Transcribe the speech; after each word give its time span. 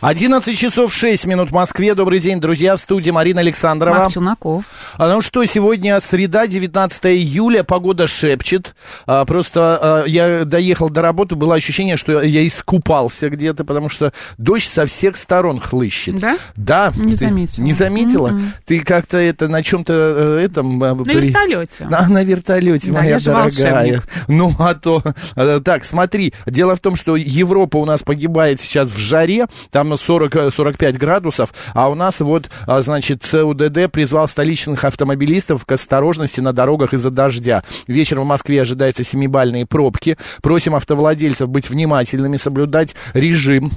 11 0.00 0.56
часов 0.56 0.94
6 0.94 1.26
минут 1.26 1.50
в 1.50 1.52
Москве. 1.54 1.92
Добрый 1.92 2.20
день, 2.20 2.40
друзья. 2.40 2.76
В 2.76 2.80
студии 2.80 3.10
Марина 3.10 3.40
Александрова. 3.40 4.08
Челноков. 4.08 4.64
А, 4.96 5.12
ну 5.12 5.20
что, 5.20 5.44
сегодня 5.44 6.00
среда, 6.00 6.46
19 6.46 7.06
июля, 7.06 7.64
погода 7.64 8.06
шепчет. 8.06 8.76
А, 9.06 9.24
просто 9.24 9.78
а, 9.82 10.04
я 10.06 10.44
доехал 10.44 10.88
до 10.88 11.02
работы, 11.02 11.34
было 11.34 11.56
ощущение, 11.56 11.96
что 11.96 12.22
я 12.22 12.46
искупался 12.46 13.28
где-то, 13.28 13.64
потому 13.64 13.88
что 13.88 14.12
дождь 14.36 14.68
со 14.70 14.86
всех 14.86 15.16
сторон 15.16 15.58
хлыщет. 15.58 16.20
Да? 16.20 16.38
Да. 16.54 16.92
Не 16.94 17.16
Ты 17.16 17.26
заметила. 17.26 17.64
Не 17.64 17.72
заметила? 17.72 18.28
М-м. 18.28 18.52
Ты 18.66 18.78
как-то 18.80 19.16
это 19.16 19.48
на 19.48 19.64
чем-то 19.64 19.92
э, 19.92 20.44
этом... 20.44 20.78
На 20.78 20.92
вертолете. 20.94 21.86
На, 21.88 22.06
на 22.08 22.22
вертолете, 22.22 22.92
Да, 22.92 22.98
моя 23.00 23.18
дорогая. 23.18 23.42
волшебник. 23.82 24.08
Ну, 24.28 24.54
а 24.60 24.74
то... 24.74 25.02
э, 25.34 25.60
Так, 25.64 25.84
смотри, 25.84 26.32
дело 26.46 26.76
в 26.76 26.80
том, 26.80 26.94
что 26.94 27.16
Европа 27.16 27.78
у 27.78 27.84
нас 27.84 28.04
погибает 28.04 28.60
сейчас 28.60 28.90
в 28.90 28.96
жаре, 28.98 29.46
там 29.72 29.87
40-45 29.94 30.98
градусов, 30.98 31.54
а 31.74 31.88
у 31.88 31.94
нас 31.94 32.20
вот, 32.20 32.50
а, 32.66 32.82
значит, 32.82 33.22
ЦУДД 33.22 33.90
призвал 33.90 34.28
столичных 34.28 34.84
автомобилистов 34.84 35.64
к 35.64 35.72
осторожности 35.72 36.40
на 36.40 36.52
дорогах 36.52 36.94
из-за 36.94 37.10
дождя. 37.10 37.62
Вечером 37.86 38.24
в 38.24 38.28
Москве 38.28 38.62
ожидаются 38.62 39.04
семибальные 39.04 39.66
пробки. 39.66 40.16
Просим 40.42 40.74
автовладельцев 40.74 41.48
быть 41.48 41.70
внимательными, 41.70 42.36
соблюдать 42.36 42.94
режим 43.14 43.72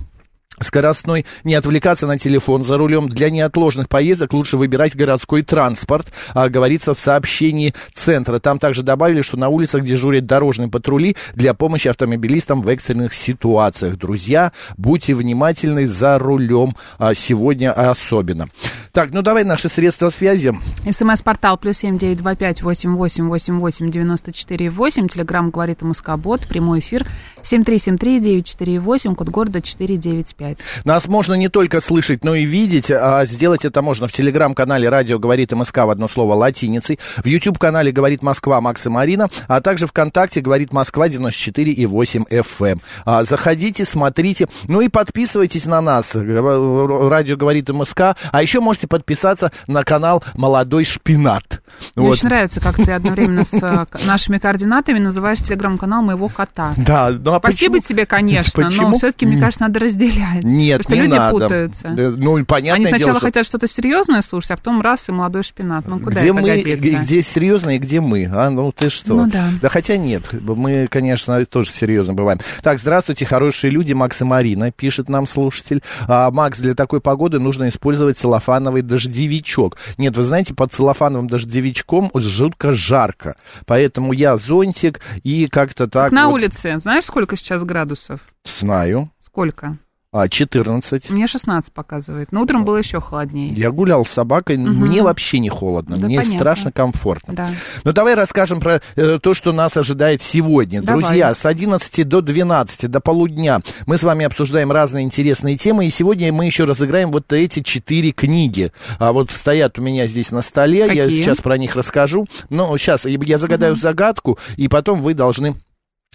скоростной, 0.64 1.26
не 1.44 1.56
отвлекаться 1.56 2.08
на 2.08 2.17
телефон 2.17 2.66
за 2.66 2.78
рулем. 2.78 3.09
Для 3.09 3.30
неотложных 3.30 3.90
поездок 3.90 4.34
лучше 4.34 4.58
выбирать 4.58 4.95
городской 4.95 5.44
транспорт, 5.44 6.12
а, 6.34 6.50
говорится 6.50 6.94
в 6.94 7.00
сообщении 7.00 7.73
центра. 7.94 8.40
Там 8.40 8.59
также 8.59 8.84
добавили, 8.84 9.22
что 9.22 9.38
на 9.38 9.50
улицах 9.50 9.84
дежурят 9.84 10.26
дорожные 10.26 10.70
патрули 10.70 11.16
для 11.36 11.54
помощи 11.54 11.88
автомобилистам 11.88 12.62
в 12.62 12.67
экстренных 12.67 13.14
ситуациях. 13.14 13.98
Друзья, 13.98 14.52
будьте 14.78 15.16
внимательны 15.16 15.88
за 15.88 16.20
рулем 16.20 16.76
а, 16.98 17.14
сегодня 17.14 17.72
особенно. 17.72 18.48
Так, 18.92 19.12
ну 19.12 19.22
давай 19.22 19.45
наши 19.45 19.70
средства 19.70 20.09
связи. 20.09 20.54
СМС-портал 20.89 21.58
плюс 21.58 21.78
семь 21.78 21.98
девять 21.98 22.17
два 22.17 22.36
пять 22.36 22.62
восемь 22.62 22.95
восемь 22.95 23.28
восемь 23.28 23.59
восемь 23.59 23.89
девяносто 23.89 24.34
четыре 24.34 24.70
восемь. 24.70 25.08
Телеграмм 25.08 25.50
говорит 25.50 25.82
Москобот. 25.82 26.42
Прямой 26.48 26.80
эфир 26.80 27.08
семь 27.42 27.64
три 27.64 27.80
семь 27.80 27.98
три 27.98 28.20
девять 28.20 28.48
четыре 28.48 28.80
восемь. 28.80 29.16
Код 29.16 29.30
города 29.30 29.62
четыре 29.62 29.95
девять 29.95 30.36
пять. 30.36 30.51
Нас 30.86 31.08
можно 31.08 31.34
не 31.36 31.50
только 31.50 31.82
слышать, 31.82 32.24
но 32.24 32.36
и 32.36 32.46
видеть. 32.46 32.92
А 32.92 33.26
сделать 33.26 33.66
это 33.66 33.82
можно 33.82 34.08
в 34.08 34.12
телеграм-канале 34.14 34.90
«Радио 34.90 35.20
говорит 35.20 35.52
МСК» 35.52 35.78
в 35.80 35.90
одно 35.90 36.08
слово 36.08 36.34
латиницей, 36.36 37.00
в 37.18 37.26
YouTube-канале 37.26 37.92
«Говорит 37.92 38.24
Москва» 38.24 38.62
Макс 38.62 38.86
и 38.86 38.90
Марина, 38.90 39.30
а 39.48 39.62
также 39.62 39.88
ВКонтакте 39.88 40.42
«Говорит 40.42 40.73
Москва» 40.73 41.08
94,8 41.08 42.28
FM. 42.30 42.80
А, 43.06 43.23
заходите, 43.23 43.86
смотрите, 43.86 44.48
ну 44.67 44.82
и 44.82 44.88
подписывайтесь 44.90 45.66
на 45.66 45.82
нас. 45.82 46.11
«Радио 46.14 47.38
говорит 47.38 47.70
МСК», 47.70 48.16
а 48.32 48.42
еще 48.42 48.60
можете 48.60 48.88
подписаться 48.88 49.52
на 49.67 49.84
канал 49.84 50.23
«Молодой 50.36 50.86
шпинат». 50.86 51.61
Мне 51.95 52.08
Вот. 52.08 52.14
очень 52.14 52.28
нравится, 52.28 52.60
как 52.60 52.76
ты 52.76 52.92
одновременно 52.92 53.45
с 53.45 53.54
э, 53.54 53.86
нашими 54.06 54.38
координатами 54.38 55.00
называешь 55.00 55.40
телеграм-канал 55.40 56.02
моего 56.02 56.28
кота. 56.28 56.73
Да, 56.78 57.10
ну 57.11 57.34
а 57.34 57.40
Спасибо 57.40 57.76
почему? 57.78 57.88
тебе, 57.88 58.06
конечно, 58.06 58.64
Почему? 58.66 58.90
но 58.90 58.98
все-таки, 58.98 59.26
мне 59.26 59.40
кажется, 59.40 59.64
надо 59.64 59.80
разделять. 59.80 60.30
Нет, 60.43 60.80
Потому 60.80 60.83
что 60.83 60.95
не 60.95 61.02
люди 61.02 61.17
надо. 61.17 61.31
путаются. 61.31 61.89
Да, 61.89 62.09
ну, 62.17 62.45
понятное 62.45 62.75
Они 62.75 62.86
сначала 62.86 63.11
дело, 63.11 63.15
что... 63.17 63.25
хотят 63.27 63.45
что-то 63.45 63.67
серьезное 63.67 64.21
слушать, 64.21 64.52
а 64.52 64.58
потом 64.58 64.81
раз 64.81 65.09
и 65.09 65.11
молодой 65.11 65.43
шпинат. 65.43 65.87
Ну 65.87 65.99
куда 65.99 66.19
где 66.19 66.30
это 66.30 66.33
мы, 66.33 66.42
годится? 66.42 66.99
где 66.99 67.21
серьезно 67.21 67.75
и 67.75 67.77
где 67.77 68.02
мы, 68.02 68.30
а? 68.31 68.49
Ну 68.49 68.71
ты 68.71 68.89
что? 68.89 69.15
Ну 69.15 69.30
да. 69.30 69.69
хотя 69.69 69.97
нет, 69.97 70.30
мы, 70.42 70.87
конечно, 70.89 71.43
тоже 71.45 71.71
серьезно 71.71 72.14
бываем. 72.14 72.39
Так, 72.61 72.80
здравствуйте, 72.80 73.25
хорошие 73.25 73.71
люди, 73.71 73.93
Макс 73.93 74.21
и 74.21 74.23
Марина, 74.23 74.71
пишет 74.71 75.09
нам 75.09 75.27
слушатель. 75.27 75.81
А, 76.08 76.31
Макс, 76.31 76.59
для 76.59 76.75
такой 76.75 77.02
погоды 77.02 77.39
нужно 77.39 77.69
использовать 77.69 78.17
целлофановый 78.17 78.81
дождевичок. 78.81 79.77
Нет, 79.98 80.15
вы 80.17 80.23
знаете, 80.23 80.53
под 80.53 80.73
целлофановым 80.73 81.27
дождевичком 81.27 82.11
жутко 82.15 82.71
жарко, 82.71 83.36
поэтому 83.65 84.13
я 84.13 84.37
зонтик 84.37 85.02
и 85.23 85.48
как-то 85.48 85.87
так. 85.87 86.11
На 86.11 86.27
вот 86.27 86.36
улице, 86.36 86.80
знаешь, 86.80 87.05
сколько 87.05 87.36
сейчас 87.36 87.63
градусов? 87.63 88.21
Знаю. 88.59 89.11
Сколько? 89.19 89.77
А, 90.14 90.27
14. 90.27 91.10
Мне 91.10 91.26
16 91.26 91.72
показывает. 91.72 92.33
Но 92.33 92.42
утром 92.42 92.66
было 92.66 92.76
еще 92.76 92.99
холоднее. 92.99 93.48
Я 93.48 93.72
гулял 93.72 94.04
с 94.04 94.10
собакой, 94.10 94.58
мне 94.58 95.02
вообще 95.04 95.39
не 95.39 95.48
холодно, 95.48 95.95
Да, 95.95 96.05
мне 96.05 96.17
понятно. 96.17 96.38
страшно 96.38 96.72
комфортно. 96.73 97.33
Да. 97.33 97.49
Ну, 97.86 97.94
давай 97.94 98.16
расскажем 98.16 98.60
про 98.60 98.82
э, 98.98 99.20
то, 99.22 99.33
что 99.33 99.54
нас 99.54 99.77
ожидает 99.77 100.22
сегодня. 100.22 100.82
Давай. 100.82 101.04
Друзья, 101.04 101.33
с 101.33 101.45
11 101.45 102.05
до 102.05 102.22
12, 102.22 102.92
до 102.92 102.99
полудня 102.99 103.61
мы 103.86 103.98
с 103.98 104.04
вами 104.04 104.26
обсуждаем 104.26 104.70
разные 104.73 105.05
интересные 105.05 105.55
темы, 105.55 105.86
и 105.86 105.89
сегодня 105.89 106.33
мы 106.33 106.45
еще 106.45 106.66
разыграем 106.66 107.10
вот 107.10 107.32
эти 107.32 107.61
четыре 107.61 108.11
книги. 108.11 108.73
А 108.99 109.14
вот 109.14 109.32
стоят 109.32 109.80
у 109.80 109.82
меня 109.82 110.08
здесь 110.08 110.32
на 110.32 110.42
столе, 110.42 110.80
я 110.80 110.88
Какие? 111.05 111.22
сейчас 111.22 111.38
про 111.39 111.58
них 111.58 111.78
расскажу. 111.78 112.28
Но 112.49 112.78
сейчас 112.78 113.05
я 113.05 113.38
загадаю 113.38 113.78
загадку, 113.78 114.38
и 114.58 114.67
потом 114.67 115.02
вы 115.02 115.14
должны... 115.14 115.55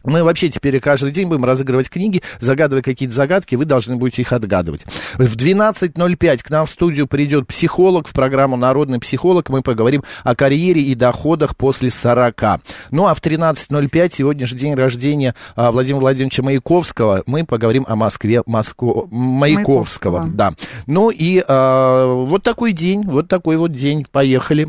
Мы 0.07 0.25
вообще 0.25 0.49
теперь 0.49 0.81
каждый 0.81 1.13
день 1.13 1.29
будем 1.29 1.45
разыгрывать 1.45 1.91
книги, 1.91 2.23
загадывая 2.41 2.83
какие-то 2.83 3.15
загадки, 3.15 3.55
вы 3.55 3.65
должны 3.65 3.97
будете 3.97 4.23
их 4.23 4.33
отгадывать. 4.33 4.85
В 5.15 5.37
12.05 5.37 6.39
к 6.43 6.51
нам 6.51 6.67
в 6.67 6.71
студию 6.71 7.07
придет 7.07 7.47
психолог 7.47 8.09
в 8.09 8.13
программу 8.13 8.57
«Народный 8.57 8.99
психолог». 8.99 9.49
Мы 9.49 9.63
поговорим 9.63 10.03
о 10.25 10.35
карьере 10.35 10.83
и 10.83 10.95
доходах 10.95 11.57
после 11.57 11.91
40. 11.91 12.61
Ну 12.91 13.07
а 13.07 13.15
в 13.15 13.21
13.05, 13.21 14.13
сегодня 14.13 14.47
же 14.47 14.57
день 14.57 14.75
рождения 14.75 15.35
а, 15.55 15.71
Владимира 15.71 16.01
Владимировича 16.01 16.43
Маяковского, 16.43 17.23
мы 17.27 17.45
поговорим 17.45 17.85
о 17.89 17.97
Москве 17.97 18.43
Моско... 18.47 19.07
Маяковского. 19.11 19.67
Маяковского. 19.67 20.27
Да. 20.29 20.55
Ну 20.87 21.11
и 21.11 21.43
а, 21.47 22.07
вот 22.07 22.43
такой 22.43 22.73
день, 22.73 23.05
вот 23.05 23.29
такой 23.29 23.57
вот 23.57 23.73
день. 23.73 24.07
Поехали. 24.11 24.69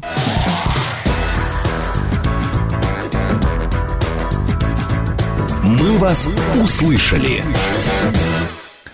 «Мы 5.80 5.98
вас 5.98 6.28
услышали». 6.62 7.44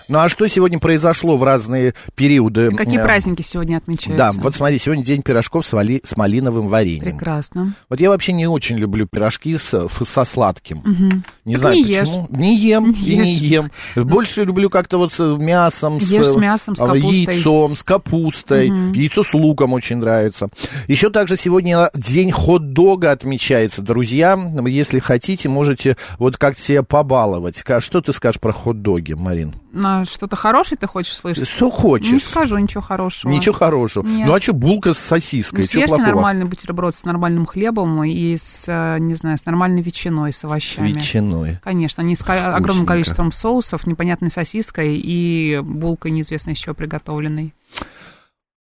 Ну 0.08 0.18
а 0.18 0.28
что 0.28 0.46
сегодня 0.48 0.78
произошло 0.78 1.36
в 1.36 1.42
разные 1.44 1.94
периоды? 2.14 2.70
Какие 2.74 3.00
Э, 3.00 3.04
праздники 3.04 3.42
сегодня 3.42 3.78
отмечаются? 3.78 4.16
Да, 4.16 4.30
вот 4.42 4.54
смотри, 4.54 4.78
сегодня 4.78 5.02
день 5.04 5.22
пирожков 5.22 5.64
с, 5.66 5.72
вали- 5.72 6.00
с 6.04 6.16
малиновым 6.16 6.68
вареньем. 6.68 7.16
Прекрасно. 7.16 7.72
Вот 7.88 8.00
я 8.00 8.10
вообще 8.10 8.32
не 8.32 8.46
очень 8.46 8.76
люблю 8.76 9.06
пирожки 9.06 9.56
с, 9.56 9.88
со 9.88 10.24
сладким. 10.24 11.22
Не 11.44 11.54
Так 11.54 11.60
знаю 11.60 11.76
не 11.76 11.82
ешь. 11.84 11.98
почему. 12.00 12.26
Не 12.30 12.56
ем 12.58 12.90
Не 12.92 12.98
и 13.00 13.16
не 13.16 13.34
ешь. 13.34 13.70
ем. 13.96 14.04
Больше 14.04 14.44
люблю 14.44 14.68
как-то 14.70 14.98
вот 14.98 15.12
с 15.12 15.20
мясом, 15.38 15.98
Ешь 15.98 16.26
с 16.26 16.36
э, 16.36 16.38
мясом, 16.38 16.76
с 16.76 16.80
а, 16.80 16.86
капустой. 16.86 17.12
яйцом, 17.34 17.76
с 17.76 17.82
капустой. 17.82 18.68
Яйцо 18.94 19.22
с 19.24 19.32
луком 19.34 19.72
очень 19.72 19.96
нравится. 19.96 20.48
Еще 20.88 21.10
также 21.10 21.36
сегодня 21.36 21.90
день 21.94 22.30
хот-дога 22.30 23.10
отмечается. 23.10 23.82
Друзья, 23.82 24.38
если 24.66 24.98
хотите, 24.98 25.48
можете 25.48 25.96
вот 26.18 26.36
как 26.36 26.58
себя 26.58 26.82
побаловать. 26.82 27.62
Что 27.80 28.00
ты 28.00 28.12
скажешь 28.12 28.40
про 28.40 28.52
хот-доги, 28.52 29.14
Марин? 29.14 29.54
На 29.74 30.04
что-то 30.04 30.36
хорошее 30.36 30.78
ты 30.78 30.86
хочешь 30.86 31.14
слышать? 31.16 31.48
Что 31.48 31.66
Не 31.66 31.70
хочешь? 31.72 32.22
скажу 32.24 32.56
ничего 32.58 32.80
хорошего. 32.82 33.30
Ничего 33.30 33.54
хорошего. 33.54 34.06
Нет. 34.06 34.26
Ну 34.26 34.34
а 34.34 34.40
что, 34.40 34.52
булка 34.52 34.94
с 34.94 34.98
Ну, 34.98 35.02
сосиской? 35.08 35.64
Что 35.64 35.72
съешьте 35.72 35.96
нормальный 35.96 36.44
бутерброд 36.46 36.94
с 36.94 37.04
нормальным 37.04 37.44
хлебом 37.44 38.02
и 38.04 38.36
с, 38.36 38.64
э, 38.68 38.98
не 39.00 39.14
знаю, 39.14 39.36
с 39.36 39.44
нормальной 39.44 39.82
ветчиной, 39.82 40.32
с 40.32 40.38
С 40.38 40.44
овощами. 40.44 40.88
ветчиной. 40.88 41.58
Конечно, 41.64 42.02
не 42.02 42.14
с 42.14 42.22
ко- 42.22 42.34
огромным 42.34 42.62
Вкусненько. 42.62 42.86
количеством 42.92 43.32
соусов, 43.32 43.86
непонятной 43.86 44.30
сосиской 44.30 44.96
и 44.96 45.60
булкой 45.62 46.12
неизвестно 46.12 46.52
из 46.52 46.58
чего 46.58 46.74
приготовленной. 46.74 47.52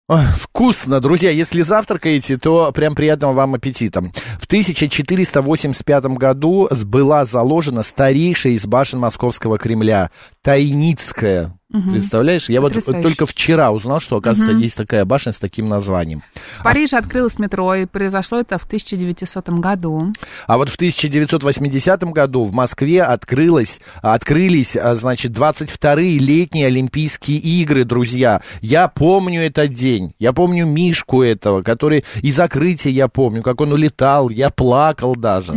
Ой, 0.10 0.20
Вкусно, 0.38 1.00
друзья. 1.00 1.32
Если 1.32 1.62
завтракаете, 1.62 2.38
то 2.38 2.72
прям 2.74 2.94
приятного 2.94 3.32
вам 3.32 3.54
аппетита. 3.56 4.02
В 4.40 4.46
1485 4.48 6.06
году 6.18 6.68
была 6.86 7.24
заложена 7.26 7.84
старейшая 7.84 8.54
из 8.54 8.66
башен 8.66 9.00
Московского 9.00 9.58
Кремля. 9.58 10.12
Тайницкая. 10.44 11.58
Представляешь? 11.74 12.50
Я 12.50 12.62
вот 12.62 12.74
Потрясающе. 12.74 13.02
только 13.02 13.26
вчера 13.26 13.72
узнал, 13.72 14.00
что, 14.00 14.18
оказывается, 14.18 14.56
есть 14.56 14.78
такая 14.78 15.06
башня 15.06 15.34
с 15.34 15.40
таким 15.40 15.70
названием. 15.70 16.22
В 16.60 16.64
Париже 16.64 16.98
открылось 16.98 17.40
метро, 17.40 17.74
и 17.74 17.86
произошло 17.86 18.40
это 18.40 18.60
в 18.60 18.66
1900 18.66 19.50
году. 19.50 20.14
А 20.46 20.58
вот 20.58 20.70
в 20.70 20.76
1980 20.76 22.04
году 22.04 22.46
в 22.46 22.54
Москве 22.54 23.02
открылось, 23.02 23.82
открылись, 24.04 24.76
а, 24.76 24.94
значит, 24.94 25.32
22-е 25.32 26.20
летние 26.20 26.68
Олимпийские 26.68 27.40
игры, 27.40 27.86
друзья. 27.86 28.42
Я 28.62 28.88
помню 28.88 29.42
этот 29.42 29.74
день. 29.74 30.14
Я 30.20 30.32
помню 30.32 30.68
Мишку 30.68 31.24
этого, 31.24 31.64
который 31.64 32.06
и 32.22 32.32
закрытие 32.32 32.94
я 32.94 33.08
помню, 33.08 33.42
как 33.42 33.62
он 33.62 33.74
улетал. 33.74 34.30
Я 34.30 34.52
плакал 34.52 35.16
даже. 35.16 35.54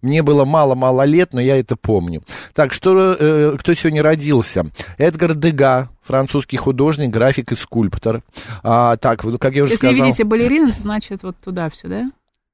Мне 0.00 0.22
было 0.22 0.46
мало-мало 0.46 1.04
лет, 1.04 1.34
но 1.34 1.42
я 1.42 1.58
это 1.58 1.76
помню. 1.76 2.22
Так, 2.54 2.72
что, 2.72 3.16
э, 3.18 3.56
кто 3.58 3.74
сегодня 3.74 4.02
родился? 4.12 4.66
Эдгар 4.98 5.34
Дега, 5.34 5.88
французский 6.02 6.56
художник, 6.56 7.10
график 7.10 7.52
и 7.52 7.54
скульптор. 7.54 8.22
А, 8.62 8.96
так, 8.96 9.22
как 9.40 9.54
я 9.54 9.62
уже 9.62 9.72
Если 9.72 9.86
сказал... 9.88 10.06
видите 10.06 10.24
балерин, 10.24 10.72
значит 10.78 11.22
вот 11.22 11.36
туда 11.38 11.70
все, 11.70 11.88
да? 11.88 12.10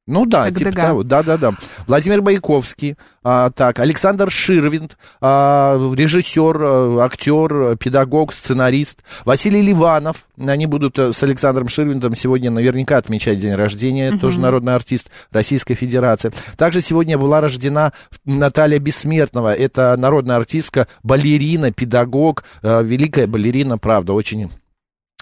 Ну 0.09 0.25
да, 0.25 0.45
Как 0.45 0.57
типа 0.57 0.73
того. 0.73 1.03
Да, 1.03 1.23
да, 1.23 1.37
да. 1.37 1.53
Владимир 1.87 2.23
Байковский, 2.23 2.97
а, 3.23 3.51
так, 3.51 3.79
Александр 3.79 4.31
Ширвинд, 4.31 4.97
а, 5.21 5.77
режиссер, 5.95 6.57
а, 6.63 6.99
актер, 7.05 7.77
педагог, 7.77 8.33
сценарист. 8.33 9.01
Василий 9.27 9.61
Ливанов. 9.61 10.25
Они 10.39 10.65
будут 10.65 10.99
э, 10.99 11.13
с 11.13 11.23
Александром 11.23 11.69
Ширвиндом 11.69 12.17
сегодня 12.17 12.51
наверняка 12.51 12.97
отмечать 12.97 13.39
день 13.39 13.55
рождения. 13.55 14.17
Тоже 14.17 14.41
народный 14.41 14.75
артист 14.75 15.11
Российской 15.31 15.75
Федерации. 15.75 16.33
Также 16.57 16.81
сегодня 16.81 17.19
была 17.19 17.43
рождена 17.43 17.93
Наталья 18.25 18.79
Бессмертного. 18.79 19.55
Это 19.55 19.95
народная 19.99 20.37
артистка, 20.37 20.89
балерина, 21.03 21.71
педагог, 21.71 22.45
э, 22.63 22.83
великая 22.83 23.27
балерина, 23.27 23.77
правда, 23.77 24.15
очень 24.15 24.49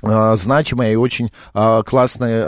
значимая 0.02 0.92
и 0.92 0.96
очень 0.96 1.30
а, 1.54 1.82
классная 1.82 2.46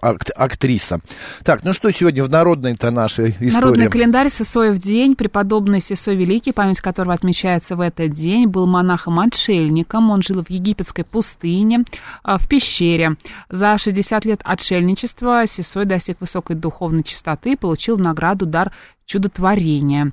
ак- 0.00 0.30
актриса. 0.36 1.00
Так, 1.42 1.64
ну 1.64 1.72
что 1.72 1.90
сегодня 1.90 2.22
в 2.22 2.30
народной-то 2.30 2.90
нашей 2.90 3.30
истории? 3.30 3.52
Народный 3.52 3.90
календарь 3.90 4.30
Сысоев 4.30 4.78
день. 4.78 5.16
Преподобный 5.16 5.80
Сысой 5.80 6.14
Великий, 6.14 6.52
память 6.52 6.80
которого 6.80 7.14
отмечается 7.14 7.74
в 7.74 7.80
этот 7.80 8.10
день, 8.10 8.46
был 8.46 8.66
монахом-отшельником. 8.66 10.10
Он 10.10 10.22
жил 10.22 10.42
в 10.44 10.50
египетской 10.50 11.02
пустыне, 11.02 11.84
в 12.22 12.48
пещере. 12.48 13.16
За 13.50 13.76
60 13.76 14.24
лет 14.24 14.40
отшельничества 14.44 15.44
Сысой 15.46 15.86
достиг 15.86 16.20
высокой 16.20 16.56
духовной 16.56 17.02
чистоты 17.02 17.52
и 17.52 17.56
получил 17.56 17.98
награду 17.98 18.46
дар 18.46 18.72
чудотворения. 19.06 20.12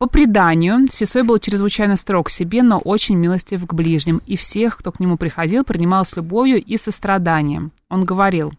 По 0.00 0.06
преданию, 0.06 0.88
Сисой 0.90 1.24
был 1.24 1.38
чрезвычайно 1.38 1.94
строг 1.94 2.28
к 2.28 2.30
себе, 2.30 2.62
но 2.62 2.78
очень 2.78 3.16
милостив 3.16 3.66
к 3.66 3.74
ближним, 3.74 4.22
и 4.24 4.34
всех, 4.34 4.78
кто 4.78 4.92
к 4.92 4.98
нему 4.98 5.18
приходил, 5.18 5.62
принимал 5.62 6.06
с 6.06 6.16
любовью 6.16 6.56
и 6.56 6.78
состраданием. 6.78 7.70
Он 7.90 8.06
говорил, 8.06 8.50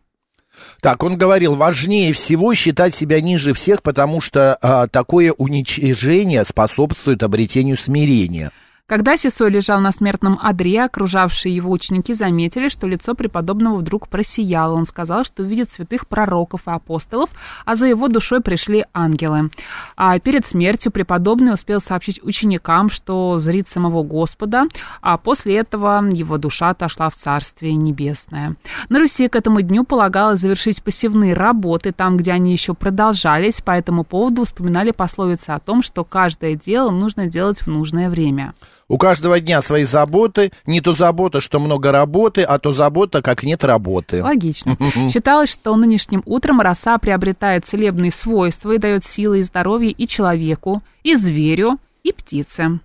Так, 0.82 1.02
он 1.02 1.18
говорил, 1.18 1.56
важнее 1.56 2.14
всего 2.14 2.54
считать 2.54 2.94
себя 2.94 3.22
ниже 3.22 3.54
всех, 3.54 3.82
потому 3.82 4.22
что 4.22 4.56
а, 4.62 4.86
такое 4.86 5.32
уничижение 5.32 6.46
способствует 6.46 7.24
обретению 7.24 7.76
смирения. 7.76 8.52
Когда 8.92 9.16
Сисой 9.16 9.50
лежал 9.50 9.80
на 9.80 9.94
смертном 9.94 10.38
одре, 10.42 10.84
окружавшие 10.84 11.56
его 11.56 11.72
ученики 11.72 12.14
заметили, 12.14 12.68
что 12.68 12.88
лицо 12.88 13.14
преподобного 13.16 13.78
вдруг 13.78 14.10
просияло. 14.10 14.74
Он 14.74 14.86
сказал, 14.86 15.24
что 15.24 15.44
видит 15.44 15.72
святых 15.72 16.06
пророков 16.10 16.68
и 16.68 16.72
апостолов, 16.72 17.30
а 17.64 17.78
за 17.78 17.86
его 17.86 18.10
душой 18.10 18.42
пришли 18.42 18.84
ангелы. 18.94 19.50
А 19.96 20.20
перед 20.20 20.46
смертью 20.46 20.92
преподобный 20.92 21.54
успел 21.54 21.80
сообщить 21.80 22.22
ученикам, 22.22 22.90
что 22.90 23.40
зрит 23.40 23.70
самого 23.70 24.04
Господа, 24.04 24.66
а 25.02 25.18
после 25.18 25.56
этого 25.56 26.04
его 26.12 26.38
душа 26.38 26.72
отошла 26.72 27.10
в 27.10 27.16
Царствие 27.16 27.76
Небесное. 27.76 28.58
На 28.90 29.00
Руси 29.00 29.30
к 29.30 29.38
этому 29.38 29.62
дню 29.62 29.86
полагалось 29.86 30.42
завершить 30.42 30.84
посевные 30.84 31.34
работы 31.34 31.94
там, 31.94 32.18
где 32.18 32.34
они 32.34 32.52
еще 32.52 32.74
продолжались. 32.74 33.62
По 33.62 33.72
этому 33.72 34.04
поводу 34.04 34.44
вспоминали 34.44 34.92
пословицы 34.92 35.52
о 35.52 35.60
том, 35.60 35.82
что 35.82 36.04
каждое 36.04 36.56
дело 36.56 36.92
нужно 36.92 37.28
делать 37.28 37.62
в 37.62 37.68
нужное 37.68 38.10
время. 38.10 38.54
У 38.92 38.98
каждого 38.98 39.40
дня 39.40 39.62
свои 39.62 39.86
заботы. 39.86 40.52
Не 40.66 40.82
то 40.82 40.94
забота, 40.94 41.40
что 41.40 41.62
много 41.62 41.94
работы, 41.94 42.42
а 42.44 42.60
то 42.60 42.74
забота, 42.74 43.22
как 43.22 43.44
нет 43.44 43.64
работы. 43.64 44.22
Логично. 44.22 44.76
Считалось, 45.14 45.50
что 45.50 45.74
нынешним 45.78 46.22
утром 46.26 46.60
роса 46.60 46.98
приобретает 46.98 47.66
целебные 47.66 48.12
свойства 48.12 48.74
и 48.74 48.78
дает 48.78 49.06
силы 49.06 49.40
и 49.40 49.44
здоровье 49.44 49.92
и 49.92 50.08
человеку, 50.08 50.84
и 51.04 51.16
зверю, 51.16 51.78
и 52.04 52.12
птице. 52.12 52.82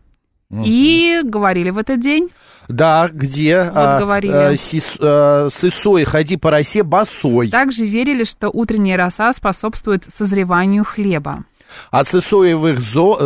И 0.53 1.23
говорили 1.25 1.71
в 1.71 1.79
этот 1.79 2.01
день, 2.01 2.29
Да, 2.69 3.09
где? 3.13 3.65
Вот 3.65 3.99
говорили. 3.99 4.55
сис- 4.55 4.97
а, 5.01 5.49
сысой, 5.51 6.05
ходи 6.05 6.37
по 6.37 6.53
росе 6.53 6.85
босой. 6.85 7.51
также 7.51 7.85
верили, 7.85 8.23
что 8.23 8.49
утренняя 8.51 8.97
роса 8.97 9.33
способствует 9.33 10.05
созреванию 10.17 10.85
хлеба. 10.85 11.45
От 11.91 12.09
сысоевых 12.09 12.81
зо- 12.81 13.17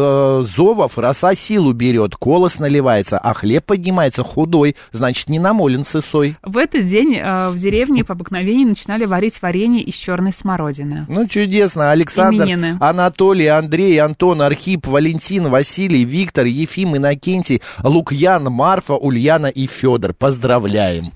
э, 0.42 0.44
зовов 0.44 0.98
роса 0.98 1.34
силу 1.34 1.72
берет, 1.72 2.16
колос 2.16 2.58
наливается, 2.58 3.18
а 3.18 3.34
хлеб 3.34 3.64
поднимается 3.64 4.22
худой, 4.22 4.76
значит, 4.92 5.28
не 5.28 5.38
намолен 5.38 5.84
сысой. 5.84 6.36
В 6.42 6.56
этот 6.56 6.86
день 6.86 7.16
э, 7.16 7.50
в 7.50 7.58
деревне 7.58 8.04
по 8.04 8.12
обыкновению 8.14 8.68
начинали 8.68 9.04
варить 9.04 9.40
варенье 9.42 9.82
из 9.82 9.94
черной 9.94 10.32
смородины. 10.32 11.06
Ну, 11.08 11.26
чудесно. 11.26 11.90
Александр, 11.90 12.44
Именины. 12.44 12.76
Анатолий, 12.80 13.46
Андрей, 13.46 13.98
Антон, 13.98 14.42
Архип, 14.42 14.86
Валентин, 14.86 15.48
Василий, 15.48 16.04
Виктор, 16.04 16.46
Ефим, 16.46 16.96
Иннокентий, 16.96 17.62
Лукьян, 17.82 18.44
Марфа, 18.44 18.94
Ульяна 18.94 19.46
и 19.46 19.66
Федор. 19.66 20.12
Поздравляем. 20.14 21.12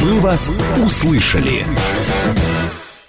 «Мы 0.00 0.20
вас 0.20 0.48
услышали». 0.76 1.66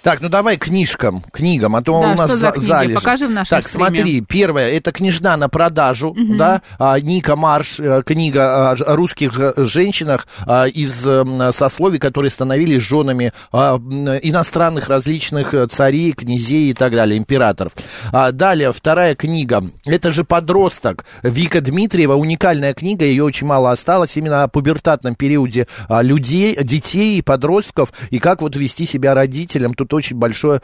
Так, 0.02 0.22
ну 0.22 0.30
давай 0.30 0.56
книжкам, 0.56 1.22
книгам, 1.30 1.76
а 1.76 1.82
то 1.82 2.00
Да, 2.00 2.12
у 2.12 2.14
нас 2.14 2.30
за 2.30 2.54
залежи. 2.56 2.94
Покажи 2.94 3.26
в 3.26 3.30
нашем 3.30 3.50
Так, 3.50 3.68
стриме. 3.68 3.86
смотри, 3.86 4.20
первое, 4.22 4.70
это 4.70 4.92
книжна 4.92 5.36
на 5.36 5.50
продажу, 5.50 6.16
да, 6.16 6.62
а, 6.78 6.98
Ника 6.98 7.36
Марш, 7.36 7.78
э, 7.80 8.02
книга 8.04 8.70
о 8.70 8.96
русских 8.96 9.38
э, 9.38 9.52
женщинах 9.58 10.26
а, 10.46 10.64
из 10.64 11.06
м, 11.06 11.52
сословий, 11.52 11.98
которые 11.98 12.30
становились 12.30 12.80
женами 12.82 13.34
а, 13.52 13.76
иностранных 14.22 14.88
различных 14.88 15.52
э, 15.52 15.66
царей, 15.66 16.12
князей 16.12 16.70
и 16.70 16.72
так 16.74 16.92
далее, 16.92 17.18
императоров. 17.18 17.72
А, 18.10 18.32
далее, 18.32 18.72
вторая 18.72 19.14
книга, 19.14 19.62
это 19.84 20.12
же 20.12 20.24
подросток, 20.24 21.04
Вика 21.22 21.60
Дмитриева, 21.60 22.14
уникальная 22.14 22.72
книга, 22.72 23.04
ее 23.04 23.24
очень 23.24 23.46
мало 23.46 23.70
осталось, 23.70 24.16
именно 24.16 24.44
о 24.44 24.48
пубертатном 24.48 25.14
периоде 25.14 25.66
людей, 25.90 26.56
детей 26.62 27.18
и 27.18 27.22
подростков, 27.22 27.92
и 28.08 28.18
как 28.18 28.40
вот 28.40 28.56
вести 28.56 28.86
себя 28.86 29.12
родителям, 29.14 29.74
тут 29.74 29.89
очень 29.96 30.16
большое... 30.16 30.60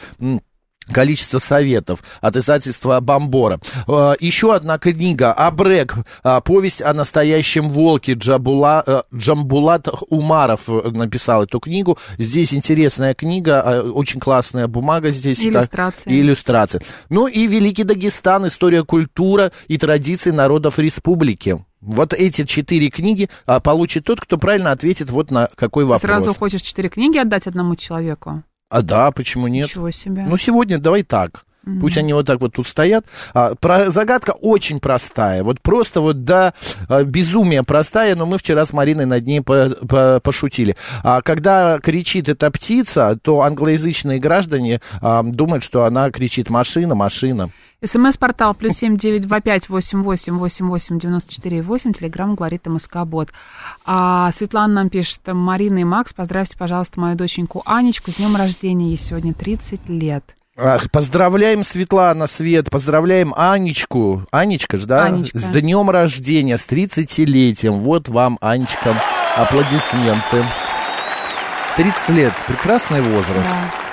Количество 0.92 1.38
советов 1.38 2.04
от 2.20 2.36
издательства 2.36 3.00
Бомбора. 3.00 3.58
Э, 3.88 4.14
Еще 4.20 4.54
одна 4.54 4.78
книга 4.78 5.32
Абрек. 5.32 5.96
э, 6.22 6.40
Повесть 6.44 6.80
о 6.80 6.94
настоящем 6.94 7.70
волке. 7.70 8.12
Джабула, 8.12 8.84
э, 8.86 9.02
Джамбулат 9.12 9.88
Умаров 10.10 10.68
э, 10.68 10.90
написал 10.90 11.42
эту 11.42 11.58
книгу. 11.58 11.98
Здесь 12.18 12.54
интересная 12.54 13.14
книга, 13.14 13.64
э, 13.66 13.80
очень 13.80 14.20
классная 14.20 14.68
бумага 14.68 15.10
здесь. 15.10 15.40
И 15.40 15.50
так, 15.50 15.68
иллюстрации. 16.06 16.82
Ну 17.08 17.26
и 17.26 17.48
Великий 17.48 17.82
Дагестан. 17.82 18.46
История, 18.46 18.84
культура 18.84 19.50
и 19.66 19.78
традиции 19.78 20.30
народов 20.30 20.78
республики. 20.78 21.64
Вот 21.80 22.14
эти 22.14 22.44
четыре 22.44 22.90
книги 22.90 23.28
а, 23.44 23.58
получит 23.58 24.04
тот, 24.04 24.20
кто 24.20 24.38
правильно 24.38 24.70
ответит 24.70 25.10
вот 25.10 25.32
на 25.32 25.50
какой 25.56 25.82
Ты 25.84 25.88
вопрос. 25.88 26.02
Сразу 26.02 26.32
хочешь 26.32 26.62
четыре 26.62 26.88
книги 26.90 27.18
отдать 27.18 27.48
одному 27.48 27.74
человеку? 27.74 28.44
А 28.68 28.82
да, 28.82 29.10
почему 29.12 29.46
нет? 29.48 29.68
Ничего 29.68 29.90
себе. 29.90 30.24
Ну, 30.28 30.36
сегодня 30.36 30.78
давай 30.78 31.02
так. 31.02 31.44
Пусть 31.80 31.98
они 31.98 32.12
вот 32.12 32.24
так 32.26 32.40
вот 32.40 32.52
тут 32.52 32.68
стоят. 32.68 33.06
А, 33.34 33.56
про, 33.56 33.90
загадка 33.90 34.30
очень 34.30 34.78
простая. 34.78 35.42
Вот 35.42 35.60
просто 35.60 36.00
вот 36.00 36.22
до 36.22 36.54
а, 36.88 37.02
безумия 37.02 37.64
простая, 37.64 38.14
но 38.14 38.24
мы 38.24 38.38
вчера 38.38 38.64
с 38.64 38.72
Мариной 38.72 39.04
над 39.04 39.26
ней 39.26 39.40
по- 39.40 39.70
по- 39.70 40.20
пошутили. 40.22 40.76
А, 41.02 41.22
когда 41.22 41.80
кричит 41.80 42.28
эта 42.28 42.52
птица, 42.52 43.18
то 43.20 43.40
англоязычные 43.40 44.20
граждане 44.20 44.80
а, 45.00 45.24
думают, 45.24 45.64
что 45.64 45.84
она 45.84 46.08
кричит 46.12 46.50
«машина, 46.50 46.94
машина». 46.94 47.50
СМС-портал 47.84 48.54
плюс 48.54 48.72
семь 48.74 48.96
девять 48.96 49.22
два 49.22 49.40
пять 49.40 49.68
восемь 49.68 50.02
восемь 50.02 50.38
восемь 50.38 50.66
восемь 50.66 50.98
девяносто 50.98 51.34
четыре 51.34 51.60
восемь. 51.60 51.92
Телеграмм 51.92 52.34
говорит 52.34 52.66
МСК 52.66 53.04
Бот. 53.04 53.28
А, 53.84 54.30
Светлана 54.32 54.74
нам 54.74 54.88
пишет, 54.88 55.20
Марина 55.26 55.78
и 55.78 55.84
Макс, 55.84 56.14
поздравьте, 56.14 56.56
пожалуйста, 56.56 56.98
мою 57.00 57.16
доченьку 57.16 57.62
Анечку 57.66 58.10
с 58.10 58.14
днем 58.14 58.34
рождения. 58.34 58.88
Ей 58.88 58.98
сегодня 58.98 59.34
30 59.34 59.88
лет. 59.90 60.24
Ах, 60.58 60.90
поздравляем, 60.90 61.62
Светлана, 61.62 62.26
Свет, 62.26 62.70
поздравляем 62.70 63.34
Анечку. 63.36 64.24
Анечка 64.30 64.78
же, 64.78 64.86
да? 64.86 65.04
Анечка. 65.04 65.38
С 65.38 65.44
днем 65.44 65.90
рождения, 65.90 66.56
с 66.56 66.64
30-летием. 66.66 67.72
Вот 67.80 68.08
вам, 68.08 68.38
Анечка, 68.40 68.94
аплодисменты. 69.36 70.44
30 71.76 72.08
лет, 72.08 72.32
прекрасный 72.46 73.02
возраст. 73.02 73.50
Да. 73.52 73.85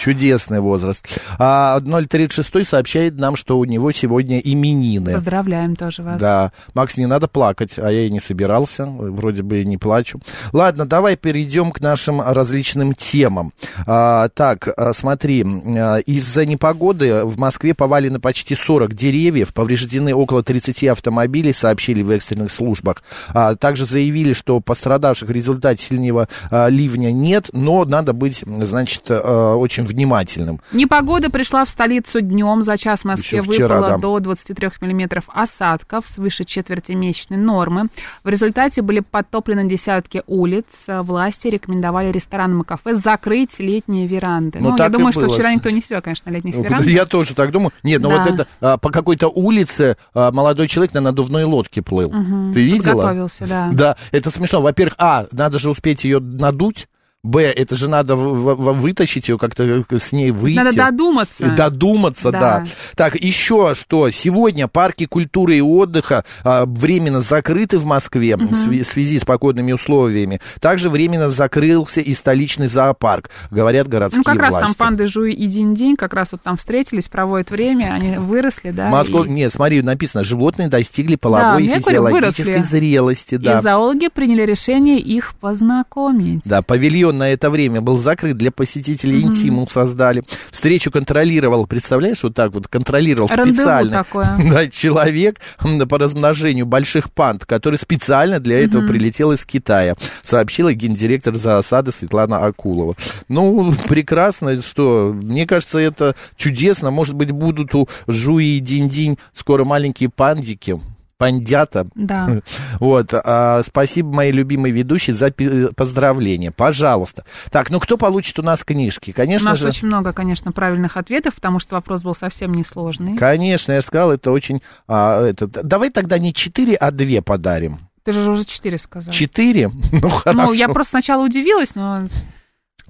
Чудесный 0.00 0.60
возраст. 0.60 1.20
А 1.38 1.78
036 1.78 2.66
сообщает 2.66 3.18
нам, 3.18 3.36
что 3.36 3.58
у 3.58 3.66
него 3.66 3.92
сегодня 3.92 4.38
именины. 4.38 5.12
Поздравляем 5.12 5.76
тоже 5.76 6.02
вас. 6.02 6.18
Да. 6.18 6.52
Макс, 6.72 6.96
не 6.96 7.04
надо 7.04 7.28
плакать, 7.28 7.78
а 7.78 7.90
я 7.90 8.06
и 8.06 8.10
не 8.10 8.18
собирался, 8.18 8.86
вроде 8.86 9.42
бы 9.42 9.60
и 9.60 9.66
не 9.66 9.76
плачу. 9.76 10.18
Ладно, 10.54 10.86
давай 10.86 11.18
перейдем 11.18 11.70
к 11.70 11.82
нашим 11.82 12.22
различным 12.22 12.94
темам. 12.94 13.52
А, 13.86 14.30
так, 14.30 14.68
а, 14.74 14.94
смотри, 14.94 15.44
а, 15.44 15.98
из-за 15.98 16.46
непогоды 16.46 17.26
в 17.26 17.38
Москве 17.38 17.74
повалено 17.74 18.20
почти 18.20 18.54
40 18.54 18.94
деревьев, 18.94 19.52
повреждены 19.52 20.14
около 20.14 20.42
30 20.42 20.84
автомобилей, 20.84 21.52
сообщили 21.52 22.00
в 22.00 22.10
экстренных 22.10 22.50
службах. 22.50 23.02
А, 23.34 23.54
также 23.54 23.84
заявили, 23.84 24.32
что 24.32 24.60
пострадавших 24.60 25.28
в 25.28 25.32
результате 25.32 25.84
сильного 25.84 26.26
а, 26.50 26.68
ливня 26.68 27.12
нет, 27.12 27.50
но 27.52 27.84
надо 27.84 28.14
быть, 28.14 28.42
значит, 28.46 29.02
а, 29.10 29.56
очень 29.56 29.89
внимательным. 29.90 30.60
Непогода 30.72 31.30
пришла 31.30 31.64
в 31.64 31.70
столицу 31.70 32.20
днем. 32.20 32.62
За 32.62 32.76
час 32.76 33.00
в 33.00 33.04
Москве 33.04 33.38
Еще 33.38 33.50
вчера, 33.50 33.76
выпало 33.76 33.88
да. 33.90 33.98
до 33.98 34.18
23 34.20 34.70
миллиметров 34.80 35.24
осадков 35.28 36.04
свыше 36.08 36.44
четверти 36.44 36.92
месячной 36.92 37.38
нормы. 37.38 37.88
В 38.24 38.28
результате 38.28 38.82
были 38.82 39.00
подтоплены 39.00 39.68
десятки 39.68 40.22
улиц. 40.26 40.84
Власти 40.88 41.48
рекомендовали 41.48 42.10
ресторанам 42.12 42.62
и 42.62 42.64
кафе 42.64 42.94
закрыть 42.94 43.58
летние 43.58 44.06
веранды. 44.06 44.58
Ну, 44.60 44.70
Ну, 44.70 44.76
я 44.78 44.88
думаю, 44.88 45.12
что 45.12 45.22
было. 45.22 45.34
вчера 45.34 45.52
никто 45.54 45.70
не 45.70 45.82
сидел, 45.82 46.00
конечно, 46.02 46.30
на 46.30 46.34
летних 46.36 46.56
Ну, 46.56 46.62
верандах. 46.62 46.86
Я 46.88 47.06
тоже 47.06 47.34
так 47.34 47.50
думаю. 47.52 47.72
Нет, 47.82 48.00
ну 48.02 48.08
Да. 48.10 48.18
вот 48.24 48.32
это 48.32 48.46
а, 48.60 48.76
по 48.78 48.90
какой-то 48.90 49.28
улице 49.28 49.96
а, 50.14 50.30
молодой 50.32 50.68
человек 50.68 50.94
на 50.94 51.00
надувной 51.00 51.44
лодке 51.44 51.82
плыл. 51.82 52.10
Ты 52.10 52.62
видела? 52.62 52.94
Подготовился, 53.02 53.46
да. 53.46 53.70
Да, 53.72 53.96
это 54.12 54.30
смешно. 54.30 54.60
Во-первых, 54.60 54.94
а, 54.98 55.26
надо 55.32 55.58
же 55.58 55.70
успеть 55.70 56.04
ее 56.04 56.20
надуть. 56.20 56.88
Б, 57.22 57.42
это 57.42 57.76
же 57.76 57.88
надо 57.90 58.16
вытащить 58.16 59.28
ее, 59.28 59.36
как-то 59.36 59.62
э, 59.64 59.98
с 59.98 60.12
ней 60.12 60.30
выйти. 60.30 60.56
Надо 60.56 60.74
додуматься. 60.74 61.44
И 61.44 61.50
додуматься, 61.54 62.30
да. 62.32 62.40
Да. 62.40 62.64
Так, 62.96 63.14
еще 63.14 63.74
что? 63.74 64.10
Сегодня 64.10 64.68
парки 64.68 65.04
культуры 65.04 65.58
и 65.58 65.60
отдыха 65.60 66.24
а, 66.44 66.64
временно 66.64 67.20
закрыты 67.20 67.76
в 67.76 67.84
Москве 67.84 68.36
в 68.36 68.40
сви- 68.52 68.82
в 68.82 68.86
связи 68.86 69.18
с 69.18 69.26
погодными 69.26 69.72
условиями. 69.72 70.40
Также 70.60 70.88
временно 70.88 71.28
закрылся 71.28 72.00
и 72.00 72.14
столичный 72.14 72.68
зоопарк, 72.68 73.28
говорят 73.50 73.86
городские 73.86 74.20
Ну, 74.20 74.24
как 74.24 74.40
раз 74.40 74.52
там 74.54 74.62
власти. 74.62 74.78
панды 74.78 75.06
Жуй 75.06 75.34
и 75.34 75.46
Динь-Динь 75.46 75.96
как 75.96 76.14
раз 76.14 76.32
вот 76.32 76.40
там 76.42 76.56
встретились, 76.56 77.08
проводят 77.08 77.50
время, 77.50 77.92
они 77.92 78.16
выросли, 78.16 78.70
да. 78.70 78.88
Москва... 78.88 79.26
и- 79.26 79.28
Нет, 79.28 79.52
смотри, 79.52 79.82
написано, 79.82 80.24
животные 80.24 80.68
достигли 80.68 81.16
половой 81.16 81.64
и 81.64 81.66
я 81.66 81.80
говорю, 81.80 81.82
физиологической 82.08 82.44
выросли. 82.54 82.62
зрелости. 82.78 83.34
Да. 83.36 83.58
И 83.58 83.62
зоологи 83.62 84.08
приняли 84.08 84.46
решение 84.46 84.98
их 85.00 85.34
познакомить. 85.38 86.40
Да, 86.46 86.62
павильон 86.62 87.09
на 87.12 87.30
это 87.30 87.50
время 87.50 87.80
был 87.80 87.96
закрыт 87.96 88.36
для 88.36 88.50
посетителей 88.50 89.20
интиму 89.20 89.66
создали. 89.68 90.24
Встречу 90.50 90.90
контролировал, 90.90 91.66
представляешь, 91.66 92.22
вот 92.22 92.34
так 92.34 92.52
вот 92.52 92.68
контролировал 92.68 93.28
Рандеву 93.28 93.56
специально. 93.56 93.92
такое. 93.92 94.38
Да, 94.50 94.66
человек 94.68 95.40
по 95.88 95.98
размножению 95.98 96.66
больших 96.66 97.12
панд, 97.12 97.44
который 97.44 97.76
специально 97.76 98.40
для 98.40 98.64
этого 98.64 98.86
прилетел 98.86 99.32
из 99.32 99.44
Китая, 99.44 99.96
сообщила 100.22 100.72
гендиректор 100.72 101.34
зоосада 101.34 101.92
Светлана 101.92 102.44
Акулова. 102.44 102.96
Ну, 103.28 103.72
прекрасно, 103.88 104.60
что, 104.62 105.12
мне 105.14 105.46
кажется, 105.46 105.78
это 105.78 106.14
чудесно. 106.36 106.90
Может 106.90 107.14
быть, 107.14 107.30
будут 107.30 107.74
у 107.74 107.88
Жуи 108.06 108.56
и 108.56 108.60
Динь-Динь 108.60 109.18
скоро 109.32 109.64
маленькие 109.64 110.10
пандики, 110.10 110.80
пандята. 111.20 111.86
Да. 111.94 112.28
Вот, 112.80 113.12
а, 113.12 113.62
спасибо, 113.62 114.08
мои 114.14 114.32
любимые 114.32 114.72
ведущие, 114.72 115.14
за 115.14 115.30
поздравления. 115.76 116.50
Пожалуйста. 116.50 117.24
Так, 117.50 117.70
ну 117.70 117.78
кто 117.78 117.98
получит 117.98 118.38
у 118.38 118.42
нас 118.42 118.64
книжки? 118.64 119.10
У 119.10 119.14
Конечно 119.14 119.50
нас 119.50 119.58
же. 119.58 119.68
очень 119.68 119.86
много, 119.86 120.12
конечно, 120.14 120.50
правильных 120.50 120.96
ответов, 120.96 121.34
потому 121.34 121.60
что 121.60 121.76
вопрос 121.76 122.00
был 122.00 122.14
совсем 122.14 122.54
несложный. 122.54 123.16
Конечно, 123.16 123.72
я 123.72 123.82
сказал, 123.82 124.12
это 124.12 124.30
очень... 124.30 124.62
а, 124.88 125.22
это, 125.26 125.46
давай 125.46 125.90
тогда 125.90 126.18
не 126.18 126.32
4, 126.32 126.74
а 126.76 126.90
2 126.90 127.20
подарим. 127.22 127.80
Ты 128.02 128.12
же 128.12 128.30
уже 128.30 128.44
четыре 128.46 128.78
сказал. 128.78 129.12
4? 129.12 129.70
Ну, 129.92 130.08
хорошо. 130.08 130.40
Ну, 130.40 130.52
я 130.52 130.68
просто 130.68 130.92
сначала 130.92 131.24
удивилась, 131.24 131.74
но 131.74 132.08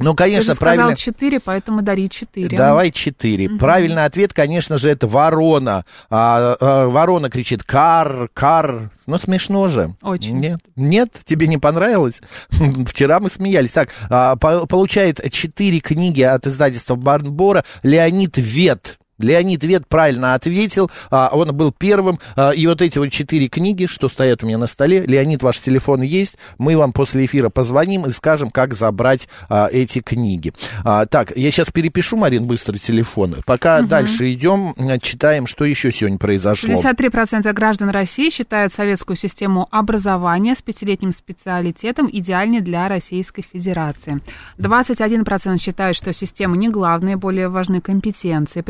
Ну, 0.03 0.13
ты 0.13 0.25
конечно, 0.25 0.53
же 0.53 0.57
сказал 0.57 0.75
правильно. 0.75 0.97
четыре, 0.97 1.41
поэтому 1.41 1.83
дари 1.83 2.09
четыре. 2.09 2.57
Давай 2.57 2.91
4. 2.91 3.51
Правильный 3.59 4.05
ответ, 4.05 4.33
конечно 4.33 4.79
же, 4.79 4.91
это 4.91 5.07
ворона. 5.07 5.85
А, 6.09 6.57
а, 6.61 6.87
ворона 6.89 7.31
кричит 7.31 7.63
«кар, 7.63 8.29
кар». 8.33 8.91
Ну, 9.07 9.19
смешно 9.19 9.69
же. 9.69 9.95
Очень. 10.03 10.39
Нет? 10.39 10.61
Нет? 10.77 11.11
Тебе 11.25 11.47
не 11.47 11.59
понравилось? 11.59 12.23
Вчера 12.87 13.21
мы 13.21 13.31
смеялись. 13.31 13.73
Так, 13.73 13.91
а, 14.09 14.37
по- 14.37 14.67
получает 14.67 15.21
4 15.31 15.81
книги 15.81 16.23
от 16.23 16.47
издательства 16.47 16.95
Барнбора 16.95 17.65
Леонид 17.83 18.37
Вет. 18.37 18.99
Леонид 19.23 19.65
Вет 19.65 19.87
правильно 19.87 20.35
ответил, 20.35 20.91
а, 21.11 21.31
он 21.33 21.55
был 21.55 21.73
первым, 21.73 22.19
а, 22.37 22.51
и 22.51 22.67
вот 22.67 22.83
эти 22.83 22.99
вот 22.99 23.09
четыре 23.09 23.49
книги, 23.49 23.87
что 23.87 24.09
стоят 24.09 24.43
у 24.43 24.47
меня 24.47 24.59
на 24.59 24.67
столе, 24.67 25.05
Леонид, 25.07 25.43
ваш 25.43 25.61
телефон 25.61 26.03
есть, 26.03 26.37
мы 26.59 26.77
вам 26.77 26.93
после 26.93 27.25
эфира 27.25 27.49
позвоним 27.49 28.07
и 28.07 28.11
скажем, 28.11 28.51
как 28.51 28.75
забрать 28.75 29.29
а, 29.49 29.69
эти 29.71 30.01
книги. 30.01 30.53
А, 30.85 31.07
так, 31.07 31.37
я 31.37 31.51
сейчас 31.51 31.71
перепишу, 31.71 32.17
Марин, 32.17 32.47
быстро 32.47 32.77
телефон. 32.77 33.37
Пока 33.47 33.83
дальше 33.83 34.33
идем, 34.33 34.75
а, 34.79 34.99
читаем, 34.99 35.47
что 35.47 35.65
еще 35.65 35.93
сегодня 35.93 36.19
произошло. 36.19 36.71
63% 36.71 37.53
граждан 37.53 37.91
России 37.91 38.31
считают 38.31 38.73
советскую 38.73 39.17
систему 39.17 39.69
образования 39.71 40.55
с 40.55 40.63
пятилетним 40.63 41.13
специалитетом 41.13 42.09
идеальной 42.11 42.61
для 42.61 42.89
Российской 42.89 43.43
Федерации. 43.43 44.21
21% 44.59 45.59
считают, 45.59 45.97
что 45.97 46.13
система 46.13 46.57
не 46.57 46.69
главная, 46.69 47.17
более 47.17 47.49
важны 47.49 47.81
компетенции 47.81 48.61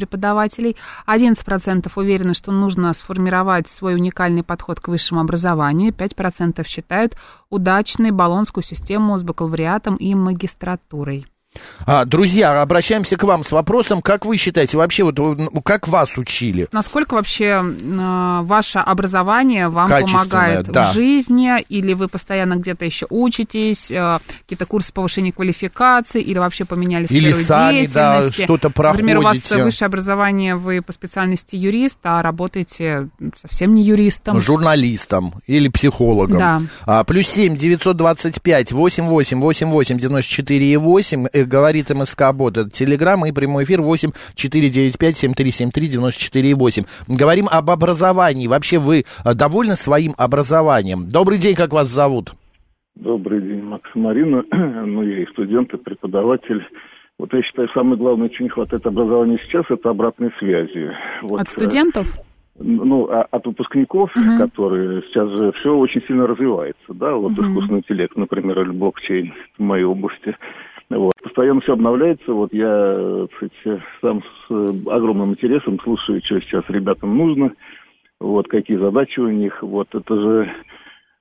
преподавателей. 0.41 0.77
11% 1.07 1.91
уверены, 1.97 2.35
что 2.35 2.53
нужно 2.53 2.93
сформировать 2.95 3.69
свой 3.69 3.95
уникальный 3.95 4.43
подход 4.43 4.81
к 4.81 4.89
высшему 4.89 5.21
образованию. 5.21 5.93
5% 5.93 6.67
считают 6.67 7.17
удачной 7.51 8.11
баллонскую 8.11 8.65
систему 8.65 9.19
с 9.19 9.23
бакалавриатом 9.23 9.97
и 9.97 10.15
магистратурой. 10.15 11.27
А, 11.85 12.05
друзья, 12.05 12.63
обращаемся 12.63 13.17
к 13.17 13.25
вам 13.25 13.43
с 13.43 13.51
вопросом, 13.51 14.03
как 14.03 14.25
вы 14.25 14.37
считаете, 14.37 14.77
вообще, 14.77 15.03
вот, 15.03 15.19
ну, 15.19 15.51
как 15.63 15.89
вас 15.89 16.17
учили? 16.17 16.69
Насколько 16.71 17.15
вообще 17.15 17.65
э, 17.65 18.41
ваше 18.43 18.79
образование 18.79 19.69
вам 19.69 19.89
помогает 19.89 20.67
да. 20.71 20.91
в 20.91 20.95
жизни, 20.95 21.61
или 21.69 21.93
вы 21.93 22.07
постоянно 22.07 22.55
где-то 22.55 22.85
еще 22.85 23.07
учитесь, 23.11 23.91
э, 23.91 24.19
какие-то 24.43 24.67
курсы 24.67 24.93
повышения 24.93 25.33
квалификации, 25.33 26.23
или 26.23 26.39
вообще 26.39 26.65
поменяли 26.65 27.07
Или 27.11 27.31
сферу 27.31 27.47
сами, 27.47 27.87
да, 27.87 28.31
что-то 28.31 28.71
Например, 28.77 29.19
у 29.19 29.23
вас 29.23 29.39
проходите. 29.39 29.65
высшее 29.65 29.87
образование, 29.87 30.55
вы 30.55 30.83
по 30.83 30.93
специальности 30.93 31.57
юрист, 31.57 31.99
а 32.05 32.23
работаете 32.23 33.09
совсем 33.41 33.75
не 33.75 33.83
юристом. 33.83 34.41
журналистом 34.41 35.35
или 35.47 35.69
психологом. 35.69 36.39
Да. 36.39 36.63
А, 36.87 37.05
плюс 37.05 37.27
семь 37.27 37.57
девятьсот 37.57 37.97
двадцать 37.97 38.41
пять 38.41 38.71
восемь 38.73 39.07
восемь 39.07 39.41
восемь 39.41 39.69
восемь 39.69 39.99
девяносто 39.99 40.31
четыре 40.31 40.73
и 40.73 40.77
восемь 40.77 41.27
говорит 41.45 41.91
МСК 41.91 42.33
Бот. 42.33 42.59
Это 42.59 42.71
Телеграм 42.71 43.25
и 43.27 43.33
прямой 43.33 43.65
эфир 43.65 43.83
восемь 43.83 44.11
четыре 44.35 44.71
девять 44.71 44.99
пять 44.99 45.17
семь 45.17 45.33
три 45.33 45.51
семь 45.51 45.71
три 45.71 45.89
девяносто 45.89 46.21
четыре 46.21 46.51
и 46.51 46.55
восемь. 46.55 46.85
Говорим 47.09 47.47
об 47.51 47.71
образовании. 47.71 48.47
Вообще 48.47 48.79
вы 48.79 49.05
а, 49.25 49.35
довольны 49.35 49.77
своим 49.77 50.15
образованием? 50.17 51.09
Добрый 51.09 51.39
день, 51.39 51.55
как 51.55 51.73
вас 51.73 51.89
зовут? 51.89 52.33
Добрый 52.97 53.41
день, 53.41 53.63
Макс 53.63 53.91
Марина. 53.95 54.45
Ну, 54.91 55.03
я 55.03 55.23
и 55.23 55.27
студент, 55.27 55.73
и 55.73 55.77
преподаватель. 55.77 56.63
Вот 57.19 57.33
я 57.33 57.43
считаю, 57.43 57.69
самое 57.75 57.97
главное, 57.97 58.29
чего 58.31 58.45
не 58.45 58.51
хватает 58.51 58.87
образования 58.87 59.39
сейчас, 59.45 59.65
это 59.69 59.91
обратной 59.91 60.31
связи. 60.39 60.91
Вот, 61.23 61.41
От 61.41 61.49
э, 61.49 61.51
студентов? 61.51 62.19
Ну, 62.59 63.09
а 63.11 63.27
от 63.31 63.47
выпускников, 63.47 64.11
которые 64.39 65.03
сейчас 65.03 65.31
же 65.31 65.53
все 65.53 65.75
очень 65.75 66.03
сильно 66.07 66.27
развивается, 66.27 66.93
да, 66.93 67.15
вот 67.15 67.33
искусственный 67.33 67.79
интеллект, 67.79 68.15
например, 68.17 68.61
или 68.61 68.71
блокчейн 68.71 69.33
в 69.57 69.63
моей 69.63 69.85
области. 69.85 70.37
Вот. 70.91 71.13
Постоянно 71.23 71.61
все 71.61 71.75
обновляется. 71.75 72.33
Вот 72.33 72.53
я, 72.53 73.27
сказать, 73.37 73.81
сам 74.01 74.23
с 74.23 74.51
э, 74.51 74.91
огромным 74.91 75.33
интересом 75.33 75.79
слушаю, 75.83 76.21
что 76.25 76.41
сейчас 76.41 76.65
ребятам 76.69 77.17
нужно, 77.17 77.53
вот 78.19 78.49
какие 78.49 78.77
задачи 78.77 79.21
у 79.21 79.29
них. 79.29 79.63
Вот 79.63 79.89
это 79.95 80.15
же 80.15 80.51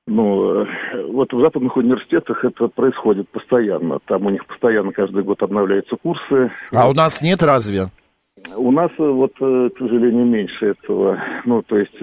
ну, 0.08 0.64
э, 0.64 0.66
вот 1.12 1.32
в 1.32 1.40
западных 1.40 1.78
университетах 1.78 2.44
это 2.44 2.68
происходит 2.68 3.30
постоянно. 3.30 4.00
Там 4.06 4.26
у 4.26 4.32
них 4.32 4.44
постоянно 4.48 4.92
каждый 4.92 5.24
год 5.24 5.42
обновляются 5.44 5.96
курсы. 5.98 6.52
А 6.72 6.90
у 6.90 6.94
нас 6.94 7.22
нет 7.22 7.44
разве? 7.44 7.86
У 8.56 8.72
нас 8.72 8.90
э, 8.98 9.04
вот, 9.04 9.34
к 9.36 9.78
сожалению, 9.78 10.26
меньше 10.26 10.66
этого. 10.66 11.22
Ну, 11.46 11.62
то 11.62 11.78
есть 11.78 12.02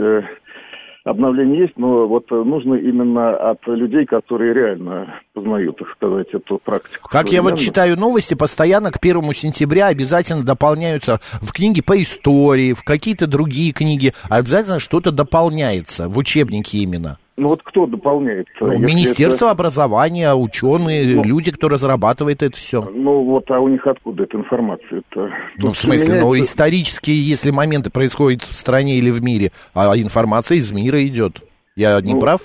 обновление 1.06 1.60
есть, 1.60 1.76
но 1.76 2.08
вот 2.08 2.26
э, 2.30 2.34
нужно 2.34 2.74
именно 2.74 3.36
от 3.36 3.64
людей, 3.66 4.04
которые 4.06 4.52
реально 4.52 5.20
познают, 5.32 5.76
так 5.78 5.88
сказать, 5.92 6.26
эту 6.32 6.58
практику. 6.58 7.08
Как 7.08 7.30
я 7.30 7.42
вот 7.42 7.58
читаю 7.58 7.96
новости, 7.96 8.34
постоянно 8.34 8.90
к 8.90 9.00
первому 9.00 9.32
сентября 9.32 9.86
обязательно 9.86 10.44
дополняются 10.44 11.20
в 11.40 11.52
книги 11.52 11.80
по 11.80 12.00
истории, 12.02 12.72
в 12.72 12.82
какие-то 12.82 13.28
другие 13.28 13.72
книги. 13.72 14.12
Обязательно 14.28 14.80
что-то 14.80 15.12
дополняется 15.12 16.08
в 16.08 16.18
учебнике 16.18 16.78
именно. 16.78 17.18
Ну 17.38 17.48
вот 17.48 17.62
кто 17.62 17.86
дополняет? 17.86 18.46
Ну, 18.60 18.78
Министерство 18.78 19.46
это- 19.46 19.50
образования, 19.52 20.32
ученые, 20.34 21.16
Ну. 21.16 21.22
люди, 21.22 21.52
кто 21.52 21.68
разрабатывает 21.68 22.42
это 22.42 22.56
все. 22.56 22.82
Ну 22.82 23.24
вот, 23.24 23.50
а 23.50 23.60
у 23.60 23.68
них 23.68 23.86
откуда 23.86 24.22
эта 24.24 24.38
информация-то? 24.38 25.28
Ну, 25.58 25.66
Тут 25.68 25.76
в 25.76 25.78
смысле, 25.78 26.20
ну, 26.20 26.32
меняется- 26.32 26.52
исторически, 26.52 27.10
если 27.10 27.50
моменты 27.50 27.90
происходят 27.90 28.42
в 28.42 28.54
стране 28.54 28.96
или 28.96 29.10
в 29.10 29.22
мире, 29.22 29.52
а 29.74 29.94
информация 29.98 30.56
из 30.56 30.72
мира 30.72 31.04
идет. 31.06 31.42
Я 31.76 32.00
не 32.00 32.14
Ну, 32.14 32.20
прав? 32.20 32.40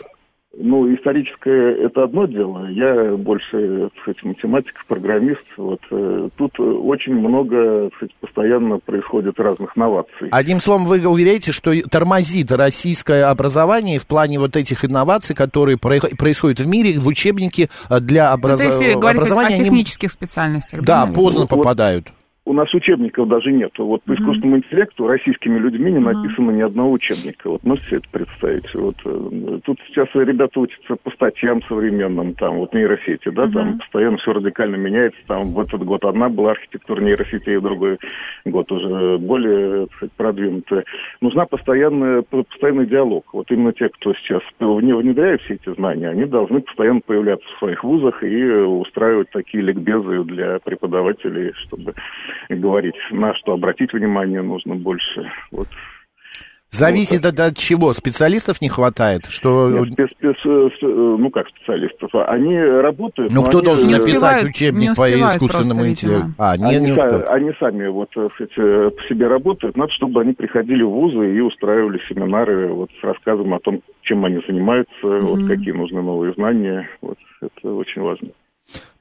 Ну, 0.58 0.94
историческое 0.94 1.76
это 1.86 2.04
одно 2.04 2.26
дело. 2.26 2.68
Я 2.68 3.16
больше, 3.16 3.90
так 3.90 4.02
сказать, 4.02 4.24
математик, 4.24 4.74
программист. 4.86 5.42
Вот 5.56 5.80
э, 5.92 6.30
тут 6.38 6.52
э, 6.60 6.64
очень 6.64 7.14
много, 7.14 7.86
так 7.90 7.94
сказать, 7.96 8.16
постоянно 8.20 8.78
происходит 8.80 9.40
разных 9.40 9.78
новаций. 9.78 10.28
Одним 10.30 10.60
словом, 10.60 10.86
вы 10.88 11.08
уверяете, 11.08 11.54
что 11.54 11.72
тормозит 11.90 12.52
российское 12.52 13.24
образование 13.30 13.98
в 13.98 14.06
плане 14.06 14.40
вот 14.40 14.58
этих 14.58 14.84
инноваций, 14.84 15.36
которые 15.36 15.78
про- 15.78 16.02
происходят 16.20 16.60
в 16.60 16.68
мире, 16.68 17.00
в 17.00 17.08
учебнике 17.08 17.70
э, 17.90 18.00
для 18.02 18.34
образ- 18.34 18.60
Это 18.60 18.68
если 18.74 18.94
говорить 18.94 19.06
о 19.06 19.10
образования. 19.22 19.56
они- 19.56 19.64
технических 19.64 20.12
специальностях. 20.12 20.82
Да, 20.82 21.00
наверное? 21.06 21.16
поздно 21.16 21.42
Вот- 21.42 21.50
попадают. 21.50 22.12
У 22.44 22.54
нас 22.54 22.74
учебников 22.74 23.28
даже 23.28 23.52
нет. 23.52 23.72
Вот 23.78 24.02
по 24.04 24.14
искусственному 24.14 24.58
интеллекту 24.58 25.08
российскими 25.08 25.60
людьми 25.60 25.92
не 25.92 26.00
написано 26.00 26.50
ни 26.50 26.62
одного 26.62 26.92
учебника. 26.94 27.50
Вот 27.52 27.64
можете 27.64 27.88
себе 27.88 27.98
это 27.98 28.08
представить? 28.10 28.74
Вот, 28.74 28.96
э, 29.06 29.60
тут 29.64 29.80
сейчас 29.88 30.08
ребята 30.16 30.60
учатся 30.60 30.96
по 30.96 31.12
статьям 31.12 31.62
современным, 31.64 32.34
там, 32.34 32.58
вот 32.58 32.74
нейросети, 32.74 33.30
да, 33.30 33.48
там 33.48 33.78
постоянно 33.78 34.18
все 34.18 34.34
радикально 34.34 34.76
меняется. 34.76 35.20
Там 35.28 35.54
в 35.54 35.60
этот 35.60 35.84
год 35.84 36.04
одна 36.04 36.30
была 36.30 36.52
архитектура 36.52 37.00
нейросетей, 37.00 37.58
в 37.58 37.62
другой 37.62 38.00
год 38.46 38.72
уже 38.72 39.20
более, 39.20 39.88
сказать, 39.96 40.14
продвинутая. 40.18 40.84
Нужна 41.22 41.46
постоянная, 41.46 42.24
по- 42.24 42.44
постоянный 42.44 42.88
диалог. 42.88 43.26
Вот 43.34 43.52
именно 43.52 43.72
те, 43.72 43.88
кто 43.90 44.16
сейчас 44.16 44.42
вне- 44.60 44.98
внедряет 44.98 45.42
все 45.44 45.54
эти 45.54 45.74
знания, 45.76 46.10
они 46.10 46.26
должны 46.26 46.62
постоянно 46.62 47.02
появляться 47.02 47.48
в 47.56 47.60
своих 47.60 47.84
вузах 47.84 48.24
и 48.24 48.42
э, 48.42 48.64
устраивать 48.64 49.30
такие 49.30 49.64
ликбезы 49.64 50.24
для 50.24 50.58
преподавателей, 50.60 51.54
чтобы 51.54 51.94
говорить, 52.50 52.96
на 53.12 53.34
что 53.36 53.54
обратить 53.54 53.94
внимание 53.94 54.42
нужно 54.42 54.76
больше. 54.76 55.32
Вот. 55.52 55.68
Зависит 56.72 57.26
от, 57.26 57.38
от 57.38 57.58
чего? 57.58 57.94
Специалистов 57.94 58.62
не 58.62 58.70
хватает? 58.70 59.26
Что... 59.26 59.70
Нет, 59.70 59.90
спец- 59.94 60.10
спец- 60.18 60.82
ну 60.82 61.30
как 61.30 61.50
специалистов, 61.50 62.10
они 62.14 62.58
работают. 62.58 63.34
Ну, 63.34 63.44
кто 63.44 63.58
они, 63.58 63.68
должен 63.68 63.92
написать 63.92 64.46
учебник 64.46 64.90
не 64.90 64.96
по 64.96 65.12
искусственному 65.12 65.86
интеллекту? 65.86 66.28
А, 66.38 66.56
не, 66.56 66.78
они, 66.78 66.86
не 66.86 66.92
са- 66.94 67.06
успевают. 67.06 67.28
они 67.28 67.52
сами 67.60 67.88
вот, 67.88 68.10
э, 68.16 68.30
э, 68.40 68.90
по 68.90 69.04
себе 69.10 69.28
работают. 69.28 69.76
Надо, 69.76 69.92
чтобы 69.92 70.22
они 70.22 70.32
приходили 70.32 70.84
в 70.84 70.90
вузы 70.90 71.36
и 71.36 71.42
устраивали 71.42 72.00
семинары 72.08 72.70
вот, 72.70 72.90
с 73.02 73.04
рассказом 73.04 73.54
о 73.54 73.60
том, 73.60 73.82
чем 74.04 74.24
они 74.24 74.42
занимаются, 74.48 74.94
вот, 75.04 75.46
какие 75.48 75.74
нужны 75.74 76.02
новые 76.02 76.34
знания. 76.36 76.90
Вот, 77.02 77.18
это 77.42 77.74
очень 77.74 78.02
важно. 78.02 78.30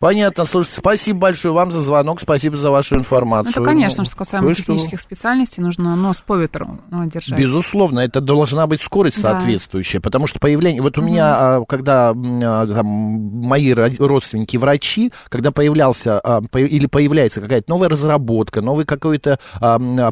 Понятно, 0.01 0.47
слушайте, 0.47 0.81
спасибо 0.81 1.19
большое 1.19 1.53
вам 1.53 1.73
за 1.73 1.83
звонок, 1.83 2.23
спасибо 2.23 2.57
за 2.57 2.71
вашу 2.71 2.95
Ну, 2.95 3.03
информацию. 3.03 3.51
это, 3.53 3.63
конечно, 3.63 3.97
Ну, 4.03 4.07
что 4.07 4.17
касаемо 4.17 4.47
кое-что- 4.47 4.65
технических 4.73 4.99
специальностей, 4.99 5.63
нужно 5.63 5.95
нос 5.95 6.23
по 6.27 6.37
ветру 6.37 6.81
э, 6.91 7.05
держать. 7.13 7.39
Безусловно, 7.39 8.01
это 8.01 8.23
должна 8.23 8.67
быть 8.67 8.81
скорость 8.81 9.21
Да. 9.21 9.33
соответствующая, 9.33 10.01
потому 10.01 10.27
что 10.27 10.39
появление... 10.41 10.81
Вот 10.81 10.97
у 10.97 11.03
меня, 11.03 11.37
а, 11.59 11.65
когда 11.69 12.15
а, 12.15 12.67
там, 12.67 12.87
мои 12.87 13.73
ро- 13.75 14.07
родственники 14.07 14.57
врачи, 14.57 15.13
когда 15.29 15.53
появлялся 15.53 16.19
а, 16.19 16.41
или 16.57 16.87
появляется 16.87 17.43
какая-то 17.43 17.71
новая 17.71 17.91
разработка, 17.91 18.63
новый 18.63 18.87
какой-то 18.87 19.39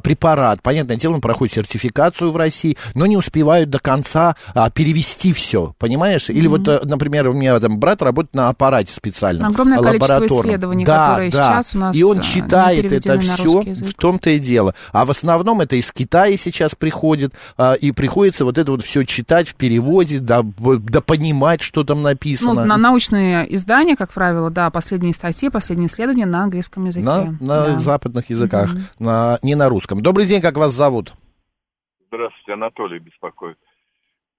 препарат, 0.02 0.60
понятное 0.62 0.96
дело, 0.96 1.14
он 1.14 1.22
проходит 1.22 1.54
сертификацию 1.54 2.30
в 2.30 2.36
России, 2.36 2.76
но 2.92 3.06
не 3.06 3.16
успевают 3.16 3.70
до 3.70 3.78
конца 3.78 4.36
перевести 4.74 5.32
все, 5.32 5.74
понимаешь? 5.78 6.28
Или 6.28 6.46
вот, 6.46 6.68
э, 6.68 6.80
например, 6.84 7.30
у 7.30 7.32
меня 7.32 7.58
там 7.58 7.78
брат 7.78 8.02
работает 8.02 8.34
на 8.34 8.50
аппарате 8.50 8.92
специальном. 8.92 9.48
Огромное 9.48 9.77
количество 9.82 10.14
лабораторном. 10.14 10.46
исследований, 10.46 10.84
Да, 10.84 11.06
которые 11.08 11.30
да. 11.30 11.44
сейчас 11.44 11.74
у 11.74 11.78
нас, 11.78 11.96
И 11.96 12.02
он 12.02 12.18
э, 12.18 12.22
читает 12.22 12.90
не 12.90 12.96
это 12.96 13.18
все, 13.18 13.60
в 13.62 13.94
том-то 13.94 14.30
и 14.30 14.38
дело. 14.38 14.74
А 14.92 15.04
в 15.04 15.10
основном 15.10 15.60
это 15.60 15.76
из 15.76 15.90
Китая 15.92 16.36
сейчас 16.36 16.74
приходит, 16.74 17.32
а, 17.56 17.74
и 17.74 17.92
приходится 17.92 18.44
вот 18.44 18.58
это 18.58 18.70
вот 18.72 18.82
все 18.82 19.04
читать 19.04 19.48
в 19.48 19.54
переводе, 19.54 20.20
да, 20.20 20.42
да 20.42 21.00
понимать, 21.00 21.60
что 21.62 21.84
там 21.84 21.98
Ну, 21.98 22.04
написано. 22.04 22.64
на 22.64 22.76
научные 22.76 23.54
издания, 23.54 23.96
как 23.96 24.12
правило, 24.12 24.50
да, 24.50 24.70
последние 24.70 25.14
статьи, 25.14 25.48
последние 25.48 25.88
исследования 25.88 26.26
на 26.26 26.44
английском 26.44 26.84
языке. 26.86 27.04
на, 27.04 27.24
на 27.24 27.38
Да. 27.40 27.78
западных 27.78 28.30
языках, 28.30 28.70
на, 28.98 29.38
не 29.42 29.54
на 29.54 29.68
русском. 29.68 30.00
Добрый 30.00 30.26
день, 30.26 30.40
как 30.40 30.56
вас 30.56 30.72
зовут? 30.72 31.12
Здравствуйте, 32.08 32.52
Анатолий 32.54 32.98
беспокоит. 33.00 33.58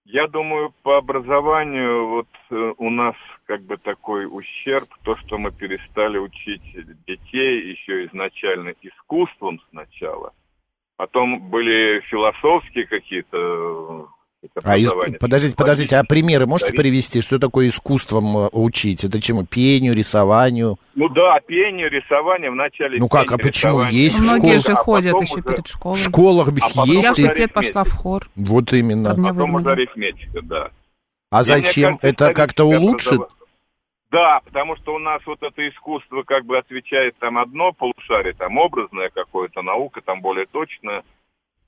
Я 0.06 0.28
думаю, 0.28 0.74
по 0.84 0.98
образованию 0.98 2.08
вот 2.08 2.28
э, 2.50 2.74
у 2.78 2.90
нас 2.90 3.16
как 3.46 3.62
бы 3.62 3.78
такой 3.78 4.26
ущерб, 4.26 4.90
то, 5.04 5.16
что 5.18 5.38
мы 5.38 5.52
перестали 5.52 6.18
учить 6.18 6.64
детей 7.06 7.72
еще 7.72 8.06
изначально 8.06 8.74
искусством 8.82 9.62
сначала. 9.70 10.34
Потом 10.98 11.50
были 11.50 12.02
философские 12.02 12.88
какие-то 12.88 13.38
э, 13.38 14.06
А, 14.64 14.78
из- 14.78 14.92
подождите, 15.20 15.56
подождите, 15.56 15.98
а 15.98 16.04
примеры 16.06 16.46
можете 16.46 16.72
привести? 16.74 17.22
Что 17.22 17.40
такое 17.40 17.68
искусством 17.68 18.38
э, 18.38 18.50
учить? 18.54 19.04
Это 19.04 19.22
чему? 19.22 19.46
Пению, 19.46 19.94
рисованию? 19.94 20.78
Ну 20.96 21.10
да, 21.10 21.40
пение, 21.46 21.90
рисование 21.90 22.50
вначале. 22.50 23.00
Ну 23.00 23.10
как, 23.10 23.32
а 23.34 23.38
почему? 23.38 23.80
рисование. 23.82 24.04
Есть 24.04 24.18
Ну, 24.20 24.24
в 24.24 24.28
Многие 24.28 24.60
школах? 24.60 24.66
же 24.66 24.72
А 24.72 24.76
ходят 24.76 25.12
потом 25.12 25.24
еще 25.24 25.34
уже- 25.34 25.44
перед 25.44 25.68
школой. 25.68 25.96
В 25.96 25.98
школах 26.00 26.48
А 26.48 26.52
потом 26.52 26.72
Я 26.76 26.84
в 26.84 26.88
есть? 26.88 27.10
уже 27.10 27.22
и- 27.22 27.26
6 27.30 27.40
лет 27.40 27.54
пошла 27.54 27.84
в 27.84 27.92
хор. 27.92 28.30
Вот 28.38 28.72
именно. 28.74 29.14
Меня 29.18 29.34
Потом 29.34 29.56
уже 29.56 29.70
арифметика, 29.72 30.42
да. 30.42 30.70
А 31.32 31.42
И 31.42 31.44
зачем? 31.44 31.98
кажется, 31.98 32.08
Это 32.08 32.34
как-то 32.34 32.64
улучшит? 32.64 33.22
Да, 34.12 34.40
потому 34.46 34.76
что 34.78 34.96
у 34.96 35.00
нас 35.00 35.22
вот 35.28 35.38
это 35.44 35.68
искусство 35.70 36.24
как 36.24 36.46
бы 36.46 36.58
отвечает 36.58 37.16
там 37.20 37.38
одно 37.38 37.74
полушарие, 37.74 38.34
там 38.34 38.58
образное 38.58 39.12
какое-то, 39.14 39.62
наука 39.62 40.02
там 40.02 40.22
более 40.22 40.48
точная. 40.48 41.04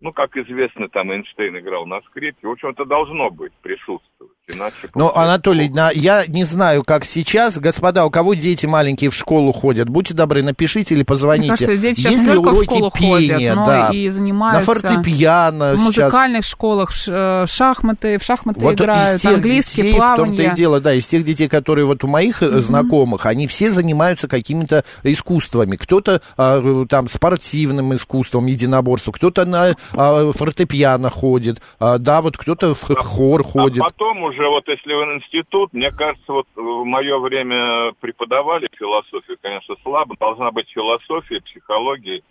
Ну, 0.01 0.11
как 0.11 0.35
известно, 0.35 0.89
там 0.89 1.11
Эйнштейн 1.11 1.57
играл 1.59 1.85
на 1.85 2.01
скрипке. 2.01 2.47
В 2.47 2.51
общем, 2.51 2.69
это 2.69 2.85
должно 2.85 3.29
быть, 3.29 3.53
присутствовать. 3.61 4.35
Иначе 4.53 4.75
Ну, 4.95 5.11
Анатолий, 5.13 5.69
на- 5.69 5.91
я 5.93 6.23
не 6.27 6.43
знаю, 6.43 6.83
как 6.83 7.05
сейчас. 7.05 7.57
Господа, 7.57 8.05
у 8.05 8.09
кого 8.09 8.33
дети 8.33 8.65
маленькие 8.65 9.09
в 9.09 9.15
школу 9.15 9.51
ходят, 9.53 9.89
будьте 9.89 10.13
добры, 10.13 10.43
напишите 10.43 10.93
или 10.95 11.01
Мне 11.01 11.05
позвоните. 11.05 11.49
кажется, 11.49 11.75
дети 11.77 11.99
сейчас 11.99 12.11
Есть 12.13 12.27
не 12.27 12.33
только 12.33 12.51
в 12.51 12.63
школу 12.63 12.91
пения, 12.91 13.35
ходят, 13.37 13.55
но 13.55 13.65
да, 13.65 13.89
и 13.91 14.07
на 14.07 14.13
занимаются 14.13 14.65
фортепиано 14.65 15.73
в 15.73 15.79
сейчас. 15.79 15.85
музыкальных 15.85 16.45
школах, 16.45 16.89
в 16.91 16.95
ш- 16.95 17.43
э, 17.43 17.47
шахматы, 17.47 18.17
в 18.17 18.23
шахматы 18.23 18.59
Вот 18.59 18.73
играют, 18.75 19.25
английский, 19.25 19.83
детей, 19.83 19.93
в 19.93 19.97
том-то 19.99 20.15
плавание. 20.15 20.51
и 20.51 20.55
дело, 20.55 20.79
да, 20.81 20.93
из 20.93 21.07
тех 21.07 21.23
детей, 21.23 21.47
которые 21.47 21.85
вот 21.85 22.03
у 22.03 22.07
моих 22.07 22.41
э, 22.43 22.59
знакомых, 22.61 23.25
они 23.25 23.47
все 23.47 23.71
занимаются 23.71 24.27
какими-то 24.27 24.83
искусствами. 25.03 25.75
Кто-то 25.75 26.21
а, 26.37 26.61
э, 26.63 26.85
там 26.89 27.07
спортивным 27.07 27.95
искусством, 27.95 28.45
единоборством, 28.47 29.13
кто-то 29.13 29.45
на 29.45 29.75
а, 29.93 30.31
фортепиано 30.33 31.09
ходит, 31.09 31.61
а, 31.79 31.97
да, 31.97 32.21
вот 32.21 32.37
кто-то 32.37 32.73
в 32.73 32.81
хор 32.95 33.43
ходит. 33.43 33.81
А 33.81 33.85
потом 33.85 34.23
уже, 34.23 34.40
вот 34.49 34.67
если 34.67 34.93
в 34.93 35.15
институт, 35.15 35.73
мне 35.73 35.91
кажется, 35.91 36.31
вот 36.31 36.47
в 36.55 36.83
мое 36.85 37.17
время 37.19 37.93
преподавали 37.99 38.67
философию, 38.77 39.37
конечно, 39.41 39.75
слабо. 39.83 40.15
Должна 40.19 40.51
быть 40.51 40.69
философия, 40.69 41.41
психология 41.41 42.21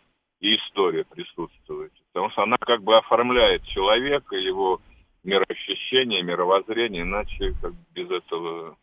и 0.40 0.57
история 0.57 1.05
присутствовать. 1.05 1.92
Потому 2.12 2.31
что 2.31 2.42
она 2.42 2.57
как 2.59 2.83
бы 2.83 2.96
оформляет 2.96 3.64
человека, 3.66 4.37
его 4.37 4.81
мироощущение, 5.25 6.23
мировоззрение, 6.23 7.03
иначе 7.03 7.55
как 7.61 7.73
без 7.94 8.11
этого 8.11 8.77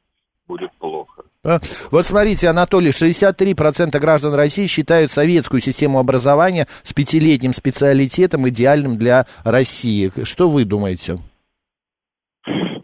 будет 0.48 0.72
плохо. 0.80 1.24
А, 1.44 1.60
Вот 1.92 2.06
смотрите, 2.06 2.48
Анатолий, 2.48 2.92
63% 2.92 4.00
граждан 4.00 4.34
России 4.34 4.68
считают 4.68 5.12
советскую 5.12 5.62
систему 5.62 6.00
образования 6.00 6.68
с 6.84 6.94
пятилетним 6.94 7.54
специалитетом 7.54 8.48
идеальным 8.48 8.98
для 8.98 9.26
России. 9.44 10.12
Что 10.24 10.50
вы 10.50 10.64
думаете? 10.66 11.18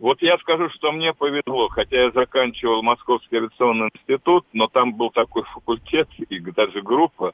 Вот 0.03 0.21
я 0.21 0.37
скажу, 0.39 0.69
что 0.71 0.91
мне 0.91 1.13
повезло, 1.13 1.69
хотя 1.69 2.01
я 2.01 2.11
заканчивал 2.11 2.83
Московский 2.83 3.37
авиационный 3.37 3.89
институт, 3.95 4.45
но 4.51 4.67
там 4.67 4.95
был 4.95 5.11
такой 5.11 5.43
факультет 5.43 6.09
и 6.17 6.39
даже 6.41 6.81
группа, 6.81 7.33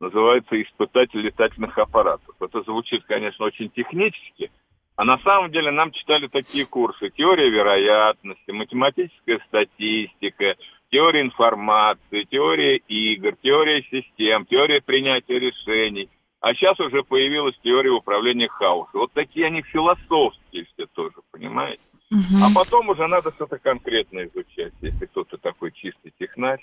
называется 0.00 0.60
«Испытатель 0.60 1.20
летательных 1.20 1.78
аппаратов». 1.78 2.34
Это 2.38 2.60
звучит, 2.60 3.04
конечно, 3.04 3.46
очень 3.46 3.70
технически, 3.70 4.50
а 4.96 5.06
на 5.06 5.16
самом 5.20 5.50
деле 5.50 5.70
нам 5.70 5.92
читали 5.92 6.26
такие 6.26 6.66
курсы. 6.66 7.08
Теория 7.08 7.48
вероятности, 7.48 8.50
математическая 8.50 9.38
статистика, 9.46 10.56
теория 10.90 11.22
информации, 11.22 12.24
теория 12.24 12.76
игр, 12.76 13.34
теория 13.42 13.82
систем, 13.84 14.44
теория 14.44 14.82
принятия 14.82 15.38
решений. 15.38 16.10
А 16.42 16.52
сейчас 16.52 16.78
уже 16.80 17.02
появилась 17.02 17.58
теория 17.62 17.92
управления 17.92 18.48
хаосом. 18.48 19.00
Вот 19.00 19.12
такие 19.14 19.46
они 19.46 19.62
философские 19.62 20.66
все 20.74 20.84
тоже, 20.92 21.16
понимаете? 21.30 21.80
А 22.12 22.52
потом 22.54 22.88
уже 22.88 23.06
надо 23.06 23.30
что-то 23.30 23.58
конкретное 23.58 24.28
изучать, 24.28 24.72
если 24.80 25.06
кто-то 25.06 25.36
такой 25.38 25.72
чистый 25.72 26.12
технарь. 26.18 26.60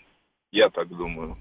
Я 0.52 0.70
так 0.70 0.90
думаю. 0.90 1.38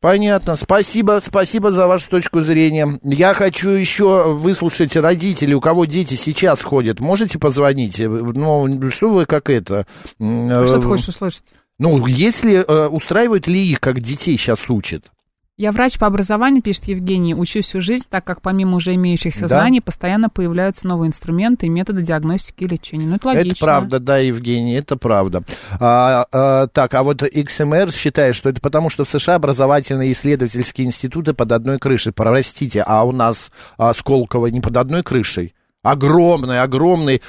Понятно. 0.00 0.54
Спасибо, 0.56 1.20
спасибо 1.20 1.72
за 1.72 1.86
вашу 1.86 2.08
точку 2.08 2.40
зрения. 2.40 3.00
Я 3.02 3.34
хочу 3.34 3.70
еще 3.70 4.32
выслушать 4.34 4.94
родителей, 4.96 5.54
у 5.54 5.60
кого 5.60 5.86
дети 5.86 6.14
сейчас 6.14 6.62
ходят. 6.62 7.00
Можете 7.00 7.38
позвонить? 7.38 7.98
Ну, 7.98 8.90
что 8.90 9.10
вы 9.10 9.26
как 9.26 9.50
это? 9.50 9.86
Что 10.18 10.80
ты 10.80 10.86
хочешь 10.86 11.08
услышать? 11.08 11.44
Ну, 11.78 12.06
если 12.06 12.64
э, 12.64 12.88
устраивают 12.88 13.46
ли 13.46 13.64
их, 13.64 13.80
как 13.80 14.00
детей 14.00 14.36
сейчас 14.36 14.68
учат? 14.68 15.12
Я 15.58 15.72
врач 15.72 15.98
по 15.98 16.06
образованию, 16.06 16.62
пишет 16.62 16.84
Евгений, 16.84 17.34
учусь 17.34 17.64
всю 17.66 17.80
жизнь, 17.80 18.04
так 18.08 18.24
как 18.24 18.40
помимо 18.42 18.76
уже 18.76 18.94
имеющихся 18.94 19.48
Да. 19.48 19.60
знаний, 19.60 19.80
постоянно 19.80 20.30
появляются 20.30 20.86
новые 20.86 21.08
инструменты 21.08 21.66
и 21.66 21.68
методы 21.68 22.02
диагностики 22.02 22.62
и 22.62 22.68
лечения. 22.68 23.06
Ну, 23.06 23.16
это 23.16 23.26
логично. 23.26 23.48
Это 23.50 23.64
правда, 23.64 23.98
да, 23.98 24.18
Евгений, 24.18 24.74
это 24.74 24.96
правда. 24.96 25.42
А, 25.80 26.26
а, 26.30 26.68
так, 26.68 26.94
а 26.94 27.02
вот 27.02 27.24
XMR 27.24 27.92
считает, 27.92 28.36
что 28.36 28.48
это 28.48 28.60
потому, 28.60 28.88
что 28.88 29.02
в 29.02 29.08
США 29.08 29.34
образовательные 29.34 30.10
и 30.10 30.12
исследовательские 30.12 30.86
институты 30.86 31.34
под 31.34 31.50
одной 31.50 31.80
крышей. 31.80 32.12
Простите, 32.12 32.84
а 32.86 33.02
у 33.02 33.10
нас 33.10 33.50
а, 33.78 33.92
Сколково 33.94 34.46
не 34.46 34.60
под 34.60 34.76
одной 34.76 35.02
крышей? 35.02 35.54
Огромный, 35.82 36.60
огромный 36.60 37.20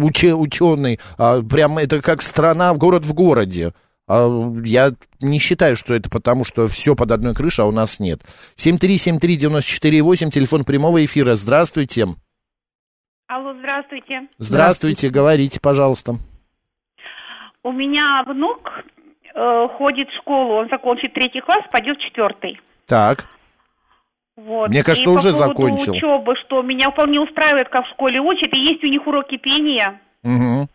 уче- 0.00 0.34
ученый, 0.34 0.98
а, 1.18 1.40
прям 1.42 1.78
это 1.78 2.02
как 2.02 2.20
страна, 2.20 2.74
город 2.74 3.04
в 3.06 3.14
городе. 3.14 3.72
А, 4.14 4.28
Я 4.64 4.90
не 5.20 5.38
считаю, 5.38 5.74
что 5.76 5.94
это 5.94 6.10
потому, 6.10 6.44
что 6.44 6.66
все 6.68 6.94
под 6.94 7.10
одной 7.12 7.34
крышей, 7.34 7.64
а 7.64 7.68
у 7.68 7.72
нас 7.72 7.98
нет. 7.98 8.20
7373948, 8.56 10.30
телефон 10.30 10.64
прямого 10.64 11.02
эфира. 11.02 11.34
Здравствуйте. 11.34 12.06
Алло, 13.26 13.54
здравствуйте. 13.58 14.28
Здравствуйте, 14.36 15.08
говорите, 15.08 15.60
пожалуйста. 15.62 16.16
У 17.62 17.72
меня 17.72 18.22
внук 18.26 18.68
э, 19.34 19.68
ходит 19.78 20.08
в 20.08 20.16
школу, 20.20 20.56
он 20.56 20.68
закончит 20.68 21.14
третий 21.14 21.40
класс, 21.40 21.62
пойдет 21.72 21.96
в 21.96 22.02
четвертый. 22.02 22.60
Так, 22.86 23.26
Вот. 24.36 24.68
Мне 24.68 24.82
кажется, 24.82 25.08
и 25.08 25.12
уже 25.14 25.30
по 25.32 25.38
поводу 25.38 25.54
закончил. 25.54 25.92
учебы, 25.94 26.34
что 26.44 26.60
меня 26.62 26.90
вполне 26.90 27.20
устраивает, 27.20 27.68
как 27.70 27.86
в 27.86 27.90
школе 27.92 28.20
учат, 28.20 28.52
и 28.52 28.60
есть 28.60 28.84
у 28.84 28.88
них 28.88 29.06
уроки 29.06 29.38
пения. 29.38 30.00
Мгм. 30.22 30.68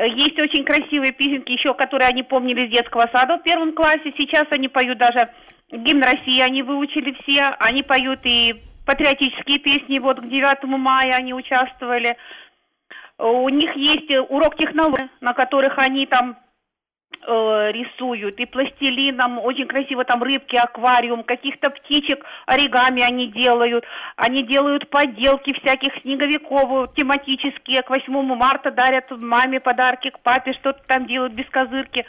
Э, 0.00 0.08
Есть 0.08 0.40
очень 0.40 0.64
красивые 0.64 1.12
песенки 1.12 1.52
еще, 1.52 1.74
которые 1.74 2.08
они 2.08 2.22
помнили 2.22 2.66
с 2.66 2.72
детского 2.72 3.06
сада 3.12 3.36
в 3.36 3.42
первом 3.42 3.74
классе. 3.74 4.14
Сейчас 4.18 4.46
они 4.50 4.68
поют 4.68 4.98
даже 4.98 5.28
гимн 5.70 6.02
России, 6.02 6.40
они 6.40 6.62
выучили 6.62 7.14
все. 7.22 7.54
Они 7.58 7.82
поют 7.82 8.20
и 8.24 8.62
патриотические 8.86 9.58
песни, 9.58 9.98
вот 9.98 10.20
к 10.20 10.26
9 10.26 10.64
мая 10.64 11.12
они 11.16 11.34
участвовали. 11.34 12.16
У 13.18 13.50
них 13.50 13.76
есть 13.76 14.10
э, 14.10 14.20
урок 14.20 14.56
технологий, 14.56 15.10
на 15.20 15.34
которых 15.34 15.76
они 15.76 16.06
там 16.06 16.38
э, 17.26 17.72
рисуют 17.72 18.38
и 18.38 18.46
пластилином, 18.46 19.38
очень 19.38 19.66
красиво 19.66 20.04
там 20.04 20.22
рыбки, 20.22 20.56
аквариум, 20.56 21.24
каких-то 21.24 21.70
птичек, 21.70 22.24
оригами 22.46 23.02
они 23.02 23.28
делают, 23.28 23.84
они 24.16 24.42
делают 24.44 24.88
поделки 24.90 25.52
всяких 25.60 25.92
снеговиков 26.02 26.94
тематические, 26.94 27.82
к 27.82 27.90
8 27.90 28.12
марта 28.34 28.70
дарят 28.70 29.10
маме 29.10 29.60
подарки, 29.60 30.10
к 30.10 30.20
папе 30.20 30.52
что-то 30.54 30.80
там 30.86 31.06
делают 31.06 31.34
без 31.34 31.48
козырки. 31.50 32.06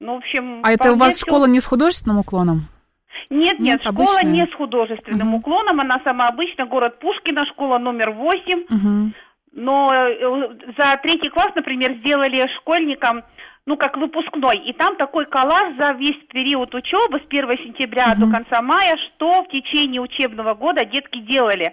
Ну, 0.00 0.14
в 0.14 0.18
общем... 0.18 0.60
А 0.62 0.72
это 0.72 0.92
у 0.92 0.96
вас 0.96 1.14
всё- 1.14 1.26
школа 1.26 1.46
не 1.46 1.60
с 1.60 1.66
художественным 1.66 2.18
уклоном? 2.18 2.60
Нет, 3.28 3.58
нет, 3.60 3.60
Нет, 3.60 3.80
школа 3.82 4.16
обычная? 4.18 4.32
не 4.32 4.46
с 4.46 4.54
художественным 4.54 5.34
уклоном, 5.34 5.80
она 5.80 6.00
сама 6.04 6.28
обычная, 6.28 6.66
город 6.66 6.98
Пушкина, 7.00 7.44
школа 7.46 7.78
номер 7.78 8.10
8. 8.10 8.64
Мгм. 8.68 9.14
Но 9.52 9.90
э, 9.92 10.48
за 10.78 10.96
третий 11.02 11.28
класс, 11.28 11.50
например, 11.54 11.94
сделали 11.98 12.46
школьникам, 12.58 13.22
ну, 13.70 13.76
как 13.76 13.96
выпускной. 13.96 14.56
И 14.66 14.72
там 14.72 14.96
такой 14.96 15.26
коллаж 15.26 15.76
за 15.78 15.92
весь 15.92 16.18
период 16.32 16.74
учебы 16.74 17.20
с 17.20 17.26
1 17.30 17.50
сентября 17.66 18.16
до 18.16 18.28
конца 18.28 18.60
мая, 18.60 18.96
что 19.06 19.44
в 19.44 19.48
течение 19.48 20.00
учебного 20.00 20.54
года 20.54 20.84
детки 20.84 21.20
делали. 21.20 21.72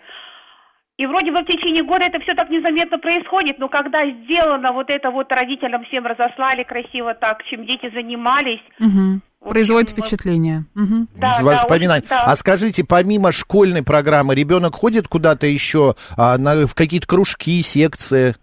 И 0.98 1.08
вроде 1.08 1.32
бы 1.32 1.42
в 1.42 1.46
течение 1.46 1.84
года 1.84 2.06
это 2.06 2.20
все 2.20 2.36
так 2.36 2.52
незаметно 2.52 3.00
происходит, 3.00 3.58
но 3.58 3.68
когда 3.68 4.02
сделано 4.02 4.74
вот 4.74 4.92
это 4.92 5.10
вот 5.10 5.32
родителям 5.32 5.86
всем 5.86 6.06
разослали 6.06 6.64
красиво 6.64 7.16
так, 7.16 7.44
чем 7.46 7.66
дети 7.66 7.90
занимались, 7.92 8.62
Мгм. 8.78 9.22
В 9.40 9.50
Производит 9.50 9.92
общем, 9.92 10.04
впечатление. 10.04 10.66
Мгм. 10.74 11.08
да, 11.16 11.38
да, 11.42 11.64
очень, 11.70 11.88
да. 12.10 12.24
А 12.26 12.36
скажите, 12.36 12.84
помимо 12.84 13.32
школьной 13.32 13.84
программы, 13.84 14.34
ребенок 14.34 14.76
ходит 14.76 15.08
куда-то 15.08 15.46
еще 15.46 15.96
а, 16.18 16.38
на, 16.38 16.66
в 16.66 16.74
какие-то 16.74 17.08
кружки, 17.08 17.62
секции? 17.62 18.36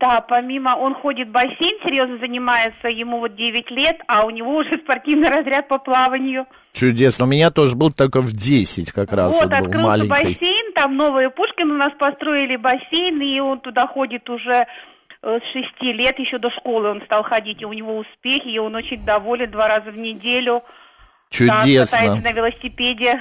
Да, 0.00 0.22
помимо 0.22 0.70
он 0.76 0.94
ходит 0.94 1.28
в 1.28 1.32
бассейн, 1.32 1.78
серьезно 1.86 2.16
занимается, 2.18 2.88
ему 2.88 3.18
вот 3.18 3.36
9 3.36 3.70
лет, 3.70 4.00
а 4.08 4.24
у 4.24 4.30
него 4.30 4.56
уже 4.56 4.78
спортивный 4.82 5.28
разряд 5.28 5.68
по 5.68 5.78
плаванию. 5.78 6.46
Чудесно. 6.72 7.26
У 7.26 7.28
меня 7.28 7.50
тоже 7.50 7.76
был 7.76 7.92
только 7.92 8.20
в 8.22 8.32
10 8.32 8.92
как 8.92 9.12
раз. 9.12 9.34
вот, 9.34 9.44
Вот, 9.44 9.50
был 9.50 9.64
открылся 9.66 9.86
маленький. 9.86 10.08
бассейн, 10.08 10.72
там 10.74 10.96
новые 10.96 11.28
Пушкин 11.28 11.70
у 11.70 11.76
нас 11.76 11.92
построили 11.98 12.56
бассейн, 12.56 13.20
и 13.20 13.40
он 13.40 13.60
туда 13.60 13.86
ходит 13.88 14.28
уже 14.30 14.66
э, 15.22 15.38
с 15.38 15.52
6 15.52 15.82
лет, 15.82 16.18
еще 16.18 16.38
до 16.38 16.48
школы 16.50 16.88
он 16.88 17.02
стал 17.02 17.22
ходить, 17.22 17.60
и 17.60 17.66
у 17.66 17.72
него 17.74 17.98
успехи, 17.98 18.48
и 18.48 18.58
он 18.58 18.74
очень 18.74 19.04
доволен 19.04 19.50
два 19.50 19.68
раза 19.68 19.90
в 19.90 19.98
неделю. 19.98 20.62
Да, 21.30 21.60
Чудесно. 21.62 21.96
катается 21.98 22.22
на 22.24 22.32
велосипеде. 22.32 23.20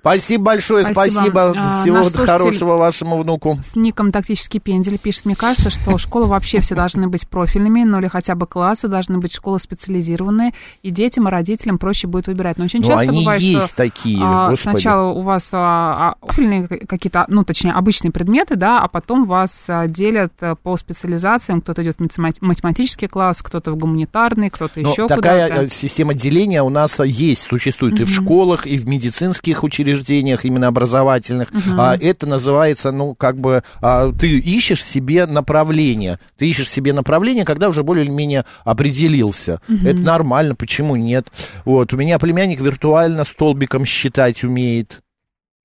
Спасибо 0.00 0.44
большое, 0.44 0.86
Спасибо. 0.86 1.10
спасибо. 1.20 1.52
А, 1.54 1.82
Всего 1.82 2.24
хорошего 2.24 2.78
вашему 2.78 3.18
внуку. 3.18 3.58
С 3.62 3.76
ником 3.76 4.12
«Тактический 4.12 4.58
пендель» 4.58 4.96
пишет, 4.98 5.26
мне 5.26 5.36
кажется, 5.36 5.68
что 5.68 5.98
школы 5.98 6.24
вообще 6.26 6.62
все 6.62 6.74
должны 6.74 7.06
быть 7.08 7.28
профильными, 7.28 7.82
ну 7.84 7.98
или 7.98 8.08
хотя 8.08 8.34
бы 8.34 8.46
классы 8.46 8.88
должны 8.88 9.18
быть 9.18 9.34
школы 9.34 9.60
специализированные, 9.60 10.52
и 10.82 10.90
детям 10.90 11.28
и 11.28 11.30
родителям 11.30 11.76
проще 11.76 12.06
будет 12.06 12.28
выбирать. 12.28 12.56
Но 12.56 12.64
очень 12.64 12.80
Ну, 12.80 12.86
часто 12.86 13.02
они 13.02 13.18
бывает, 13.20 13.42
есть 13.42 13.66
что 13.66 13.76
такие, 13.76 14.18
а, 14.22 14.56
сначала 14.56 15.10
у 15.10 15.20
вас 15.20 15.50
а, 15.52 16.14
а, 16.22 16.26
профильные 16.26 16.66
какие-то, 16.66 17.26
ну 17.28 17.44
точнее 17.44 17.72
обычные 17.72 18.10
предметы, 18.10 18.56
да, 18.56 18.80
а 18.80 18.88
потом 18.88 19.24
вас 19.24 19.68
делят 19.88 20.32
а, 20.40 20.54
по 20.54 20.78
специализациям, 20.78 21.60
кто-то 21.60 21.82
идет 21.82 21.98
в 21.98 22.00
математи- 22.00 22.38
математический 22.40 23.06
класс, 23.06 23.42
кто-то 23.42 23.70
в 23.72 23.76
гуманитарный, 23.76 24.48
кто-то 24.48 24.80
Но 24.80 24.90
еще 24.92 25.06
такая 25.06 25.48
куда-то. 25.48 25.66
э, 25.66 25.68
система 25.68 26.14
деления 26.14 26.62
у 26.62 26.70
нас 26.70 26.98
есть, 27.04 27.49
существует 27.50 28.00
и 28.00 28.04
в 28.04 28.10
школах, 28.10 28.66
и 28.66 28.78
в 28.78 28.86
медицинских 28.86 29.64
учреждениях, 29.64 30.44
именно 30.44 30.68
образовательных. 30.68 31.48
А, 31.76 31.96
это 32.00 32.26
называется, 32.26 32.92
ну, 32.92 33.14
как 33.14 33.38
бы, 33.38 33.62
а, 33.80 34.12
ты 34.12 34.38
ищешь 34.38 34.84
себе 34.84 35.26
направление. 35.26 36.18
Ты 36.38 36.48
ищешь 36.48 36.70
себе 36.70 36.92
направление, 36.92 37.44
когда 37.44 37.68
уже 37.68 37.82
более-менее 37.82 38.44
определился. 38.64 39.60
Это 39.68 39.98
нормально, 40.00 40.54
почему 40.54 40.96
нет? 40.96 41.26
Вот, 41.64 41.92
у 41.92 41.96
меня 41.96 42.18
племянник 42.18 42.60
виртуально 42.60 43.24
столбиком 43.24 43.84
считать 43.84 44.44
умеет. 44.44 45.00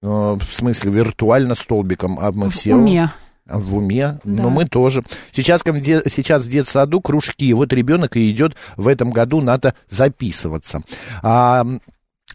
Э, 0.02 0.38
В 0.40 0.54
смысле, 0.54 0.92
виртуально 0.92 1.56
столбиком, 1.56 2.20
а 2.20 2.32
мы 2.32 2.50
в 2.50 2.54
все... 2.54 2.76
уме. 2.76 3.12
А 3.48 3.60
В 3.60 3.76
уме, 3.76 4.20
Да. 4.24 4.44
но 4.44 4.50
мы 4.50 4.66
тоже. 4.66 5.04
Сейчас, 5.32 5.62
сейчас 5.62 6.42
в 6.44 6.50
детсаду 6.50 7.00
кружки, 7.00 7.54
вот 7.54 7.72
ребенок 7.74 8.18
и 8.18 8.32
идет 8.32 8.56
в 8.76 8.88
этом 8.88 9.12
году, 9.12 9.40
надо 9.42 9.76
записываться. 9.88 10.82
А, 11.22 11.64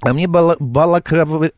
а 0.02 0.12
мне 0.14 0.26
бала- 0.26 0.56
балаклав- 0.60 1.50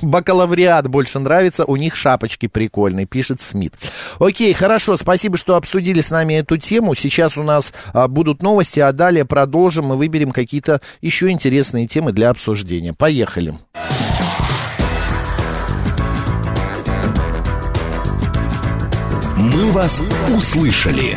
бакалавриат 0.00 0.88
больше 0.88 1.18
нравится, 1.18 1.64
у 1.66 1.76
них 1.76 1.94
шапочки 1.94 2.46
прикольные, 2.48 3.04
пишет 3.04 3.42
Смит. 3.42 3.74
Окей, 4.18 4.54
хорошо, 4.54 4.96
спасибо, 4.96 5.36
что 5.36 5.56
обсудили 5.56 6.00
с 6.00 6.08
нами 6.10 6.34
эту 6.34 6.56
тему. 6.56 6.94
Сейчас 6.94 7.36
у 7.36 7.42
нас 7.42 7.74
а, 7.92 8.08
будут 8.08 8.42
новости, 8.42 8.80
а 8.80 8.92
далее 8.92 9.26
продолжим 9.26 9.92
и 9.92 9.96
выберем 9.96 10.30
какие-то 10.32 10.80
еще 11.02 11.30
интересные 11.30 11.86
темы 11.86 12.12
для 12.12 12.30
обсуждения. 12.30 12.94
Поехали. 12.94 13.54
«Мы 19.46 19.70
вас 19.70 20.02
услышали». 20.28 21.16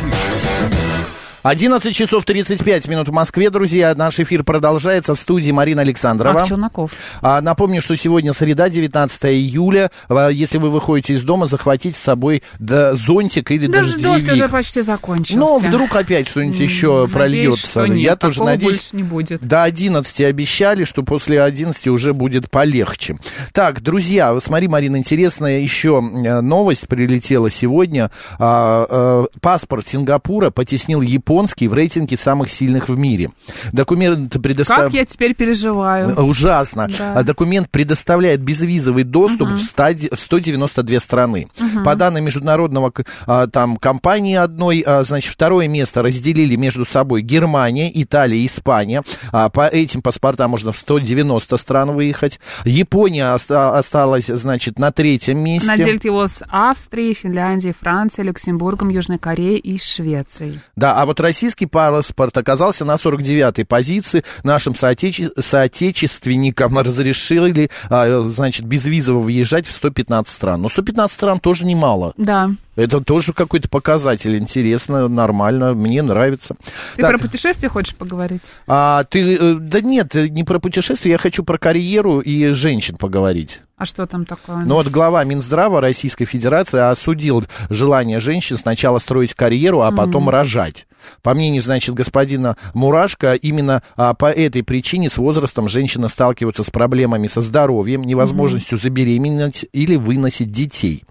11 1.42 1.94
часов 1.96 2.26
35 2.26 2.86
минут 2.88 3.08
в 3.08 3.12
Москве, 3.12 3.48
друзья. 3.48 3.94
Наш 3.94 4.20
эфир 4.20 4.44
продолжается 4.44 5.14
в 5.14 5.18
студии 5.18 5.50
Марина 5.50 5.80
Александрова. 5.80 6.40
Ах, 6.40 6.46
Челноков. 6.48 6.90
А, 7.22 7.40
напомню, 7.40 7.80
что 7.80 7.96
сегодня 7.96 8.34
среда, 8.34 8.68
19 8.68 9.24
июля. 9.24 9.90
А, 10.10 10.28
Если 10.28 10.58
вы 10.58 10.68
выходите 10.68 11.14
из 11.14 11.22
дома, 11.22 11.46
захватите 11.46 11.96
с 11.96 12.00
собой 12.02 12.42
да, 12.58 12.94
зонтик 12.94 13.50
или 13.52 13.66
Даже 13.68 13.92
дождь 13.94 14.02
дождевик. 14.26 14.32
уже 14.34 14.48
почти 14.48 14.82
закончился. 14.82 15.38
Но 15.40 15.58
вдруг 15.58 15.96
опять 15.96 16.28
что-нибудь 16.28 16.60
еще 16.60 16.92
Надеюсь, 17.06 17.10
прольется. 17.12 17.66
что 17.66 17.86
нет, 17.86 17.98
Я 18.04 18.16
тоже 18.16 18.44
надеюсь. 18.44 18.92
не 18.92 19.02
будет. 19.02 19.40
До 19.40 19.62
11 19.62 20.20
обещали, 20.20 20.84
что 20.84 21.02
после 21.02 21.42
11 21.42 21.88
уже 21.88 22.12
будет 22.12 22.50
полегче. 22.50 23.16
Так, 23.52 23.80
друзья, 23.80 24.38
смотри, 24.42 24.68
Марина, 24.68 24.96
интересная 24.96 25.60
еще 25.60 26.02
э, 26.02 26.40
новость 26.42 26.86
прилетела 26.86 27.48
сегодня. 27.50 28.10
А, 28.38 29.24
э, 29.32 29.38
паспорт 29.40 29.88
Сингапура 29.88 30.50
потеснил 30.50 31.00
Японию 31.00 31.29
японский 31.30 31.68
в 31.68 31.74
рейтинге 31.74 32.16
самых 32.16 32.50
сильных 32.50 32.88
в 32.88 32.98
мире. 32.98 33.30
Документ 33.72 34.36
предоставляет... 34.42 34.90
Как 34.90 34.98
я 34.98 35.04
теперь 35.04 35.34
переживаю. 35.34 36.16
Ужасно. 36.20 36.88
Да. 36.98 37.12
А 37.14 37.22
Документ 37.22 37.70
предоставляет 37.70 38.40
безвизовый 38.40 39.04
доступ 39.04 39.50
в, 39.50 39.60
стади- 39.60 40.12
в 40.12 40.18
192 40.18 40.98
страны. 40.98 41.48
По 41.84 41.94
данным 41.94 42.24
международного 42.24 42.92
а, 43.26 43.46
там 43.46 43.76
компании 43.76 44.34
одной, 44.34 44.82
а, 44.84 45.04
значит, 45.04 45.32
второе 45.32 45.68
место 45.68 46.02
разделили 46.02 46.56
между 46.56 46.84
собой 46.84 47.22
Германия, 47.22 47.90
Италия, 47.94 48.44
Испания. 48.44 49.04
По 49.30 49.68
этим 49.68 50.02
паспортам 50.02 50.50
можно 50.50 50.72
в 50.72 50.76
190 50.76 51.56
стран 51.56 51.92
выехать. 51.92 52.40
Япония 52.64 53.34
оста- 53.34 53.78
осталась, 53.78 54.26
значит, 54.26 54.80
на 54.80 54.90
третьем 54.90 55.38
месте. 55.38 55.68
Она 55.68 55.76
делит 55.76 56.04
его 56.04 56.26
с 56.26 56.42
Австрией, 56.48 57.14
Финляндией, 57.14 57.74
Францией, 57.78 58.26
Люксембургом, 58.26 58.88
Южной 58.88 59.18
Кореей 59.18 59.58
и 59.58 59.78
Швецией. 59.78 60.58
Да, 60.74 61.00
а 61.00 61.06
вот 61.06 61.19
российский 61.20 61.66
паспорт 61.66 62.36
оказался 62.36 62.84
на 62.84 62.94
49-й 62.96 63.64
позиции. 63.64 64.24
Нашим 64.42 64.74
соотече- 64.74 65.30
соотечественникам 65.40 66.78
разрешили, 66.78 67.70
а, 67.88 68.28
значит, 68.28 68.64
безвизово 68.66 69.20
въезжать 69.20 69.66
в 69.66 69.72
115 69.72 70.32
стран. 70.32 70.62
Но 70.62 70.68
115 70.68 71.12
стран 71.14 71.40
тоже 71.40 71.64
немало. 71.64 72.12
Да. 72.16 72.50
Это 72.76 73.00
тоже 73.00 73.32
какой-то 73.32 73.68
показатель. 73.68 74.36
Интересно, 74.38 75.08
нормально, 75.08 75.74
мне 75.74 76.02
нравится. 76.02 76.54
Ты 76.96 77.02
Так, 77.02 77.10
про 77.12 77.18
путешествия 77.18 77.68
хочешь 77.68 77.94
поговорить? 77.94 78.40
а, 78.66 79.04
ты, 79.04 79.36
э, 79.36 79.54
да 79.54 79.80
нет, 79.80 80.14
не 80.14 80.44
про 80.44 80.58
путешествия, 80.60 81.12
я 81.12 81.18
хочу 81.18 81.42
про 81.44 81.58
карьеру 81.58 82.20
и 82.20 82.48
женщин 82.48 82.96
поговорить. 82.96 83.60
А 83.80 83.86
что 83.86 84.06
там 84.06 84.26
такое? 84.26 84.58
Ну 84.58 84.74
вот 84.74 84.88
глава 84.88 85.24
Минздрава 85.24 85.80
Российской 85.80 86.26
Федерации 86.26 86.78
осудил 86.78 87.42
желание 87.70 88.20
женщин 88.20 88.58
сначала 88.58 88.98
строить 88.98 89.32
карьеру, 89.32 89.80
а 89.80 89.90
потом 89.90 90.28
рожать. 90.28 90.86
По 91.22 91.34
мнению, 91.34 91.62
значит, 91.62 91.94
господина 91.94 92.56
Мурашко, 92.74 93.34
именно 93.34 93.82
а, 93.96 94.14
по 94.14 94.30
этой 94.30 94.62
причине 94.62 95.08
с 95.08 95.16
возрастом 95.16 95.68
женщины 95.68 96.08
сталкиваются 96.08 96.62
с 96.62 96.70
проблемами 96.70 97.26
со 97.26 97.40
здоровьем, 97.40 98.02
невозможностью 98.02 98.78
забеременеть 98.78 99.66
или 99.72 99.96
выносить 99.96 100.50
детей. 100.50 101.04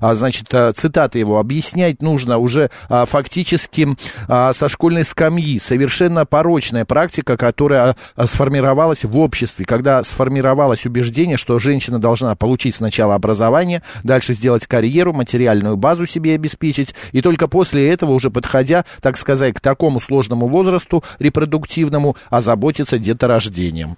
А, 0.00 0.14
значит, 0.14 0.52
а, 0.52 0.72
цитата 0.72 1.18
его, 1.18 1.38
объяснять 1.38 2.02
нужно 2.02 2.38
уже 2.38 2.70
а, 2.88 3.04
фактически 3.04 3.96
а, 4.28 4.52
со 4.52 4.68
школьной 4.68 5.04
скамьи. 5.04 5.58
Совершенно 5.58 6.26
порочная 6.26 6.84
практика, 6.84 7.36
которая 7.36 7.96
а, 8.14 8.26
сформировалась 8.26 9.04
в 9.04 9.16
обществе, 9.18 9.64
когда 9.64 10.02
сформировалось 10.02 10.86
убеждение, 10.86 11.36
что 11.36 11.58
женщина 11.58 11.98
должна 11.98 12.15
получить 12.36 12.74
сначала 12.74 13.14
образование, 13.14 13.82
дальше 14.02 14.34
сделать 14.34 14.66
карьеру, 14.66 15.12
материальную 15.12 15.76
базу 15.76 16.06
себе 16.06 16.34
обеспечить, 16.34 16.94
и 17.12 17.20
только 17.20 17.48
после 17.48 17.88
этого, 17.90 18.12
уже 18.12 18.30
подходя, 18.30 18.84
так 19.00 19.18
сказать, 19.18 19.54
к 19.54 19.60
такому 19.60 20.00
сложному 20.00 20.48
возрасту 20.48 21.04
репродуктивному, 21.18 22.16
озаботиться 22.30 22.98
деторождением. 22.98 23.96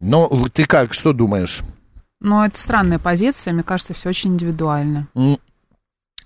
Ну, 0.00 0.48
ты 0.52 0.64
как, 0.64 0.94
что 0.94 1.12
думаешь? 1.12 1.60
Ну, 2.20 2.42
это 2.42 2.58
странная 2.58 2.98
позиция, 2.98 3.52
мне 3.52 3.62
кажется, 3.62 3.94
все 3.94 4.08
очень 4.08 4.34
индивидуально. 4.34 5.08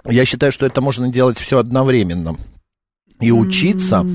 Я 0.05 0.25
считаю, 0.25 0.53
что 0.53 0.67
это 0.67 0.81
можно 0.81 1.09
делать 1.09 1.39
все 1.39 1.59
одновременно. 1.59 2.37
И 3.21 3.33
учиться. 3.33 4.07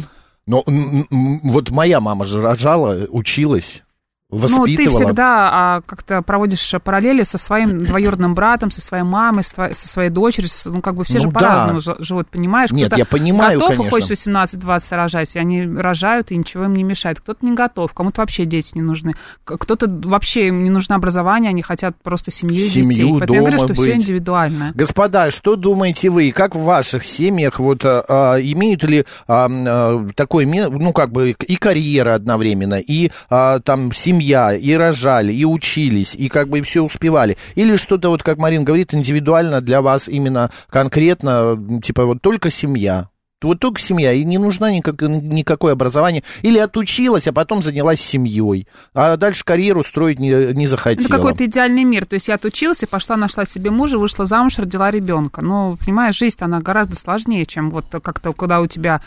Но 0.47 0.63
вот 0.65 1.69
моя 1.69 1.99
мама 1.99 2.25
же 2.25 2.41
рожала, 2.41 3.05
училась, 3.09 3.83
Ну, 4.31 4.37
ты 4.65 4.71
воспитывала. 4.71 5.05
всегда 5.05 5.49
а, 5.51 5.81
как-то 5.85 6.21
проводишь 6.21 6.73
параллели 6.83 7.23
со 7.23 7.37
своим 7.37 7.83
двоюродным 7.83 8.33
братом, 8.33 8.71
со 8.71 8.81
своей 8.81 9.03
мамой, 9.03 9.43
со 9.43 9.73
своей 9.73 10.09
дочерью. 10.09 10.49
Ну, 10.65 10.81
как 10.81 10.95
бы 10.95 11.03
все 11.03 11.15
Ну 11.15 11.25
же 11.25 11.27
да. 11.31 11.39
по-разному 11.39 11.79
жи- 11.81 11.95
живут, 11.99 12.29
понимаешь? 12.29 12.71
Нет, 12.71 12.95
я 12.95 13.05
понимаю, 13.05 13.59
готов 13.59 13.77
конечно. 13.77 13.91
хочет 13.91 14.11
18-20 14.11 14.95
рожать, 14.95 15.35
и 15.35 15.39
они 15.39 15.65
рожают, 15.65 16.31
и 16.31 16.37
ничего 16.37 16.65
им 16.65 16.73
не 16.73 16.83
мешает. 16.83 17.19
Кто-то 17.19 17.45
не 17.45 17.53
готов, 17.53 17.93
кому-то 17.93 18.21
вообще 18.21 18.45
дети 18.45 18.71
не 18.75 18.81
нужны. 18.81 19.13
Кто-то 19.43 19.87
вообще 19.87 20.47
им 20.47 20.63
не 20.63 20.69
нужно 20.69 20.95
образование, 20.95 21.49
они 21.49 21.61
хотят 21.61 21.95
просто 22.01 22.31
семью 22.31 22.55
Семью, 22.57 22.89
детей. 22.91 23.15
Поэтому 23.19 23.33
я 23.35 23.39
говорю, 23.41 23.57
дома 23.57 23.67
что 23.67 23.73
все 23.81 23.93
быть. 23.93 24.03
индивидуально. 24.03 24.71
Господа, 24.75 25.31
что 25.31 25.55
думаете 25.55 26.09
вы? 26.09 26.31
Как 26.31 26.55
в 26.55 26.63
ваших 26.63 27.03
семьях 27.03 27.59
вот 27.59 27.83
а, 27.83 28.03
а, 28.07 28.39
имеют 28.39 28.83
ли 28.83 29.05
а, 29.27 29.49
а, 29.49 30.07
такой, 30.15 30.45
ну 30.45 30.93
как 30.93 31.11
бы 31.11 31.31
и 31.31 31.55
карьера 31.57 32.15
одновременно, 32.15 32.75
и 32.79 33.11
а, 33.29 33.59
там 33.59 33.91
семья, 33.91 34.20
и 34.21 34.73
рожали, 34.73 35.33
и 35.33 35.45
учились, 35.45 36.15
и 36.15 36.29
как 36.29 36.49
бы 36.49 36.59
и 36.59 36.61
все 36.61 36.83
успевали? 36.83 37.37
Или 37.55 37.75
что-то 37.75 38.09
вот, 38.09 38.23
как 38.23 38.37
Марин 38.37 38.63
говорит, 38.63 38.93
индивидуально 38.93 39.61
для 39.61 39.81
вас 39.81 40.07
именно 40.07 40.51
конкретно, 40.69 41.57
типа 41.83 42.05
вот 42.05 42.21
только 42.21 42.49
семья? 42.49 43.09
Вот 43.43 43.59
только 43.59 43.81
семья, 43.81 44.13
и 44.13 44.23
не 44.23 44.37
нужна 44.37 44.71
никак, 44.71 45.01
никакое 45.01 45.73
образование. 45.73 46.23
Или 46.43 46.59
отучилась, 46.59 47.27
а 47.27 47.33
потом 47.33 47.63
занялась 47.63 47.99
семьей. 47.99 48.67
А 48.93 49.17
дальше 49.17 49.43
карьеру 49.43 49.83
строить 49.83 50.19
не, 50.19 50.53
не 50.53 50.67
захотела. 50.67 51.05
Это 51.05 51.15
какой-то 51.15 51.45
идеальный 51.45 51.83
мир. 51.83 52.05
То 52.05 52.13
есть 52.13 52.27
я 52.27 52.35
отучилась 52.35 52.83
и 52.83 52.85
пошла, 52.85 53.17
нашла 53.17 53.45
себе 53.45 53.71
мужа, 53.71 53.97
вышла 53.97 54.27
замуж, 54.27 54.59
родила 54.59 54.91
ребенка. 54.91 55.41
Но, 55.41 55.75
понимаешь, 55.83 56.17
жизнь 56.17 56.37
она 56.39 56.59
гораздо 56.59 56.95
сложнее, 56.95 57.45
чем 57.47 57.71
вот 57.71 57.85
как-то, 57.89 58.31
когда 58.33 58.61
у 58.61 58.67
тебя 58.67 59.01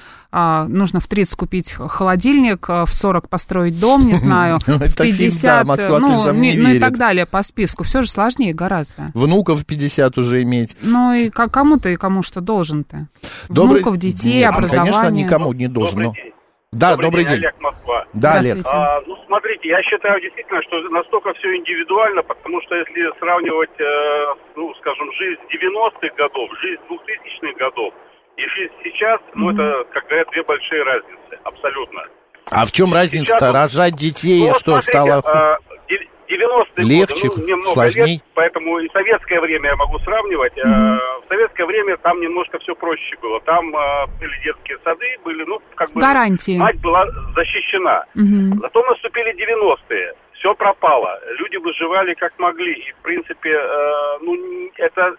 нужно 0.68 0.98
в 1.00 1.06
30 1.06 1.36
купить 1.36 1.72
холодильник, 1.72 2.68
а, 2.68 2.84
в 2.86 2.92
40 2.92 3.28
построить 3.28 3.78
дом, 3.78 4.06
не 4.06 4.14
знаю, 4.24 4.58
в 4.66 4.68
Это 4.68 5.04
фильм, 5.04 5.16
50, 5.30 5.42
да, 5.42 5.64
«Москва 5.64 6.00
ну, 6.00 6.24
ну 6.32 6.42
и 6.42 6.46
верит». 6.50 6.80
так 6.80 6.98
далее 6.98 7.24
по 7.26 7.42
списку. 7.42 7.84
Все 7.84 8.02
же 8.02 8.08
сложнее 8.10 8.52
гораздо. 8.52 9.12
Внуков 9.14 9.64
50 9.64 10.18
уже 10.18 10.42
иметь. 10.42 10.76
Ну 10.82 11.12
и 11.12 11.30
кому 11.30 11.78
ты 11.78 11.92
и 11.92 11.96
кому 11.96 12.22
что 12.22 12.40
должен 12.40 12.82
ты? 12.84 13.06
Добрый- 13.48 13.82
Внуков, 13.82 13.96
детей, 13.98 14.38
Нет, 14.40 14.54
образование. 14.56 14.92
Конечно, 14.92 15.14
никому 15.14 15.52
не 15.52 15.68
должен. 15.68 16.02
Добрый 16.02 16.08
но- 16.08 16.14
день. 16.24 16.34
Да, 16.72 16.96
добрый, 16.96 17.24
день. 17.24 17.38
Олег 17.38 17.54
Москва. 17.60 18.04
Да, 18.14 18.32
Олег. 18.42 18.66
А, 18.66 19.00
ну, 19.06 19.14
смотрите, 19.26 19.68
я 19.68 19.80
считаю 19.82 20.20
действительно, 20.20 20.60
что 20.62 20.82
настолько 20.90 21.32
все 21.34 21.54
индивидуально, 21.54 22.22
потому 22.24 22.60
что 22.66 22.74
если 22.74 23.14
сравнивать, 23.20 23.70
э, 23.78 24.34
ну, 24.56 24.74
скажем, 24.82 25.06
жизнь 25.14 25.38
90-х 25.54 26.10
годов, 26.18 26.50
жизнь 26.58 26.82
2000-х 26.90 27.54
годов 27.62 27.94
и 28.36 28.42
жизнь 28.48 28.72
сейчас, 28.82 29.20
ну, 29.34 29.50
это, 29.50 29.84
как 29.92 30.04
говорят, 30.06 30.28
две 30.32 30.42
большие 30.42 30.82
разницы, 30.82 31.38
абсолютно. 31.44 32.02
А 32.50 32.64
в 32.64 32.72
чем 32.72 32.92
разница-то? 32.92 33.38
Сейчас- 33.46 33.54
Рожать 33.54 33.94
детей, 33.94 34.46
Ну, 34.48 34.54
что 34.54 34.80
смотрите, 34.80 34.90
стало... 34.92 35.22
а, 35.24 35.58
де- 35.88 36.08
90-е 36.28 36.84
Легче, 36.84 37.28
годы, 37.28 37.40
ну, 37.40 37.44
мне 37.44 37.56
много 37.56 37.72
сложней? 37.74 38.12
лет, 38.14 38.22
поэтому 38.34 38.78
и 38.80 38.88
советское 38.92 39.40
время 39.40 39.70
я 39.70 39.76
могу 39.76 39.98
сравнивать. 40.00 40.52
А, 40.58 40.96
В 41.24 41.28
советское 41.28 41.64
время 41.64 41.96
там 41.98 42.20
немножко 42.20 42.58
все 42.58 42.74
проще 42.74 43.16
было. 43.22 43.40
Там 43.40 43.74
а, 43.74 44.06
были 44.20 44.32
детские 44.44 44.78
сады, 44.84 45.06
были, 45.24 45.44
ну, 45.44 45.60
как 45.74 45.90
бы... 45.92 46.00
Гарантии. 46.00 46.58
Мать 46.58 46.80
была 46.80 47.06
защищена. 47.34 48.04
Мгм. 48.14 48.60
Зато 48.60 48.82
наступили 48.82 49.32
90-е. 49.34 50.12
Все 50.34 50.54
пропало. 50.54 51.18
Люди 51.38 51.56
выживали 51.56 52.12
как 52.14 52.38
могли. 52.38 52.72
И, 52.74 52.92
в 52.92 52.96
принципе, 53.02 53.50
э, 53.50 54.18
ну, 54.20 54.36
это, 54.76 55.14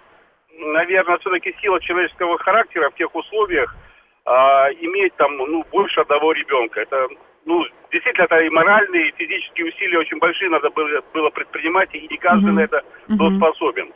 наверное, 0.57 1.17
все-таки 1.19 1.55
сила 1.61 1.79
человеческого 1.81 2.37
характера 2.37 2.89
в 2.89 2.95
тех 2.95 3.13
условиях 3.13 3.75
а, 4.25 4.69
иметь 4.79 5.15
там, 5.15 5.37
ну, 5.37 5.63
больше 5.71 6.01
одного 6.01 6.31
ребенка. 6.31 6.81
Это, 6.81 7.07
ну, 7.45 7.63
действительно, 7.91 8.25
это 8.25 8.39
и 8.39 8.49
моральные, 8.49 9.09
и 9.09 9.13
физические 9.15 9.67
усилия 9.67 9.99
очень 9.99 10.17
большие 10.17 10.49
надо 10.49 10.69
было, 10.69 11.01
было 11.13 11.29
предпринимать, 11.29 11.93
и 11.93 12.07
не 12.07 12.17
каждый 12.17 12.47
Мгм. 12.47 12.55
на 12.55 12.59
это 12.61 12.81
был 13.09 13.29
Мгм. 13.29 13.37
способен. 13.37 13.93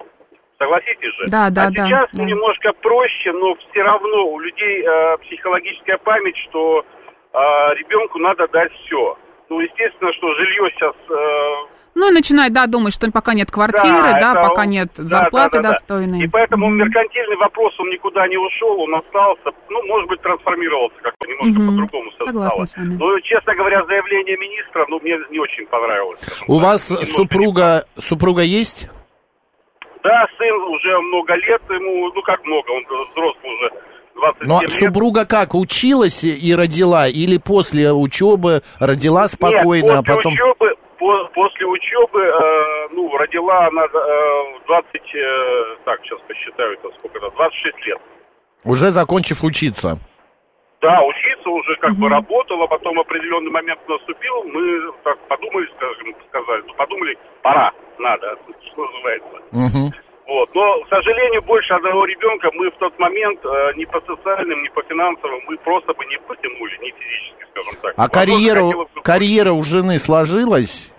Согласитесь 0.58 1.16
же? 1.16 1.28
Да, 1.28 1.50
да, 1.50 1.68
а 1.68 1.72
да, 1.72 1.86
сейчас 1.86 2.10
да. 2.14 2.24
немножко 2.26 2.74
проще, 2.74 3.32
но 3.32 3.56
все 3.56 3.82
равно 3.82 4.28
у 4.28 4.40
людей 4.40 4.84
э, 4.86 5.18
психологическая 5.20 5.98
память, 6.00 6.38
что 6.50 6.86
э, 7.34 7.38
ребенку 7.76 8.20
надо 8.20 8.48
дать 8.50 8.72
все. 8.74 9.18
Ну, 9.50 9.62
естественно, 9.62 10.12
что 10.14 10.34
жилье 10.36 10.70
сейчас... 10.72 10.96
э, 11.10 11.79
Ну 12.00 12.08
и 12.08 12.12
начинает, 12.14 12.54
да, 12.54 12.66
думать, 12.66 12.94
что 12.94 13.12
пока 13.12 13.34
нет 13.34 13.52
квартиры, 13.52 14.14
да, 14.22 14.32
это 14.32 14.48
пока 14.48 14.66
нет 14.66 14.88
да, 14.96 15.04
зарплаты 15.06 15.58
да, 15.58 15.62
да, 15.64 15.64
да. 15.64 15.70
достойной. 15.74 16.24
И 16.24 16.28
поэтому 16.28 16.68
Мгм. 16.68 16.78
меркантильный 16.78 17.36
вопрос, 17.36 17.78
он 17.78 17.90
никуда 17.90 18.26
не 18.30 18.38
ушел, 18.38 18.80
он 18.80 18.96
остался, 18.96 19.52
ну, 19.70 19.86
может 19.86 20.08
быть, 20.08 20.22
трансформировался 20.22 20.96
как-то 21.04 21.28
немножко 21.28 21.60
Мгм. 21.62 21.68
по-другому 21.72 22.12
Согласна 22.18 22.50
стало. 22.50 22.66
с 22.66 22.78
вами. 22.78 22.98
Но, 22.98 23.20
честно 23.20 23.54
говоря, 23.54 23.84
заявление 23.86 24.38
министра, 24.38 24.86
ну, 24.88 25.00
мне 25.02 25.18
не 25.30 25.40
очень 25.40 25.66
понравилось. 25.66 26.20
У 26.48 26.58
вас 26.58 26.88
супруга, 26.88 27.84
супруга 27.98 28.44
есть? 28.44 28.90
Да, 30.02 30.26
сын 30.38 30.56
уже 30.72 30.98
много 31.02 31.36
лет, 31.36 31.62
ему, 31.70 32.14
ну 32.16 32.22
как 32.22 32.42
много, 32.46 32.70
он 32.72 32.84
взрослый 33.12 33.54
уже, 33.56 33.70
27 34.16 34.48
Но 34.48 34.62
лет. 34.62 34.72
супруга 34.72 35.26
как, 35.26 35.54
училась 35.56 36.24
и 36.24 36.56
родила? 36.56 37.08
Или 37.08 37.38
после 37.38 37.92
учебы 37.92 38.62
родила 38.80 39.28
спокойно, 39.28 39.86
Нет, 39.86 39.96
а 40.00 40.04
после 40.04 40.16
потом... 40.16 40.34
учебы, 40.34 40.69
после 41.40 41.66
учебы, 41.68 42.20
э, 42.20 42.88
ну, 42.92 43.18
родила 43.18 43.68
она 43.68 43.84
э, 43.84 43.88
в 43.88 44.68
20, 44.68 45.16
э, 45.16 45.76
так, 45.86 46.02
сейчас 46.04 46.20
посчитаю, 46.28 46.74
это 46.74 46.90
сколько 46.98 47.18
это, 47.18 47.30
26 47.32 47.86
лет. 47.86 48.02
Уже 48.66 48.92
закончив 48.92 49.42
учиться? 49.42 49.98
Да, 50.82 51.00
учиться 51.02 51.50
уже 51.50 51.76
как 51.78 51.94
бы 51.96 52.10
работала, 52.10 52.68
потом 52.68 53.00
определенный 53.00 53.52
момент 53.52 53.80
наступил, 53.88 54.44
мы 54.44 54.92
так 55.04 55.18
подумали, 55.30 55.68
скажем, 55.78 56.14
сказали, 56.28 56.64
ну, 56.68 56.74
подумали, 56.74 57.18
пора, 57.42 57.72
надо, 58.00 58.38
что 58.72 58.86
называется. 58.86 59.38
Мгм. 59.52 59.94
Вот. 60.28 60.50
Но, 60.54 60.84
к 60.84 60.90
сожалению, 60.90 61.42
больше 61.44 61.74
одного 61.74 62.04
ребенка 62.04 62.50
мы 62.54 62.70
в 62.70 62.78
тот 62.80 63.00
момент 63.00 63.40
э, 63.46 63.72
ни 63.78 63.86
по 63.86 64.02
социальным, 64.02 64.62
ни 64.62 64.70
по 64.70 64.84
финансовым 64.84 65.40
мы 65.48 65.58
просто 65.60 65.94
бы 65.94 66.06
не 66.06 66.18
потянули, 66.20 66.78
не 66.82 66.92
физически, 66.92 67.46
скажем 67.52 67.74
так. 67.82 67.94
А 67.96 68.02
Возможно, 68.02 68.20
карьера, 68.20 68.62
хотелось 68.62 68.90
карьера 69.04 69.52
у 69.54 69.64
жены 69.64 70.00
сложилась? 70.00 70.92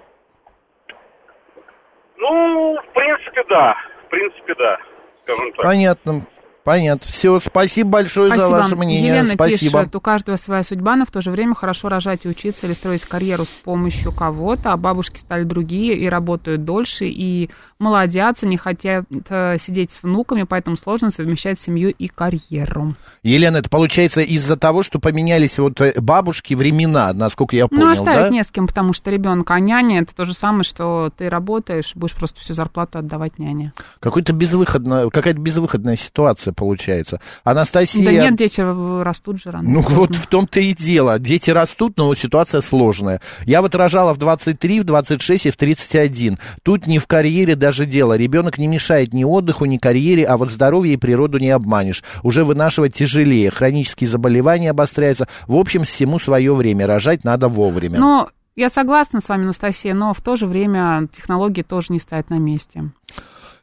Ну, 2.21 2.77
в 2.77 2.93
принципе, 2.93 3.43
да. 3.49 3.75
В 4.07 4.11
принципе, 4.11 4.55
да. 4.55 4.79
Скажем 5.25 5.53
так. 5.53 5.65
Понятно. 5.65 6.21
Понятно. 6.65 7.07
Все, 7.07 7.41
спасибо 7.41 7.91
большое 7.91 8.35
за 8.35 8.49
ваше 8.49 8.77
мнение. 8.77 9.09
Елена 9.09 9.27
спасибо. 9.27 9.81
пишет, 9.81 9.97
у 9.97 10.01
каждого 10.01 10.37
своя 10.37 10.63
судьба, 10.63 10.97
но 10.97 11.07
в 11.07 11.11
то 11.11 11.21
же 11.21 11.31
время 11.31 11.55
хорошо 11.55 11.89
рожать 11.89 12.25
и 12.25 12.29
учиться 12.29 12.67
или 12.67 12.75
строить 12.75 13.03
карьеру 13.03 13.45
с 13.45 13.49
помощью 13.49 14.13
кого-то, 14.13 14.73
а 14.73 14.77
бабушки 14.77 15.19
стали 15.19 15.45
другие 15.45 15.97
и 15.97 16.09
работают 16.09 16.65
дольше, 16.65 17.07
и 17.07 17.51
молодятся, 17.79 18.47
не 18.47 18.57
хотят 18.57 19.07
э, 19.11 19.57
сидеть 19.59 19.91
с 19.91 20.03
внуками, 20.03 20.43
поэтому 20.43 20.77
сложно 20.77 21.11
совмещать 21.11 21.61
семью 21.61 21.91
и 21.91 22.09
карьеру. 22.09 22.95
Елена, 23.23 23.57
это 23.57 23.71
получается 23.71 24.21
из-за 24.21 24.57
того, 24.57 24.83
что 24.83 25.01
поменялись 25.01 25.59
вот 25.59 25.81
э, 25.81 25.95
бабушки 26.01 26.55
времена, 26.55 27.13
насколько 27.15 27.57
я 27.57 27.69
понял, 27.69 27.87
ну, 27.87 27.93
оставить 27.93 28.19
да? 28.19 28.29
не 28.29 28.45
с 28.45 28.51
кем, 28.51 28.67
потому 28.67 28.93
что 28.93 29.11
ребенка, 29.11 29.55
а 29.55 29.61
няня 29.61 30.03
это 30.03 30.15
то 30.15 30.25
же 30.25 30.35
самое, 30.35 30.65
что 30.65 31.11
ты 31.17 31.29
работаешь, 31.29 31.93
будешь 31.95 32.15
просто 32.15 32.41
всю 32.41 32.55
зарплату 32.55 32.99
отдавать 32.99 33.39
няне. 33.39 33.73
Какой-то 33.99 34.33
безвыходная, 34.33 35.09
какая-то 35.09 35.41
безвыходная 35.41 35.97
ситуация 35.97 36.53
получается. 36.61 37.21
Анастасия... 37.43 38.05
Да 38.05 38.13
нет, 38.13 38.37
дети 38.37 38.61
растут 39.03 39.41
же 39.41 39.51
рано. 39.51 39.67
Ну 39.67 39.83
поздно. 39.83 39.99
вот 39.99 40.15
в 40.15 40.27
том-то 40.27 40.61
и 40.61 40.75
дело. 40.75 41.19
Дети 41.19 41.51
растут, 41.51 41.97
но 41.97 42.15
ситуация 42.15 42.61
сложная. 42.61 43.23
Я 43.47 43.63
вот 43.63 43.75
рожала 43.75 44.13
в 44.13 44.19
23, 44.19 44.81
в 44.81 44.85
26 44.85 45.47
и 45.47 45.51
в 45.51 45.57
31. 45.57 46.39
Тут 46.63 46.87
не 46.87 46.99
в 46.99 47.07
карьере 47.07 47.55
даже 47.55 47.87
дело. 47.87 48.15
Ребенок 48.15 48.59
не 48.59 48.67
мешает 48.67 49.15
ни 49.15 49.25
отдыху, 49.25 49.65
ни 49.65 49.79
карьере, 49.79 50.27
а 50.27 50.37
вот 50.37 50.51
здоровье 50.51 50.93
и 50.93 50.99
природу 50.99 51.39
не 51.39 51.49
обманешь. 51.49 52.05
Уже 52.23 52.45
вынашивать 52.45 52.93
тяжелее. 52.93 53.51
Хронические 53.51 54.09
заболевания 54.09 54.71
обостряются. 54.71 55.29
В 55.47 55.57
общем, 55.57 55.85
всему 55.85 56.19
свое 56.19 56.55
время. 56.55 56.87
Рожать 56.87 57.25
надо 57.25 57.49
вовремя. 57.49 57.99
Но 57.99 58.29
я 58.55 58.69
согласна 58.69 59.23
с 59.23 59.29
вами, 59.31 59.45
Анастасия, 59.45 59.95
но 59.95 60.13
в 60.13 60.21
то 60.21 60.37
же 60.37 60.47
время 60.47 61.09
технологии 61.11 61.63
тоже 61.63 61.87
не 61.95 62.01
стоят 62.01 62.29
на 62.29 62.35
месте. 62.39 62.91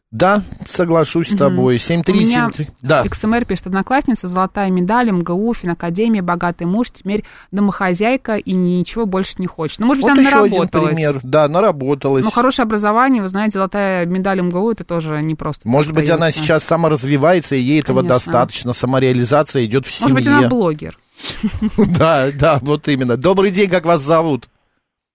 Да, 0.10 0.42
соглашусь 0.70 1.32
с 1.32 1.36
тобой. 1.36 1.76
У 1.76 1.80
73739. 1.80 2.60
меня 2.60 2.76
Да. 2.82 3.04
XMR 3.04 3.44
пишет, 3.46 3.68
одноклассница, 3.68 4.30
золотая 4.30 4.72
медаль, 4.72 5.12
МГУ, 5.12 5.54
финакадемия, 5.54 6.22
богатый 6.22 6.64
муж, 6.64 6.92
теперь 6.92 7.26
домохозяйка 7.52 8.38
и 8.38 8.54
ничего 8.54 9.06
больше 9.06 9.34
не 9.40 9.48
хочет. 9.48 9.80
Ну, 9.80 9.88
может 9.88 10.04
быть, 10.04 10.10
Вот 10.12 10.18
она 10.20 10.28
еще 10.28 10.40
один 10.44 10.52
наработалась. 10.60 10.96
пример. 10.96 11.20
Да, 11.24 11.48
наработалась. 11.50 12.24
Ну, 12.24 12.32
хорошее 12.32 12.64
образование, 12.64 13.22
вы 13.22 13.28
знаете, 13.28 13.56
золотая 13.60 14.06
медаль 14.06 14.40
МГУ, 14.40 14.72
это 14.72 14.86
тоже 14.86 15.22
не 15.22 15.36
просто. 15.36 15.68
Может 15.68 15.92
быть, 15.94 16.10
она 16.10 16.32
сейчас 16.32 16.64
саморазвивается, 16.64 17.56
и 17.56 17.60
ей 17.60 17.82
этого 17.82 17.98
Конечно. 18.00 18.16
достаточно. 18.16 18.72
Самореализация 18.72 19.66
идет 19.66 19.86
в 19.86 19.92
семье. 19.92 20.14
Может 20.14 20.26
быть, 20.26 20.28
она 20.28 20.48
блогер. 20.48 20.98
Да, 21.98 22.28
да, 22.32 22.60
вот 22.62 22.88
именно. 22.88 23.18
Добрый 23.18 23.52
день, 23.52 23.70
как 23.70 23.86
вас 23.86 24.02
зовут? 24.04 24.48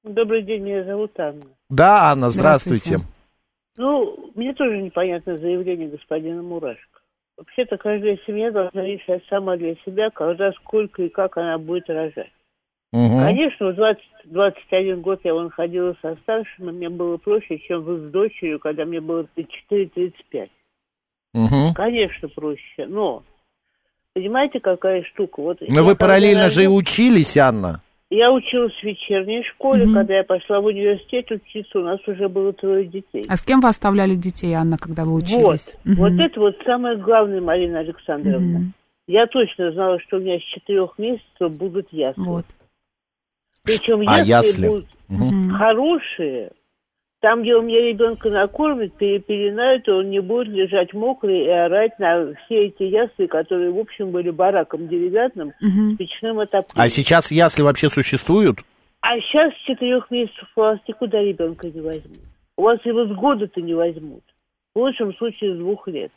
Добрый 0.04 0.42
день, 0.44 0.62
меня 0.64 0.84
зовут 0.84 1.12
Анна. 1.18 1.42
Да, 1.70 2.10
Анна, 2.10 2.28
здравствуйте. 2.28 3.00
Ну, 3.76 4.30
мне 4.34 4.52
тоже 4.52 4.82
непонятно 4.82 5.38
заявление 5.38 5.88
господина 5.88 6.42
Мурашко. 6.42 7.00
Вообще-то 7.36 7.78
каждая 7.78 8.18
семья 8.26 8.50
должна 8.50 8.84
решать 8.84 9.24
сама 9.28 9.56
для 9.56 9.74
себя, 9.76 10.10
когда, 10.10 10.52
сколько 10.52 11.02
и 11.02 11.08
как 11.08 11.36
она 11.38 11.58
будет 11.58 11.88
рожать. 11.88 12.32
Мгм. 12.92 13.20
Конечно, 13.20 13.68
в 13.68 13.74
20, 13.74 14.02
21 14.24 15.00
год 15.00 15.20
я 15.24 15.32
вон 15.32 15.48
ходила 15.48 15.96
со 16.02 16.14
старшим, 16.16 16.68
и 16.68 16.72
мне 16.72 16.90
было 16.90 17.16
проще, 17.16 17.58
чем 17.58 17.82
вы 17.82 17.98
с 18.00 18.12
дочерью, 18.12 18.60
когда 18.60 18.84
мне 18.84 19.00
было 19.00 19.26
34-35. 19.34 20.50
Мгм. 21.32 21.72
Конечно, 21.74 22.28
проще, 22.28 22.86
но 22.86 23.22
понимаете, 24.12 24.60
какая 24.60 25.02
штука? 25.04 25.40
Вот 25.40 25.58
Но 25.62 25.82
вы 25.82 25.96
параллельно 25.96 26.50
же 26.50 26.64
и 26.64 26.68
учились, 26.68 27.38
Анна. 27.38 27.80
Я 28.14 28.30
училась 28.30 28.74
в 28.74 28.82
вечерней 28.82 29.42
школе, 29.42 29.86
Мгм. 29.86 29.94
когда 29.94 30.16
я 30.16 30.22
пошла 30.22 30.60
в 30.60 30.66
университет 30.66 31.30
учиться, 31.30 31.78
у 31.78 31.82
нас 31.82 31.98
уже 32.06 32.28
было 32.28 32.52
трое 32.52 32.84
детей. 32.84 33.24
А 33.26 33.38
с 33.38 33.42
кем 33.42 33.60
вы 33.62 33.68
оставляли 33.70 34.16
детей, 34.16 34.52
Анна, 34.52 34.76
когда 34.76 35.06
вы 35.06 35.12
Вот, 35.12 35.22
учились? 35.22 35.74
Мгм. 35.86 35.96
вот 35.96 36.12
это 36.20 36.40
вот 36.40 36.54
самое 36.66 36.98
главное, 36.98 37.40
Марина 37.40 37.78
Александровна. 37.78 38.58
Мгм. 38.58 38.72
Я 39.06 39.26
точно 39.26 39.72
знала, 39.72 39.98
что 40.00 40.18
у 40.18 40.20
меня 40.20 40.38
с 40.38 40.42
четырех 40.42 40.98
месяцев 40.98 41.50
будут 41.52 41.90
ясли. 41.90 42.22
Вот. 42.22 42.44
Причем 43.64 44.02
А, 44.06 44.18
ясли, 44.18 44.46
ясли. 44.48 44.68
будут 44.68 44.86
Мгм. 45.08 45.50
хорошие. 45.52 46.52
Там, 47.22 47.42
где 47.42 47.54
у 47.54 47.62
меня 47.62 47.80
ребенка 47.80 48.30
накормят, 48.30 48.94
перепеленают, 48.98 49.88
он 49.88 50.10
не 50.10 50.18
будет 50.20 50.48
лежать 50.48 50.92
мокрый 50.92 51.44
и 51.44 51.48
орать 51.48 51.96
на 52.00 52.34
все 52.34 52.66
эти 52.66 52.82
ясли, 52.82 53.26
которые, 53.26 53.70
в 53.70 53.78
общем, 53.78 54.10
были 54.10 54.30
бараком 54.30 54.88
деревянным 54.88 55.52
Мгм. 55.60 55.94
с 55.94 55.96
печным 55.98 56.40
отоплением. 56.40 56.84
А 56.84 56.88
сейчас 56.88 57.30
ясли 57.30 57.62
вообще 57.62 57.90
существуют? 57.90 58.58
А 59.02 59.20
сейчас 59.20 59.52
с 59.54 59.66
четырех 59.66 60.10
месяцев 60.10 60.48
у 60.56 60.60
вас 60.62 60.80
никуда 60.88 61.20
ребенка 61.22 61.68
не 61.68 61.80
возьмут. 61.80 62.18
У 62.56 62.62
вас 62.62 62.84
его 62.84 63.04
с 63.06 63.12
года-то 63.12 63.62
не 63.62 63.74
возьмут. 63.74 64.24
В 64.74 64.80
лучшем 64.80 65.14
случае 65.14 65.54
с 65.54 65.58
двух 65.58 65.86
лет. 65.86 66.10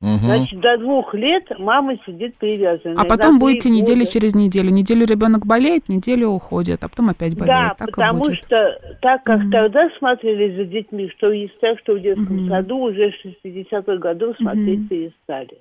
Мгм. 0.00 0.18
Значит, 0.18 0.60
до 0.60 0.76
двух 0.76 1.14
лет 1.14 1.44
мама 1.58 1.96
сидит 2.04 2.36
перевязанная. 2.36 2.96
А 2.98 3.04
потом 3.04 3.38
будете 3.38 3.70
недели 3.70 4.00
года. 4.00 4.10
через 4.10 4.34
неделю. 4.34 4.70
Неделю 4.70 5.06
ребенок 5.06 5.46
болеет, 5.46 5.88
неделю 5.88 6.28
уходит, 6.28 6.84
а 6.84 6.88
потом 6.88 7.08
опять 7.08 7.34
болеет. 7.38 7.56
Да, 7.58 7.74
так 7.78 7.90
потому 7.96 8.24
будет. 8.24 8.38
что 8.44 8.78
так 9.00 9.22
как 9.24 9.40
тогда 9.50 9.88
смотрели 9.98 10.56
за 10.56 10.64
детьми, 10.64 11.08
что 11.16 11.28
в 11.28 11.32
яслях, 11.32 11.78
что 11.80 11.94
в 11.94 12.00
детском 12.00 12.36
Мгм. 12.36 12.48
саду, 12.50 12.76
уже 12.78 13.12
с 13.12 13.24
60-х 13.24 13.96
годов 13.96 14.36
смотреть 14.36 14.80
Мгм. 14.80 14.88
перестали. 14.88 15.58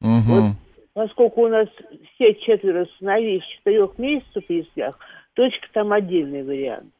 Мгм. 0.00 0.56
Поскольку 0.92 1.42
у 1.42 1.48
нас 1.48 1.68
все 2.14 2.34
четверо 2.34 2.86
сыновей 2.98 3.40
с 3.40 3.44
четырех 3.56 3.98
месяцев 3.98 4.44
в 4.46 4.50
яслях, 4.52 4.98
точка 5.34 5.66
там 5.72 5.92
отдельный 5.92 6.42
вариант. 6.42 6.92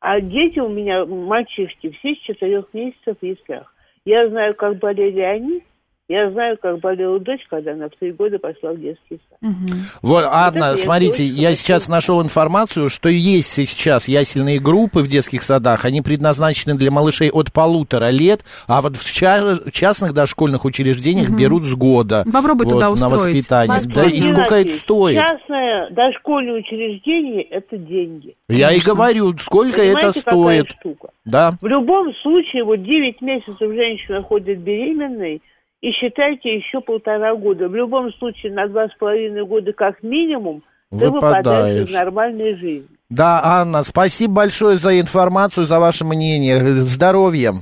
А 0.00 0.20
дети 0.20 0.58
у 0.58 0.68
меня, 0.68 1.04
мальчишки, 1.04 1.90
все 1.90 2.14
с 2.14 2.18
четырех 2.18 2.72
месяцев 2.72 3.16
в 3.20 3.24
яслях. 3.24 3.72
Я 4.04 4.28
знаю, 4.28 4.54
как 4.54 4.78
болели 4.78 5.20
они, 5.20 5.62
я 6.08 6.30
знаю, 6.30 6.56
как 6.60 6.80
болела 6.80 7.20
дочь, 7.20 7.42
когда 7.50 7.72
она 7.72 7.88
в 7.88 7.96
три 8.00 8.12
года 8.12 8.38
пошла 8.38 8.72
в 8.72 8.80
детский 8.80 9.20
сад. 9.28 9.38
Мгм. 9.42 9.68
Вот, 10.00 10.24
Анна, 10.26 10.64
это 10.64 10.70
я 10.70 10.76
смотрите, 10.78 11.28
точно 11.28 11.40
я 11.40 11.54
сейчас 11.54 11.86
нашел 11.88 12.22
информацию, 12.22 12.88
что 12.88 13.10
есть 13.10 13.52
сейчас 13.52 14.08
ясельные 14.08 14.58
группы 14.58 15.00
в 15.00 15.08
детских 15.08 15.42
садах, 15.42 15.84
они 15.84 16.00
предназначены 16.00 16.76
для 16.76 16.90
малышей 16.90 17.30
от 17.30 17.52
полутора 17.52 18.08
лет, 18.08 18.40
а 18.66 18.80
вот 18.80 18.96
в 18.96 19.12
ча- 19.12 19.58
частных 19.70 20.14
дошкольных 20.14 20.64
учреждениях 20.64 21.28
берут 21.28 21.64
с 21.64 21.74
года. 21.74 22.24
Попробуй 22.32 22.66
туда 22.66 22.88
на 22.88 22.94
устроить. 22.94 23.36
воспитание. 23.36 23.68
Максим 23.74 23.92
Да 23.92 24.04
и 24.04 24.22
сколько 24.22 24.54
это 24.54 24.70
стоит? 24.78 25.18
Частное 25.18 25.90
дошкольное 25.90 26.54
учреждение– 26.60 27.42
это 27.50 27.76
деньги. 27.76 28.34
Я 28.48 28.72
и 28.72 28.80
говорю, 28.80 29.36
сколько 29.38 29.82
это 29.82 30.12
Понимаете, 30.12 30.22
какая 30.22 30.62
стоит. 30.64 30.70
штука? 30.80 31.08
Да. 31.26 31.52
В 31.60 31.66
любом 31.66 32.14
случае, 32.22 32.64
вот 32.64 32.82
9 32.82 33.20
месяцев 33.20 33.58
женщина 33.60 34.22
ходит 34.22 34.60
беременной, 34.60 35.42
и 35.80 35.90
считайте 35.92 36.56
еще 36.56 36.80
полтора 36.80 37.34
года. 37.34 37.68
В 37.68 37.74
любом 37.74 38.12
случае, 38.14 38.52
на 38.52 38.66
два 38.68 38.88
с 38.88 38.94
половиной 38.98 39.44
года 39.44 39.72
как 39.72 40.02
минимум 40.02 40.62
ты 40.90 41.10
выпадаешь 41.10 41.44
Выпадаешь. 41.44 41.88
из 41.88 41.94
нормальной 41.94 42.56
жизни. 42.56 42.88
Да, 43.10 43.40
Анна, 43.42 43.84
спасибо 43.84 44.34
большое 44.34 44.76
за 44.76 44.98
информацию, 45.00 45.66
за 45.66 45.78
ваше 45.80 46.04
мнение. 46.04 46.58
Здоровья. 46.58 47.52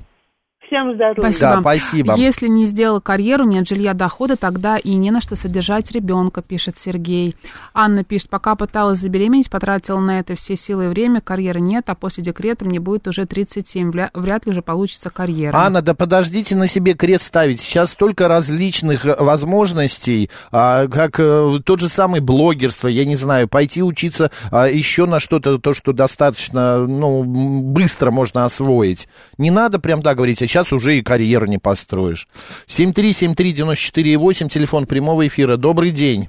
Всем 0.67 0.95
здоровья. 0.95 1.21
Спасибо. 1.21 1.55
Да, 1.55 1.61
спасибо. 1.61 2.15
Если 2.17 2.49
не 2.49 2.67
сделал 2.67 3.01
карьеру, 3.01 3.45
нет 3.45 3.69
жилья 3.69 3.95
дохода, 3.95 4.37
тогда 4.37 4.79
и 4.79 4.95
не 4.95 5.11
на 5.11 5.21
что 5.21 5.37
содержать 5.37 5.93
ребенка, 5.93 6.43
пишет 6.43 6.77
Сергей. 6.79 7.37
Анна 7.73 8.03
пишет, 8.05 8.31
пока 8.31 8.57
пыталась 8.57 8.99
забеременеть, 8.99 9.49
потратила 9.49 10.01
на 10.01 10.19
это 10.19 10.35
все 10.35 10.57
силы 10.57 10.87
и 10.87 10.89
время, 10.89 11.21
карьеры 11.21 11.61
нет, 11.61 11.85
а 11.89 11.95
после 11.95 12.25
декрета 12.25 12.65
мне 12.65 12.81
будет 12.81 13.07
уже 13.07 13.27
37, 13.27 13.91
вля- 13.91 14.11
вряд 14.15 14.47
ли 14.47 14.53
уже 14.53 14.63
получится 14.63 15.11
карьера. 15.11 15.57
Анна, 15.57 15.83
да 15.83 15.95
подождите 15.95 16.57
на 16.57 16.67
себе 16.67 16.95
крест 16.95 17.27
ставить. 17.27 17.61
Сейчас 17.61 17.91
столько 17.91 18.27
различных 18.29 19.07
э, 19.07 19.15
возможностей, 19.19 20.31
а, 20.51 20.89
как 20.89 21.21
э, 21.21 21.59
тот 21.65 21.81
же 21.81 21.89
самый 21.89 22.21
блогерство, 22.21 22.89
я 22.89 23.05
не 23.05 23.15
знаю, 23.17 23.49
пойти 23.49 23.83
учиться 23.83 24.31
а, 24.51 24.67
еще 24.67 25.07
на 25.07 25.21
что-то, 25.21 25.59
то, 25.59 25.73
что 25.75 25.93
достаточно, 25.93 26.87
ну, 26.87 27.23
быстро 27.23 28.11
можно 28.11 28.45
освоить. 28.45 29.09
Не 29.39 29.51
надо 29.51 29.79
прям 29.79 30.03
так 30.03 30.17
говорить, 30.17 30.43
а 30.43 30.47
сейчас 30.57 30.73
уже 30.73 30.97
и 30.97 31.03
карьеру 31.03 31.45
не 31.47 31.59
построишь. 31.59 32.27
7373948, 32.67 34.49
телефон 34.49 34.87
прямого 34.87 35.27
эфира. 35.27 35.59
Добрый 35.59 35.91
день. 35.91 36.29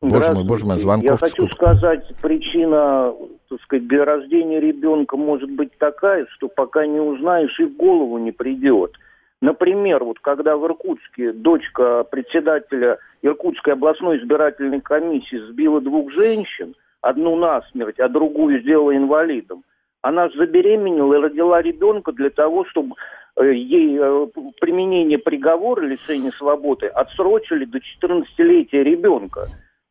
Боже 0.00 0.32
мой, 0.32 0.44
боже 0.44 0.64
мой, 0.64 0.76
звонков 0.78 1.10
Я 1.10 1.16
хочу 1.16 1.48
сколько. 1.48 1.74
сказать, 1.74 2.04
причина, 2.22 3.12
так 3.48 3.60
сказать, 3.62 3.88
для 3.88 4.04
рождения 4.04 4.60
ребенка 4.60 5.16
может 5.16 5.50
быть 5.50 5.76
такая, 5.78 6.26
что 6.30 6.46
пока 6.46 6.86
не 6.86 7.00
узнаешь 7.00 7.58
и 7.58 7.64
в 7.64 7.76
голову 7.76 8.18
не 8.18 8.30
придет. 8.30 8.92
Например, 9.40 10.04
вот 10.04 10.20
когда 10.20 10.56
в 10.56 10.64
Иркутске 10.64 11.32
дочка 11.32 12.04
председателя 12.04 12.98
Иркутской 13.22 13.72
областной 13.72 14.18
избирательной 14.18 14.80
комиссии 14.80 15.50
сбила 15.50 15.80
двух 15.80 16.12
женщин, 16.12 16.76
одну 17.00 17.34
насмерть, 17.34 17.98
а 17.98 18.08
другую 18.08 18.60
сделала 18.60 18.96
инвалидом, 18.96 19.64
она 20.00 20.28
забеременела 20.36 21.14
и 21.14 21.22
родила 21.22 21.60
ребенка 21.62 22.12
для 22.12 22.30
того, 22.30 22.64
чтобы 22.66 22.94
ей 23.40 23.98
э, 23.98 24.26
применение 24.60 25.18
приговора 25.18 25.82
лишения 25.82 26.30
свободы 26.32 26.86
отсрочили 26.86 27.64
до 27.64 27.78
14-летия 27.78 28.82
ребенка. 28.82 29.46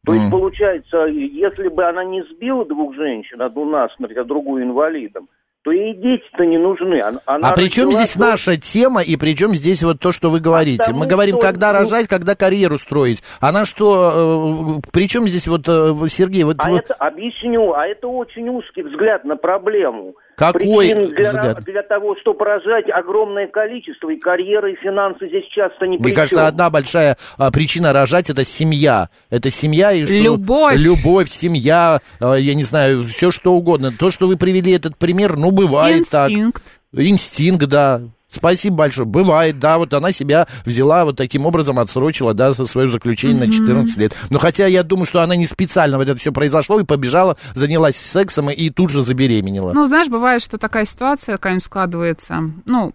То 0.05 0.13
есть, 0.13 0.31
получается, 0.31 1.05
если 1.05 1.67
бы 1.67 1.85
она 1.85 2.03
не 2.03 2.23
сбила 2.23 2.65
двух 2.65 2.95
женщин, 2.95 3.39
одну 3.41 3.65
насмерть, 3.65 4.17
а 4.17 4.23
другую 4.23 4.63
инвалидом, 4.63 5.29
то 5.63 5.71
ей 5.71 5.93
дети-то 5.93 6.43
не 6.43 6.57
нужны. 6.57 7.01
Она, 7.25 7.49
а 7.49 7.53
при 7.53 7.69
чем 7.69 7.93
здесь 7.93 8.15
дочь. 8.15 8.31
наша 8.31 8.57
тема 8.59 9.03
и 9.03 9.15
при 9.15 9.35
чем 9.35 9.51
здесь 9.51 9.83
вот 9.83 9.99
то, 9.99 10.11
что 10.11 10.31
вы 10.31 10.39
говорите? 10.39 10.79
потому 10.79 11.01
Мы 11.01 11.05
говорим, 11.05 11.35
что, 11.35 11.45
когда 11.45 11.71
ну- 11.71 11.79
рожать, 11.79 12.07
когда 12.07 12.35
карьеру 12.35 12.79
строить. 12.79 13.21
Она 13.39 13.65
что, 13.65 14.79
э, 14.81 14.89
при 14.91 15.07
чем 15.07 15.27
здесь 15.27 15.47
вот, 15.47 15.67
э, 15.67 15.93
Сергей, 16.07 16.43
вот 16.45 16.57
А 16.59 16.71
вы- 16.71 16.79
это, 16.79 16.95
объясню, 16.95 17.73
а 17.73 17.85
это 17.85 18.07
очень 18.07 18.49
узкий 18.49 18.81
взгляд 18.81 19.23
на 19.23 19.35
проблему. 19.35 20.15
Какой 20.41 20.87
Причин 20.89 21.09
для, 21.13 21.29
взгляд? 21.29 21.63
для 21.63 21.83
того, 21.83 22.15
чтобы 22.19 22.43
рожать 22.43 22.89
огромное 22.89 23.45
количество, 23.45 24.09
и 24.09 24.17
карьера, 24.17 24.71
и 24.71 24.75
финансы 24.75 25.27
здесь 25.27 25.45
часто 25.49 25.85
не 25.85 25.97
Мне 25.97 26.05
при 26.05 26.15
кажется, 26.15 26.47
одна 26.47 26.71
большая 26.71 27.15
а, 27.37 27.51
причина 27.51 27.93
рожать 27.93 28.31
это 28.31 28.43
семья. 28.43 29.09
Это 29.29 29.51
семья 29.51 29.91
и 29.91 30.03
что... 30.03 30.15
Любовь. 30.15 30.79
Любовь, 30.79 31.29
семья, 31.29 31.99
а, 32.19 32.33
я 32.33 32.55
не 32.55 32.63
знаю, 32.63 33.05
все 33.05 33.29
что 33.29 33.53
угодно. 33.53 33.91
То, 33.91 34.09
что 34.09 34.25
вы 34.25 34.35
привели 34.35 34.71
этот 34.71 34.97
пример, 34.97 35.37
ну, 35.37 35.51
бывает 35.51 36.09
так. 36.09 36.31
Инстинкт. 36.31 36.63
Инстинкт, 36.91 37.65
да. 37.67 38.01
Спасибо 38.31 38.77
большое. 38.77 39.05
Бывает, 39.05 39.59
да, 39.59 39.77
вот 39.77 39.93
она 39.93 40.13
себя 40.13 40.47
взяла 40.65 41.03
вот 41.03 41.17
таким 41.17 41.45
образом, 41.45 41.77
отсрочила, 41.79 42.33
да, 42.33 42.53
свое 42.53 42.89
заключение 42.89 43.45
на 43.45 43.51
14 43.51 43.97
лет. 43.97 44.15
Но 44.29 44.39
хотя 44.39 44.65
я 44.67 44.83
думаю, 44.83 45.05
что 45.05 45.21
она 45.21 45.35
не 45.35 45.45
специально 45.45 45.97
вот 45.97 46.07
это 46.07 46.17
все 46.17 46.31
произошло 46.31 46.79
и 46.79 46.85
побежала, 46.85 47.35
занялась 47.53 47.97
сексом 47.97 48.49
и, 48.49 48.69
тут 48.69 48.89
же 48.89 49.03
забеременела. 49.03 49.73
Ну, 49.73 49.85
знаешь, 49.85 50.07
бывает, 50.07 50.41
что 50.41 50.57
такая 50.57 50.85
ситуация 50.85 51.35
какая-нибудь 51.35 51.65
складывается, 51.65 52.51
ну, 52.65 52.93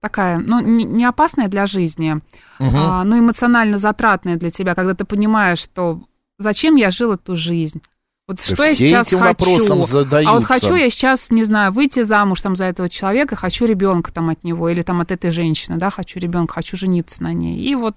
такая, 0.00 0.38
ну, 0.38 0.60
не, 0.60 1.04
опасная 1.04 1.48
для 1.48 1.66
жизни, 1.66 2.20
а, 2.58 3.04
но 3.04 3.18
эмоционально 3.18 3.78
затратная 3.78 4.36
для 4.36 4.50
тебя, 4.50 4.74
когда 4.74 4.94
ты 4.94 5.04
понимаешь, 5.04 5.58
что 5.58 6.00
зачем 6.38 6.76
я 6.76 6.90
жил 6.90 7.12
эту 7.12 7.36
жизнь. 7.36 7.82
Вот 8.28 8.36
Да 8.36 8.54
что 8.54 8.64
я 8.64 8.74
сейчас 8.74 9.06
хочу? 9.08 9.18
вопросом 9.18 9.72
А 9.72 9.74
вот 9.80 9.90
задаются. 9.90 10.46
хочу 10.46 10.74
я 10.76 10.90
сейчас, 10.90 11.30
не 11.30 11.42
знаю, 11.44 11.72
выйти 11.72 12.02
замуж 12.02 12.40
там 12.40 12.54
за 12.54 12.66
этого 12.66 12.88
человека, 12.88 13.34
хочу 13.34 13.64
ребенка 13.66 14.12
там 14.12 14.30
от 14.30 14.44
него 14.44 14.68
или 14.68 14.82
там 14.82 15.00
от 15.00 15.10
этой 15.10 15.30
женщины, 15.30 15.76
да, 15.76 15.90
хочу 15.90 16.20
ребенка, 16.20 16.54
хочу 16.54 16.76
жениться 16.76 17.20
на 17.22 17.32
ней. 17.32 17.58
И 17.58 17.74
вот, 17.74 17.96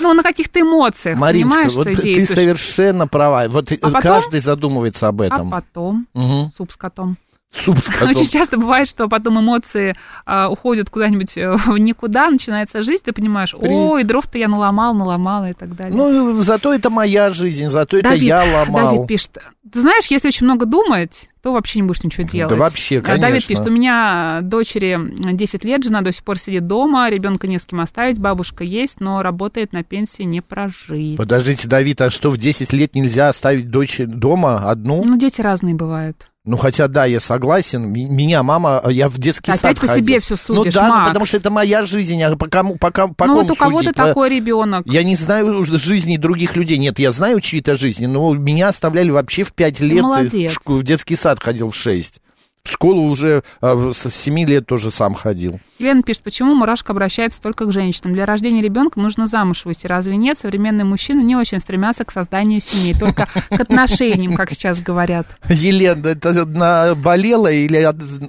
ну, 0.00 0.12
на 0.12 0.22
каких-то 0.22 0.60
эмоциях, 0.60 1.16
Мариночка, 1.18 1.54
понимаешь, 1.58 1.74
вот 1.74 1.86
ты 1.86 1.94
действуешь. 2.02 2.28
совершенно 2.28 3.08
права. 3.08 3.46
Вот 3.48 3.72
А 3.72 3.76
потом- 3.80 4.02
каждый 4.02 4.40
задумывается 4.40 5.08
об 5.08 5.22
этом. 5.22 5.48
А 5.48 5.62
потом 5.62 6.06
Мгм. 6.12 6.52
суп 6.54 6.72
с 6.72 6.76
котом. 6.76 7.16
Суп 7.52 7.78
с 7.78 7.88
котом. 7.88 8.10
Очень 8.10 8.28
часто 8.28 8.56
бывает, 8.58 8.88
что 8.88 9.08
потом 9.08 9.40
эмоции 9.40 9.96
а, 10.24 10.48
уходят 10.50 10.90
куда-нибудь 10.90 11.36
э, 11.36 11.56
в 11.56 11.78
никуда, 11.78 12.28
начинается 12.30 12.82
жизнь, 12.82 13.02
ты 13.04 13.12
понимаешь, 13.12 13.54
При- 13.58 13.68
ой, 13.68 14.04
дров-то 14.04 14.36
я 14.36 14.48
наломал, 14.48 14.94
наломала 14.94 15.50
и 15.50 15.52
так 15.54 15.74
далее. 15.74 15.94
Ну, 15.94 16.40
зато 16.42 16.74
это 16.74 16.90
моя 16.90 17.30
жизнь, 17.30 17.66
зато 17.68 17.98
это 17.98 18.10
Давид, 18.10 18.24
я 18.24 18.44
ломал. 18.44 18.94
Давид 18.94 19.06
пишет, 19.08 19.38
ты 19.72 19.80
знаешь, 19.80 20.06
если 20.10 20.28
очень 20.28 20.44
много 20.44 20.66
думать, 20.66 21.30
то 21.42 21.52
вообще 21.52 21.80
не 21.80 21.86
будешь 21.86 22.02
ничего 22.02 22.26
делать. 22.28 22.52
вообще, 22.52 22.98
А 22.98 23.02
Давид 23.02 23.20
конечно. 23.22 23.48
пишет, 23.48 23.66
у 23.66 23.70
меня 23.70 24.40
дочери 24.42 24.98
10 25.32 25.64
лет, 25.64 25.84
жена 25.84 26.02
до 26.02 26.12
сих 26.12 26.24
пор 26.24 26.38
сидит 26.38 26.66
дома, 26.66 27.08
ребенка 27.08 27.46
не 27.46 27.58
с 27.58 27.64
кем 27.64 27.80
оставить, 27.80 28.18
бабушка 28.18 28.64
есть, 28.64 29.00
но 29.00 29.22
работает 29.22 29.72
на 29.72 29.82
пенсии 29.82 30.24
не 30.24 30.40
прожить. 30.40 31.16
Подождите, 31.16 31.68
Давид, 31.68 32.00
а 32.00 32.10
что, 32.10 32.30
в 32.30 32.36
10 32.36 32.72
лет 32.72 32.94
нельзя 32.94 33.28
оставить 33.28 33.70
дочь 33.70 33.98
дома 33.98 34.68
одну? 34.70 35.02
Ну, 35.04 35.16
дети 35.16 35.40
разные 35.40 35.74
бывают. 35.74 36.26
Ну, 36.46 36.56
хотя, 36.56 36.86
да, 36.86 37.04
я 37.06 37.18
согласен. 37.18 37.92
Меня 37.92 38.44
мама, 38.44 38.80
я 38.88 39.08
в 39.08 39.18
детский 39.18 39.50
Ты 39.50 39.58
сад 39.58 39.64
опять 39.64 39.80
по 39.80 39.88
ходил. 39.88 40.04
себе 40.04 40.20
всё 40.20 40.36
судишь, 40.36 40.74
Ну 40.74 40.80
да, 40.80 40.88
ну, 40.88 40.94
Макс. 40.94 41.08
потому 41.08 41.26
что 41.26 41.36
это 41.38 41.50
моя 41.50 41.84
жизнь, 41.84 42.22
а 42.22 42.36
по 42.36 42.46
кому, 42.46 42.76
по 42.76 42.92
кому, 42.92 43.14
по 43.14 43.26
ну, 43.26 43.34
ком 43.34 43.42
вот 43.42 43.50
у 43.50 43.54
кого-то 43.56 43.92
такой 43.92 44.28
ребенок. 44.30 44.86
Я 44.86 45.02
не 45.02 45.16
знаю 45.16 45.64
жизни 45.64 46.16
других 46.16 46.54
людей. 46.54 46.78
Нет, 46.78 47.00
я 47.00 47.10
знаю 47.10 47.40
чьи-то 47.40 47.74
жизни, 47.74 48.06
но 48.06 48.32
меня 48.32 48.68
оставляли 48.68 49.10
вообще 49.10 49.42
в 49.42 49.52
5 49.52 49.80
лет. 49.80 49.98
и 49.98 50.00
молодец. 50.00 50.56
В, 50.64 50.82
детский 50.84 51.16
сад 51.16 51.42
ходил 51.42 51.70
в 51.70 51.76
6. 51.76 52.20
В 52.66 52.70
школу 52.70 53.02
уже 53.02 53.42
а, 53.60 53.92
с 53.92 54.10
7 54.10 54.40
лет 54.40 54.66
тоже 54.66 54.90
сам 54.90 55.14
ходил. 55.14 55.60
Елена 55.78 56.02
пишет, 56.02 56.24
почему 56.24 56.52
мурашка 56.54 56.92
обращается 56.92 57.40
только 57.40 57.64
к 57.64 57.72
женщинам. 57.72 58.12
Для 58.12 58.26
рождения 58.26 58.60
ребенка 58.60 58.98
нужно 58.98 59.28
замуж 59.28 59.64
выйти. 59.64 59.86
Разве 59.86 60.16
нет? 60.16 60.36
Современные 60.36 60.84
мужчины 60.84 61.20
не 61.20 61.36
очень 61.36 61.60
стремятся 61.60 62.04
к 62.04 62.10
созданию 62.10 62.60
семей, 62.60 62.94
только 62.98 63.26
к 63.50 63.60
отношениям, 63.60 64.32
как 64.32 64.50
сейчас 64.50 64.80
говорят. 64.80 65.28
Елена, 65.48 66.08
это 66.08 66.44
наболело 66.44 67.46
или 67.52 67.78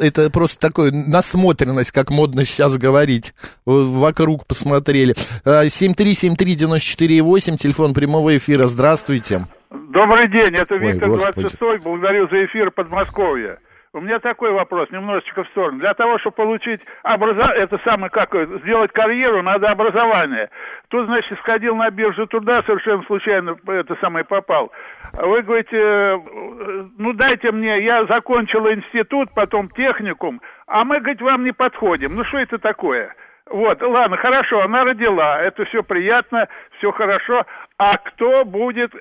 это 0.06 0.30
просто 0.30 0.60
такое 0.60 0.92
насмотренность, 0.92 1.92
как 1.92 2.12
модно 2.12 2.46
сейчас 2.46 2.78
говорить? 2.78 3.34
Вокруг 3.66 4.46
посмотрели. 4.46 5.16
А, 5.46 5.66
7373948, 5.66 7.58
телефон 7.58 7.96
прямого 7.96 8.38
эфира. 8.38 8.68
Здравствуйте. 8.68 9.48
Добрый 9.72 10.30
день, 10.30 10.54
это 10.54 10.76
Ой, 10.76 10.92
Виктор 10.92 11.10
господи. 11.10 11.48
26 11.50 11.84
благодарю 11.84 12.30
за 12.30 12.46
эфир 12.46 12.70
Подмосковья. 12.70 13.58
У 13.98 14.02
меня 14.02 14.20
такой 14.20 14.52
вопрос, 14.52 14.92
немножечко 14.92 15.44
в 15.44 15.48
сторону. 15.48 15.80
Для 15.80 15.94
того, 15.96 16.20
чтобы 16.20 16.36
получить 16.36 16.82
образование, 17.02 17.64
это 17.64 17.80
самое, 17.84 18.12
как 18.12 18.32
сделать 18.62 18.92
карьеру, 18.92 19.42
надо 19.42 19.72
образование. 19.72 20.52
Тут, 20.90 21.08
значит, 21.08 21.40
сходил 21.40 21.76
на 21.76 21.90
биржу 21.90 22.28
труда, 22.28 22.62
совершенно 22.68 23.02
случайно 23.06 23.58
это 23.66 23.98
самое 24.00 24.24
попал. 24.24 24.72
Вы 25.14 25.42
говорите, 25.42 25.78
э, 25.78 26.18
ну 27.00 27.14
дайте 27.14 27.52
мне, 27.52 27.84
я 27.84 28.06
закончил 28.06 28.68
институт, 28.68 29.32
потом 29.34 29.68
техникум, 29.70 30.42
а 30.68 30.84
мы, 30.84 31.00
говорит, 31.00 31.22
вам 31.22 31.44
не 31.44 31.52
подходим. 31.52 32.14
Ну 32.14 32.24
что 32.26 32.38
это 32.38 32.60
такое? 32.60 33.16
Вот, 33.50 33.82
ладно, 33.82 34.18
хорошо, 34.18 34.62
она 34.62 34.82
родила, 34.82 35.42
это 35.42 35.66
все 35.66 35.82
приятно, 35.82 36.48
все 36.78 36.92
хорошо. 36.92 37.46
А 37.80 37.98
кто 37.98 38.46
будет 38.46 38.92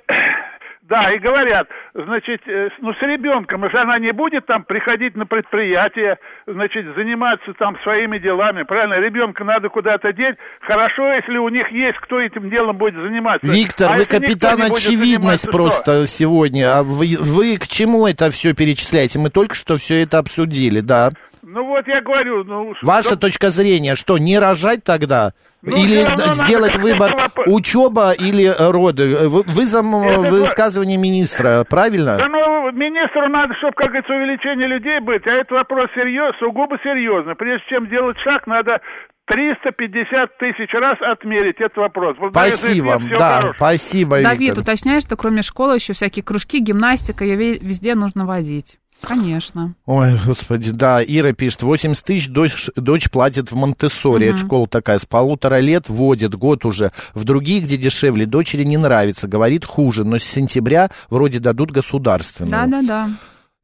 да, 0.89 1.11
и 1.11 1.19
говорят, 1.19 1.69
значит, 1.95 2.41
э, 2.47 2.69
ну 2.81 2.93
с 2.93 3.03
ребенком 3.03 3.69
же 3.69 3.77
она 3.79 3.99
не 3.99 4.13
будет 4.13 4.47
там 4.47 4.65
приходить 4.65 5.17
на 5.17 5.27
предприятие, 5.27 6.19
значит, 6.47 6.87
заниматься 6.97 7.53
там 7.59 7.77
своими 7.83 8.19
делами, 8.19 8.63
правильно? 8.63 8.95
Ребенка 8.95 9.45
надо 9.45 9.69
куда-то 9.69 10.13
деть. 10.13 10.37
Хорошо, 10.61 11.13
если 11.13 11.39
у 11.39 11.49
них 11.49 11.71
есть, 11.73 11.99
кто 12.03 12.21
этим 12.21 12.51
делом 12.51 12.77
будет 12.77 12.95
заниматься. 12.95 13.47
Виктор, 13.47 13.93
А 13.93 13.97
вы 13.97 14.05
капитан 14.05 14.63
очевидность 14.63 15.51
просто 15.51 16.07
сегодня. 16.07 16.79
А 16.79 16.83
вы, 16.83 17.17
вы 17.19 17.57
к 17.57 17.67
чему 17.67 18.07
это 18.07 18.31
все 18.31 18.55
перечисляете? 18.55 19.19
Мы 19.19 19.31
только 19.31 19.55
что 19.55 19.79
все 19.79 20.03
это 20.03 20.19
обсудили, 20.19 20.81
да. 20.81 21.11
Ну 21.49 21.65
вот 21.65 21.87
я 21.87 22.01
говорю, 22.01 22.43
ну... 22.43 22.75
Ваша 22.83 23.11
что- 23.11 23.19
точка 23.19 23.51
зрения, 23.51 23.95
что, 23.95 24.19
не 24.19 24.37
рожать 24.37 24.83
тогда? 24.83 25.33
Ну, 25.63 25.77
или 25.77 26.03
надо 26.09 26.35
сделать 26.35 26.73
как-то 26.73 26.89
выбор 26.89 27.15
учеба 27.47 28.11
или 28.11 28.47
э, 28.47 28.71
роды? 28.73 29.29
Вы, 29.29 29.43
вы 29.47 29.65
за 29.65 29.79
Это 29.79 30.21
высказывание 30.29 30.99
министра, 30.99 31.65
правильно? 31.71 32.17
Да 32.19 32.27
ну, 32.27 32.73
министру 32.73 33.29
надо, 33.29 33.55
чтобы, 33.59 33.75
как 33.75 33.87
говорится, 33.91 34.13
увеличение 34.13 34.67
людей 34.67 34.99
быть, 34.99 35.25
а 35.29 35.31
это 35.31 35.55
вопрос 35.55 35.85
серьез, 35.95 36.35
сугубо 36.41 36.79
серьезно. 36.83 37.37
Прежде 37.37 37.65
чем 37.69 37.89
делать 37.89 38.17
шаг, 38.27 38.49
надо 38.49 38.81
350 39.27 40.39
тысяч 40.39 40.73
раз 40.75 40.95
отмерить 41.01 41.61
этот 41.61 41.77
вопрос. 41.77 42.17
За 42.21 42.31
Спасибо, 42.31 42.99
всего 42.99 43.19
да, 43.19 43.35
хорошего. 43.41 43.55
спасибо, 43.57 44.23
Давид, 44.23 44.41
Виктор. 44.41 44.63
уточняешь, 44.65 45.03
что 45.05 45.17
кроме 45.17 45.43
школы 45.43 45.77
еще 45.77 45.93
всякие 45.93 46.25
кружки, 46.25 46.59
гимнастика, 46.59 47.25
ее 47.25 47.37
ве- 47.37 47.59
везде 47.61 47.95
нужно 47.95 48.27
водить. 48.27 48.79
Конечно. 49.03 49.75
Ой, 49.87 50.09
господи, 50.27 50.73
да, 50.73 51.01
Ира 51.03 51.33
пишет, 51.33 51.63
80 51.63 52.05
тысяч 52.05 52.29
дочь, 52.29 52.69
дочь 52.77 53.09
платит 53.11 53.53
в 53.53 53.57
Монтессоре, 53.57 54.29
это 54.31 54.39
школа 54.39 54.67
такая, 54.67 54.99
с 54.99 55.05
полутора 55.05 55.61
лет 55.61 55.89
водит, 55.89 56.35
год 56.35 56.65
уже. 56.65 56.91
В 57.15 57.25
другие, 57.25 57.61
где 57.61 57.77
дешевле, 57.77 58.27
дочери 58.27 58.65
не 58.65 58.77
нравится, 58.79 59.29
говорит 59.29 59.65
хуже, 59.65 60.05
но 60.05 60.19
с 60.19 60.25
сентября 60.25 60.91
вроде 61.09 61.39
дадут 61.39 61.71
государственную. 61.71 62.51
Да-да-да. 62.51 63.09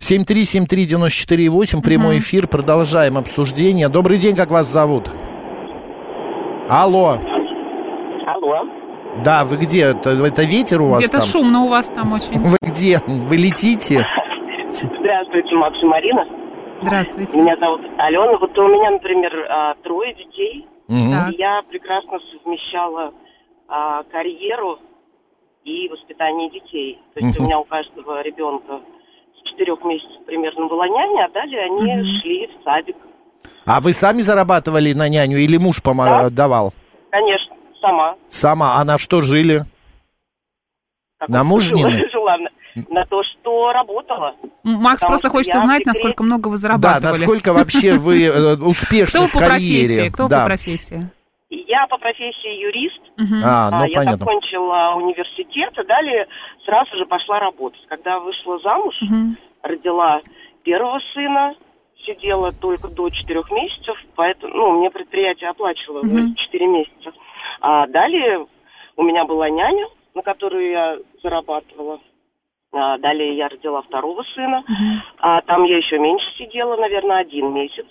7373948, 0.02 1.80
прямой 1.82 2.18
эфир, 2.18 2.46
продолжаем 2.46 3.16
обсуждение. 3.18 3.88
Добрый 3.88 4.18
день, 4.18 4.36
как 4.36 4.50
вас 4.50 4.70
зовут? 4.70 5.10
Алло, 6.68 7.18
Алло. 8.26 8.64
да, 9.24 9.44
вы 9.44 9.56
где? 9.56 9.80
Это, 9.82 10.10
это 10.10 10.42
ветер 10.44 10.80
у 10.82 10.88
вас 10.88 11.00
Где-то 11.00 11.18
там? 11.18 11.26
шумно 11.28 11.62
у 11.64 11.68
вас 11.68 11.86
там 11.88 12.12
очень. 12.12 12.38
Вы 12.38 12.56
где? 12.62 13.00
Вы 13.06 13.36
летите? 13.36 14.04
Здравствуйте, 15.32 15.56
Макс 15.56 15.82
и 15.82 15.86
Марина. 15.86 16.26
Здравствуйте. 16.82 17.38
Меня 17.40 17.56
зовут 17.56 17.80
Алена. 17.96 18.36
Вот 18.38 18.58
у 18.58 18.68
меня, 18.68 18.90
например, 18.90 19.32
а, 19.48 19.74
трое 19.82 20.14
детей. 20.14 20.66
И 20.88 21.38
я 21.38 21.62
прекрасно 21.70 22.18
совмещала 22.32 23.14
а, 23.66 24.02
карьеру 24.04 24.78
и 25.64 25.88
воспитание 25.88 26.50
детей. 26.50 26.98
То 27.14 27.20
есть 27.20 27.34
Мгм. 27.36 27.44
у 27.44 27.46
меня 27.46 27.58
у 27.60 27.64
каждого 27.64 28.20
ребенка 28.22 28.80
с 29.38 29.50
четырех 29.50 29.82
месяцев 29.84 30.22
примерно 30.26 30.66
была 30.66 30.86
няня, 30.86 31.24
а 31.24 31.30
далее 31.30 31.64
они 31.64 32.20
шли 32.20 32.48
в 32.48 32.62
садик. 32.64 32.96
А 33.64 33.80
вы 33.80 33.94
сами 33.94 34.20
зарабатывали 34.20 34.92
на 34.92 35.08
няню 35.08 35.38
или 35.38 35.56
муж 35.56 35.80
помо- 35.82 36.04
Да. 36.04 36.30
давал? 36.30 36.74
Конечно, 37.10 37.56
сама. 37.80 38.16
Сама. 38.28 38.74
А 38.76 38.84
на 38.84 38.98
что 38.98 39.22
жили? 39.22 39.62
как 41.18 41.28
На 41.30 41.42
мужнины? 41.44 41.88
жила- 41.90 42.10
жила 42.10 42.36
на, 42.74 43.04
то, 43.06 43.22
что 43.22 43.72
работала. 43.72 44.34
М, 44.64 44.74
Макс 44.74 45.00
Потому 45.00 45.10
просто 45.12 45.28
что 45.28 45.36
хочет 45.36 45.54
узнать, 45.54 45.78
декрете. 45.80 45.90
насколько 45.90 46.22
много 46.24 46.48
вы 46.48 46.54
Да, 46.54 46.58
зарабатывали. 46.58 47.18
насколько 47.18 47.52
вообще 47.52 47.94
вы 47.98 48.24
э, 48.26 48.56
успешны 48.56 49.26
в 49.26 49.32
по 49.32 49.38
профессии? 49.38 49.86
карьере. 49.96 50.10
Кто 50.10 50.28
да. 50.28 50.40
по 50.40 50.46
профессии? 50.46 51.02
Я 51.50 51.86
по 51.86 51.98
профессии 51.98 52.60
юрист. 52.62 53.00
А, 53.44 53.70
ну 53.70 53.84
я 53.86 53.94
понятно. 53.98 54.16
закончила 54.18 54.94
университет, 54.96 55.72
и 55.78 55.86
далее 55.86 56.26
сразу 56.64 56.96
же 56.96 57.04
пошла 57.06 57.40
работать. 57.40 57.80
Когда 57.88 58.18
вышла 58.20 58.58
замуж, 58.60 58.94
родила 59.62 60.20
первого 60.64 60.98
сына, 61.14 61.54
сидела 62.06 62.52
только 62.52 62.88
до 62.88 63.08
четырех 63.10 63.50
месяцев, 63.50 63.96
поэтому, 64.16 64.54
ну, 64.54 64.78
мне 64.78 64.90
предприятие 64.90 65.50
оплачивало 65.50 66.02
четыре 66.36 66.66
месяца. 66.66 67.12
А 67.60 67.86
далее 67.86 68.46
у 68.96 69.02
меня 69.02 69.24
была 69.24 69.48
няня, 69.50 69.86
на 70.14 70.22
которую 70.22 70.70
я 70.70 70.96
зарабатывала. 71.22 72.00
А 72.74 72.96
далее 72.98 73.36
я 73.36 73.48
родила 73.48 73.82
второго 73.82 74.24
сына. 74.34 74.64
А 75.18 75.40
там 75.42 75.64
я 75.64 75.76
еще 75.76 75.98
меньше 75.98 76.24
сидела, 76.38 76.76
наверное, 76.76 77.18
один 77.18 77.52
месяц. 77.52 77.84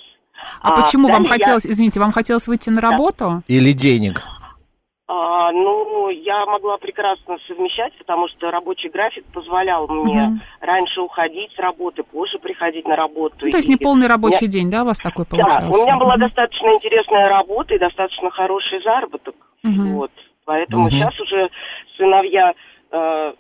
А, 0.62 0.76
почему 0.76 1.08
вам 1.08 1.22
далее 1.24 1.30
я- 1.38 1.44
хотелось, 1.46 1.66
извините, 1.68 2.00
вам 2.00 2.12
хотелось 2.12 2.48
выйти 2.48 2.70
на 2.72 2.82
работу? 2.82 3.44
Или 3.48 3.74
денег. 3.74 4.24
А, 5.08 5.52
ну, 5.52 6.10
я 6.10 6.46
могла 6.46 6.78
прекрасно 6.78 7.38
совмещать, 7.48 7.94
потому 8.00 8.28
что 8.30 8.50
рабочий 8.50 8.90
график 8.90 9.26
позволял 9.34 9.88
мне 9.88 10.22
Мгм. 10.22 10.42
раньше 10.62 11.02
уходить 11.02 11.52
с 11.54 11.60
работы, 11.60 12.02
позже 12.04 12.40
приходить 12.40 12.88
на 12.88 12.96
работу. 12.96 13.36
Ну, 13.42 13.52
то 13.52 13.58
есть 13.58 13.68
И 13.68 13.72
не 13.72 13.78
полный 13.78 14.08
рабочий 14.08 14.46
я- 14.46 14.52
день, 14.52 14.72
да, 14.72 14.82
у 14.82 14.86
вас 14.86 14.98
такой 15.00 15.26
Да, 15.26 15.30
получался? 15.38 15.68
у 15.80 15.84
меня 15.84 15.98
была 15.98 16.14
Мгм. 16.14 16.22
достаточно 16.22 16.68
интересная 16.74 17.28
работа 17.30 17.76
и 17.76 17.80
достаточно 17.80 18.32
хороший 18.32 18.82
заработок. 18.84 19.36
Мгм. 19.64 19.96
Вот. 19.96 20.12
Поэтому 20.46 20.84
Мгм. 20.84 20.92
сейчас 20.92 21.20
уже 21.20 21.50
сыновья, 21.98 22.54
э, 22.92 23.34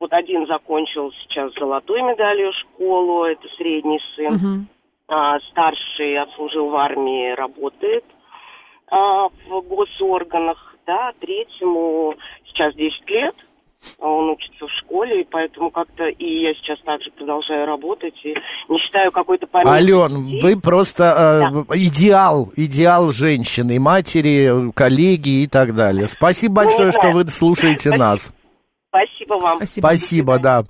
вот 0.00 0.12
один 0.12 0.46
закончил 0.46 1.12
сейчас 1.22 1.52
золотой 1.54 2.00
медалью 2.02 2.52
школу, 2.54 3.24
это 3.24 3.46
средний 3.58 4.00
сын. 4.16 4.34
Мгм. 4.34 4.68
А, 5.08 5.38
старший 5.50 6.18
отслужил 6.18 6.70
в 6.70 6.76
армии, 6.76 7.34
работает 7.34 8.04
а, 8.88 9.28
в 9.28 9.60
госорганах, 9.68 10.76
да, 10.86 11.12
третьему 11.20 12.14
сейчас 12.46 12.74
10 12.74 13.10
лет, 13.10 13.34
а 13.98 14.06
он 14.06 14.30
учится 14.30 14.66
в 14.66 14.70
школе, 14.84 15.22
и 15.22 15.26
поэтому 15.28 15.70
как-то 15.70 16.04
и 16.06 16.42
я 16.42 16.54
сейчас 16.54 16.78
также 16.80 17.10
продолжаю 17.10 17.66
работать, 17.66 18.14
и 18.24 18.34
не 18.68 18.78
считаю 18.78 19.10
какой-то 19.10 19.46
памяти. 19.48 19.68
Ален, 19.68 20.40
вы 20.40 20.60
просто 20.60 21.64
э, 21.70 21.76
идеал, 21.76 22.52
идеал 22.56 23.12
женщины, 23.12 23.80
матери, 23.80 24.70
коллеги 24.72 25.42
и 25.42 25.46
так 25.48 25.74
далее. 25.74 26.06
Спасибо 26.06 26.62
Ну, 26.62 26.66
большое, 26.66 26.86
не 26.86 26.92
что 26.92 27.10
вы 27.10 27.26
слушаете 27.26 27.90
нас. 27.90 28.32
Спасибо 28.90 29.34
вам. 29.34 29.60
Спасибо, 29.66 30.38
да. 30.38 30.64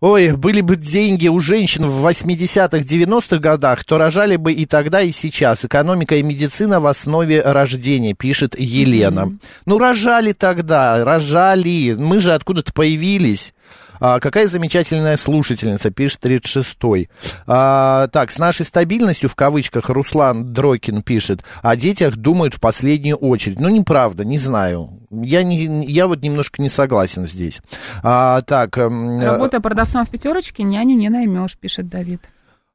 Ой, 0.00 0.32
были 0.32 0.60
бы 0.60 0.76
деньги 0.76 1.28
у 1.28 1.40
женщин 1.40 1.86
в 1.86 2.06
80-х, 2.06 2.78
90-х 2.78 3.38
годах, 3.38 3.84
то 3.84 3.96
рожали 3.96 4.36
бы 4.36 4.52
и 4.52 4.66
тогда, 4.66 5.00
и 5.00 5.12
сейчас. 5.12 5.64
Экономика 5.64 6.16
и 6.16 6.22
медицина 6.22 6.78
в 6.78 6.86
основе 6.86 7.40
рождения, 7.40 8.12
пишет 8.12 8.54
Елена. 8.58 9.32
Ну, 9.64 9.78
рожали 9.78 10.32
тогда, 10.32 11.02
рожали. 11.04 11.94
Мы 11.98 12.20
же 12.20 12.34
откуда-то 12.34 12.74
появились. 12.74 13.54
А, 14.00 14.20
какая 14.20 14.46
замечательная 14.46 15.16
слушательница, 15.16 15.90
пишет 15.90 16.24
36-й. 16.24 17.08
А, 17.46 18.08
так, 18.08 18.30
с 18.30 18.38
нашей 18.38 18.66
стабильностью, 18.66 19.28
в 19.28 19.34
кавычках, 19.34 19.88
Руслан 19.88 20.52
Дрокин 20.52 21.02
пишет, 21.02 21.44
о 21.62 21.76
детях 21.76 22.16
думают 22.16 22.54
в 22.54 22.60
последнюю 22.60 23.16
очередь. 23.16 23.60
Ну, 23.60 23.68
неправда, 23.68 24.24
не 24.24 24.38
знаю. 24.38 24.90
Я, 25.10 25.42
не, 25.42 25.86
я 25.86 26.06
вот 26.08 26.22
немножко 26.22 26.60
не 26.60 26.68
согласен 26.68 27.26
здесь. 27.26 27.60
А, 28.02 28.42
так, 28.42 28.76
эм, 28.78 29.20
Работая 29.20 29.60
продавцом 29.60 30.04
в 30.04 30.10
пятерочке, 30.10 30.62
няню 30.62 30.96
не 30.96 31.08
наймешь, 31.08 31.56
пишет 31.56 31.88
Давид. 31.88 32.20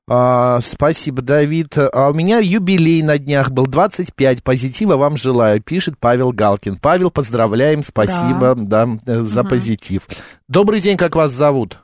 А, 0.10 0.60
спасибо, 0.62 1.22
Давид. 1.22 1.78
А 1.78 2.10
у 2.10 2.14
меня 2.14 2.39
юбилей 2.39 3.01
на 3.01 3.18
днях 3.18 3.51
был 3.51 3.68
25. 3.68 4.43
Позитива 4.43 4.97
вам 4.97 5.18
желаю, 5.18 5.62
пишет 5.62 5.97
Павел 5.99 6.32
Галкин. 6.32 6.78
Павел, 6.78 7.12
поздравляем, 7.12 7.84
спасибо 7.84 8.55
да. 8.55 8.88
э, 9.05 9.22
за 9.22 9.41
Мгм. 9.43 9.49
позитив. 9.49 10.07
Добрый 10.47 10.82
день, 10.82 10.97
как 10.97 11.16
вас 11.16 11.32
зовут? 11.32 11.80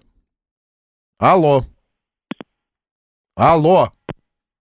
Алло. 1.19 1.65
Алло. 3.36 3.91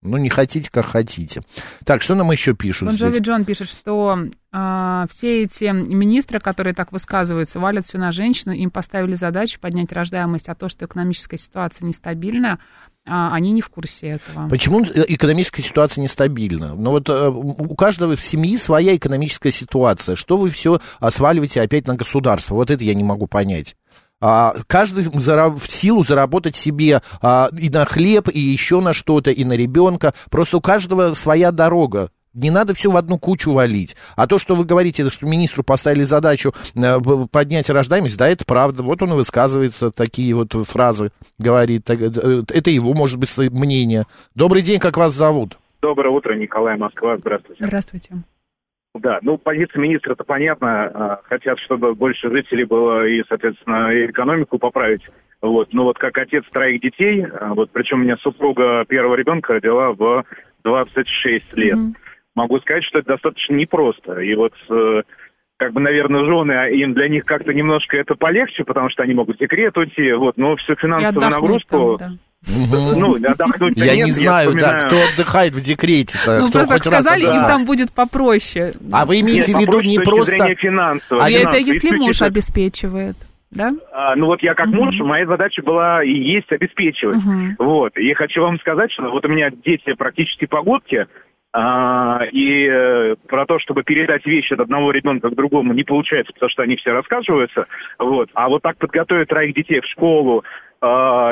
Ну, 0.04 0.18
не 0.18 0.28
хотите, 0.28 0.70
как 0.70 0.84
хотите. 0.84 1.42
Так, 1.84 2.02
что 2.02 2.14
нам 2.14 2.30
еще 2.30 2.54
пишут 2.54 2.88
Бон 2.88 2.96
Джови? 2.96 3.20
Джон 3.20 3.46
пишет, 3.46 3.68
что 3.68 4.18
а, 4.52 5.06
все 5.10 5.44
эти 5.44 5.64
министры, 5.64 6.40
которые 6.40 6.74
так 6.74 6.92
высказываются, 6.92 7.58
валят 7.58 7.86
все 7.86 7.96
на 7.96 8.12
женщину, 8.12 8.52
им 8.52 8.70
поставили 8.70 9.14
задачу 9.14 9.58
поднять 9.58 9.90
рождаемость, 9.92 10.48
а 10.50 10.54
то, 10.54 10.68
что 10.68 10.84
экономическая 10.84 11.38
ситуация 11.38 11.86
нестабильна, 11.86 12.58
а, 13.06 13.34
они 13.34 13.52
не 13.52 13.62
в 13.62 13.70
курсе 13.70 14.08
этого. 14.08 14.48
Почему 14.48 14.82
э, 14.84 15.04
экономическая 15.08 15.62
ситуация 15.62 16.02
нестабильна? 16.02 16.74
Ну 16.74 16.90
вот 16.90 17.08
э, 17.08 17.28
у 17.28 17.74
каждого 17.74 18.14
в 18.14 18.20
семьи 18.20 18.56
своя 18.58 18.94
экономическая 18.94 19.50
ситуация. 19.50 20.16
Что 20.16 20.36
вы 20.36 20.50
все 20.50 20.80
сваливаете 21.10 21.62
опять 21.62 21.86
на 21.86 21.96
государство? 21.96 22.54
Вот 22.54 22.70
это 22.70 22.84
я 22.84 22.94
не 22.94 23.04
могу 23.04 23.26
понять. 23.26 23.74
А, 24.26 24.54
каждый 24.66 25.04
зара- 25.20 25.54
в 25.54 25.70
силу 25.70 26.02
заработать 26.02 26.56
себе 26.56 27.02
а, 27.20 27.50
и 27.60 27.68
на 27.68 27.84
хлеб, 27.84 28.30
и 28.32 28.40
еще 28.40 28.80
на 28.80 28.94
что-то, 28.94 29.30
и 29.30 29.44
на 29.44 29.52
ребенка. 29.52 30.14
Просто 30.30 30.56
у 30.56 30.60
каждого 30.62 31.12
своя 31.12 31.52
дорога. 31.52 32.08
Не 32.32 32.48
надо 32.48 32.72
все 32.72 32.90
в 32.90 32.96
одну 32.96 33.18
кучу 33.18 33.52
валить. 33.52 33.96
А 34.16 34.26
то, 34.26 34.38
что 34.38 34.54
вы 34.54 34.64
говорите, 34.64 35.10
что 35.10 35.26
министру 35.26 35.62
поставили 35.62 36.04
задачу 36.04 36.54
э, 36.74 37.00
поднять 37.30 37.68
рождаемость, 37.68 38.16
да, 38.16 38.26
это 38.26 38.46
правда. 38.46 38.82
Вот 38.82 39.02
он 39.02 39.12
и 39.12 39.14
высказывается, 39.14 39.90
такие 39.90 40.34
вот 40.34 40.54
фразы 40.54 41.12
говорит. 41.38 41.84
Так, 41.84 42.00
э, 42.00 42.42
Это 42.50 42.70
его, 42.70 42.94
может 42.94 43.18
быть, 43.18 43.36
мнение. 43.36 44.06
Добрый 44.34 44.62
день, 44.62 44.80
как 44.80 44.96
вас 44.96 45.12
зовут? 45.12 45.58
Доброе 45.82 46.08
утро, 46.08 46.34
Николай, 46.34 46.78
Москва. 46.78 47.18
Здравствуйте. 47.18 47.62
Здравствуйте. 47.62 48.14
Да, 48.94 49.18
ну, 49.22 49.38
позиция 49.38 49.80
министра-то 49.80 50.22
понятна. 50.24 50.84
А, 50.86 51.20
Хотят, 51.24 51.58
чтобы 51.60 51.94
больше 51.94 52.30
жителей 52.30 52.64
было 52.64 53.06
и, 53.06 53.24
соответственно, 53.28 53.92
и 53.92 54.06
экономику 54.06 54.58
поправить. 54.58 55.02
Вот. 55.42 55.72
Но 55.72 55.84
вот 55.84 55.98
как 55.98 56.16
отец 56.16 56.44
троих 56.52 56.80
детей, 56.80 57.24
а, 57.24 57.54
вот 57.54 57.70
причем 57.72 58.00
у 58.00 58.04
меня 58.04 58.16
супруга 58.18 58.84
первого 58.86 59.16
ребенка 59.16 59.54
родила 59.54 59.92
в 59.92 60.24
26 60.64 61.52
лет. 61.54 61.78
Могу 62.34 62.58
сказать, 62.60 62.84
что 62.84 63.00
это 63.00 63.08
достаточно 63.08 63.54
непросто. 63.54 64.20
И 64.20 64.34
вот 64.34 64.52
э, 64.68 65.02
как 65.56 65.72
бы, 65.72 65.80
наверное, 65.80 66.24
жены, 66.24 66.52
а 66.52 66.68
им 66.68 66.94
для 66.94 67.08
них 67.08 67.24
как-то 67.24 67.52
немножко 67.54 67.96
это 67.96 68.16
полегче, 68.16 68.64
потому 68.64 68.90
что 68.90 69.04
они 69.04 69.14
могут 69.14 69.36
в 69.36 69.38
декрет 69.38 69.76
уйти, 69.76 70.12
вот, 70.12 70.36
но 70.36 70.56
всю 70.56 70.74
финансовую 70.74 71.30
нагрузку... 71.30 71.96
там, 71.98 72.10
да. 72.10 72.18
Ну, 72.46 73.14
отдохнуть 73.14 73.76
Я 73.76 73.96
нет, 73.96 74.06
не 74.06 74.12
знаю, 74.12 74.52
да, 74.52 74.58
вспоминаю- 74.58 74.86
кто 74.86 74.96
отдыхает 75.12 75.52
в 75.52 75.60
декрете-то. 75.60 76.40
Ну, 76.40 76.48
кто 76.48 76.58
просто 76.58 76.74
так 76.74 76.82
хоть 76.82 76.92
раз 76.92 77.04
сказали, 77.04 77.24
им 77.24 77.44
там 77.44 77.64
будет 77.64 77.92
попроще. 77.92 78.72
А 78.92 79.06
вы 79.06 79.20
имеете 79.20 79.52
Нет, 79.52 79.58
в 79.58 79.60
виду 79.60 79.80
не 79.80 79.98
просто... 79.98 80.36
зрения 80.36 80.54
финансового. 80.54 81.28
И 81.28 81.32
это 81.34 81.56
если 81.56 81.96
муж 81.96 82.22
обеспечивает, 82.22 83.16
да? 83.50 83.72
А, 83.92 84.16
ну 84.16 84.26
вот 84.26 84.42
я 84.42 84.54
как 84.54 84.68
муж, 84.68 84.94
моя 85.00 85.26
задача 85.26 85.62
была 85.62 86.02
и 86.04 86.12
есть 86.12 86.50
обеспечивать. 86.50 87.24
Мгм. 87.24 87.56
Вот. 87.58 87.96
И 87.96 88.12
хочу 88.14 88.42
вам 88.42 88.58
сказать, 88.60 88.92
что 88.92 89.10
вот 89.10 89.24
у 89.24 89.28
меня 89.28 89.50
дети 89.50 89.94
практически 89.94 90.46
погодки, 90.46 91.06
а, 91.56 92.24
и 92.32 92.66
э, 92.66 93.14
про 93.28 93.46
то, 93.46 93.60
чтобы 93.60 93.84
передать 93.84 94.26
вещи 94.26 94.54
от 94.54 94.60
одного 94.60 94.90
ребенка 94.90 95.30
к 95.30 95.36
другому 95.36 95.72
не 95.72 95.84
получается, 95.84 96.32
потому 96.32 96.50
что 96.50 96.62
они 96.62 96.74
все 96.74 96.90
рассказываются. 96.90 97.66
Вот. 98.00 98.28
А 98.34 98.48
вот 98.48 98.62
так 98.62 98.76
подготовить 98.76 99.28
троих 99.28 99.54
детей 99.54 99.78
в 99.80 99.86
школу, 99.86 100.42
а, 100.42 100.73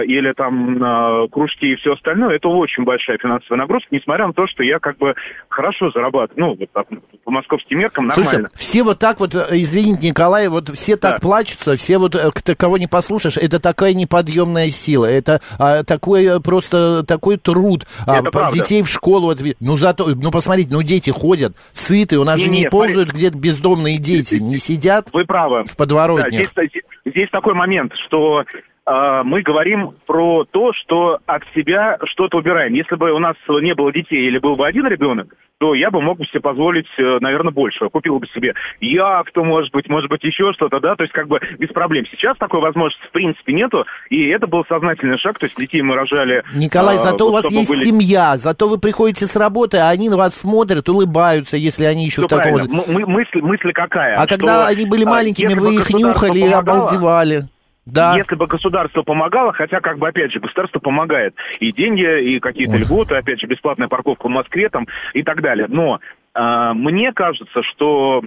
или 0.04 0.32
там 0.32 0.78
на 0.78 1.26
кружки 1.30 1.72
и 1.72 1.76
все 1.76 1.92
остальное, 1.92 2.36
это 2.36 2.48
очень 2.48 2.84
большая 2.84 3.18
финансовая 3.18 3.58
нагрузка, 3.58 3.88
несмотря 3.90 4.26
на 4.26 4.32
то, 4.32 4.46
что 4.46 4.62
я 4.62 4.78
как 4.78 4.98
бы 4.98 5.14
хорошо 5.48 5.90
зарабатываю. 5.90 6.40
Ну, 6.40 6.56
вот 6.58 6.70
так, 6.72 6.86
по 7.24 7.30
московским 7.30 7.78
меркам 7.78 8.06
нормально. 8.06 8.30
Слушай, 8.30 8.46
все 8.54 8.82
вот 8.82 8.98
так 8.98 9.20
вот, 9.20 9.34
э, 9.34 9.46
извините, 9.52 10.08
Николай, 10.08 10.48
вот 10.48 10.68
все 10.68 10.96
так 10.96 11.20
плачутся, 11.20 11.76
все 11.76 11.98
вот, 11.98 12.14
э, 12.14 12.30
кого 12.56 12.78
не 12.78 12.86
послушаешь, 12.86 13.36
это 13.36 13.60
такая 13.60 13.94
неподъемная 13.94 14.70
сила, 14.70 15.06
это 15.06 15.40
а, 15.58 15.84
такой 15.84 16.24
э, 16.24 16.40
просто 16.40 17.04
такой 17.06 17.36
труд. 17.36 17.84
А, 18.06 18.18
Это 18.18 18.30
правда. 18.30 18.54
детей 18.54 18.82
в 18.82 18.88
школу, 18.88 19.32
ви- 19.34 19.56
ну 19.60 19.76
зато, 19.76 20.06
ну 20.14 20.30
посмотрите, 20.30 20.70
ну 20.72 20.82
дети 20.82 21.10
ходят, 21.10 21.54
сытые, 21.72 22.18
у 22.18 22.24
нас 22.24 22.40
же 22.40 22.48
Не-не, 22.48 22.64
не 22.64 22.70
ползают 22.70 23.12
где-то 23.12 23.38
бездомные 23.38 23.98
дети, 23.98 24.36
не 24.36 24.56
сидят 24.56 25.08
Вы 25.12 25.24
правы. 25.24 25.64
в 25.64 25.76
подворотнях. 25.76 26.52
Да, 26.54 26.64
здесь, 26.66 26.82
здесь 27.04 27.30
такой 27.30 27.54
момент, 27.54 27.92
что 28.06 28.38
а, 28.38 28.44
мы 28.84 29.42
говорим 29.42 29.94
про 30.06 30.44
то, 30.44 30.72
что 30.72 31.18
от 31.26 31.42
себя 31.54 31.98
что-то 32.04 32.38
убираем. 32.38 32.74
Если 32.74 32.96
бы 32.96 33.12
у 33.12 33.18
нас 33.18 33.36
не 33.48 33.74
было 33.74 33.92
детей 33.92 34.26
или 34.26 34.38
был 34.38 34.56
бы 34.56 34.66
один 34.66 34.86
ребенок, 34.86 35.34
то 35.62 35.74
я 35.74 35.92
бы 35.92 36.02
мог 36.02 36.18
бы 36.18 36.26
себе 36.26 36.40
позволить, 36.40 36.88
э, 36.98 37.18
наверное, 37.20 37.52
больше. 37.52 37.88
Купил 37.88 38.18
бы 38.18 38.26
себе 38.34 38.52
яхту, 38.80 39.44
может 39.44 39.70
быть, 39.70 39.88
может 39.88 40.10
быть, 40.10 40.24
еще 40.24 40.52
что-то, 40.54 40.80
да, 40.80 40.96
то 40.96 41.04
есть 41.04 41.14
как 41.14 41.28
бы 41.28 41.38
без 41.56 41.68
проблем. 41.68 42.04
Сейчас 42.10 42.36
такой 42.36 42.60
возможности 42.60 43.06
в 43.06 43.12
принципе 43.12 43.52
нету, 43.52 43.86
и 44.10 44.26
это 44.26 44.48
был 44.48 44.64
сознательный 44.68 45.18
шаг, 45.18 45.38
то 45.38 45.46
есть 45.46 45.56
детей 45.56 45.80
мы 45.82 45.94
рожали... 45.94 46.42
Николай, 46.56 46.96
э, 46.96 46.98
зато 46.98 47.26
вот 47.26 47.30
у 47.30 47.32
вас 47.34 47.50
есть 47.52 47.70
были- 47.70 47.84
семья, 47.84 48.38
зато 48.38 48.66
вы 48.66 48.80
приходите 48.80 49.28
с 49.28 49.36
работы, 49.36 49.78
а 49.78 49.88
они 49.88 50.08
на 50.08 50.16
вас 50.16 50.34
смотрят, 50.34 50.88
улыбаются, 50.88 51.56
если 51.56 51.84
они 51.84 52.06
еще 52.06 52.22
Всё 52.22 52.26
в 52.26 52.30
таком... 52.30 52.54
правильно. 52.54 52.82
М- 52.82 52.94
мы- 52.94 53.06
мысль, 53.06 53.40
мысль 53.40 53.72
какая? 53.72 54.16
А 54.16 54.24
что, 54.24 54.30
когда 54.30 54.66
они 54.66 54.84
были 54.84 55.04
а, 55.04 55.10
маленькими, 55.10 55.54
вы 55.54 55.76
их 55.76 55.90
нюхали 55.90 56.40
и 56.40 56.50
обалдевали. 56.50 57.42
Да. 57.84 58.16
Если 58.16 58.36
бы 58.36 58.46
государство 58.46 59.02
помогало, 59.02 59.52
хотя, 59.52 59.80
как 59.80 59.98
бы, 59.98 60.08
опять 60.08 60.32
же, 60.32 60.38
государство 60.40 60.78
помогает. 60.78 61.34
И 61.58 61.72
деньги, 61.72 62.22
и 62.22 62.38
какие-то 62.38 62.76
льготы, 62.76 63.16
опять 63.16 63.40
же, 63.40 63.46
бесплатная 63.46 63.88
парковка 63.88 64.26
в 64.26 64.30
Москве 64.30 64.68
там 64.68 64.86
и 65.14 65.22
так 65.22 65.42
далее. 65.42 65.66
Но 65.68 65.98
а, 66.34 66.74
мне 66.74 67.12
кажется, 67.12 67.60
что 67.72 68.22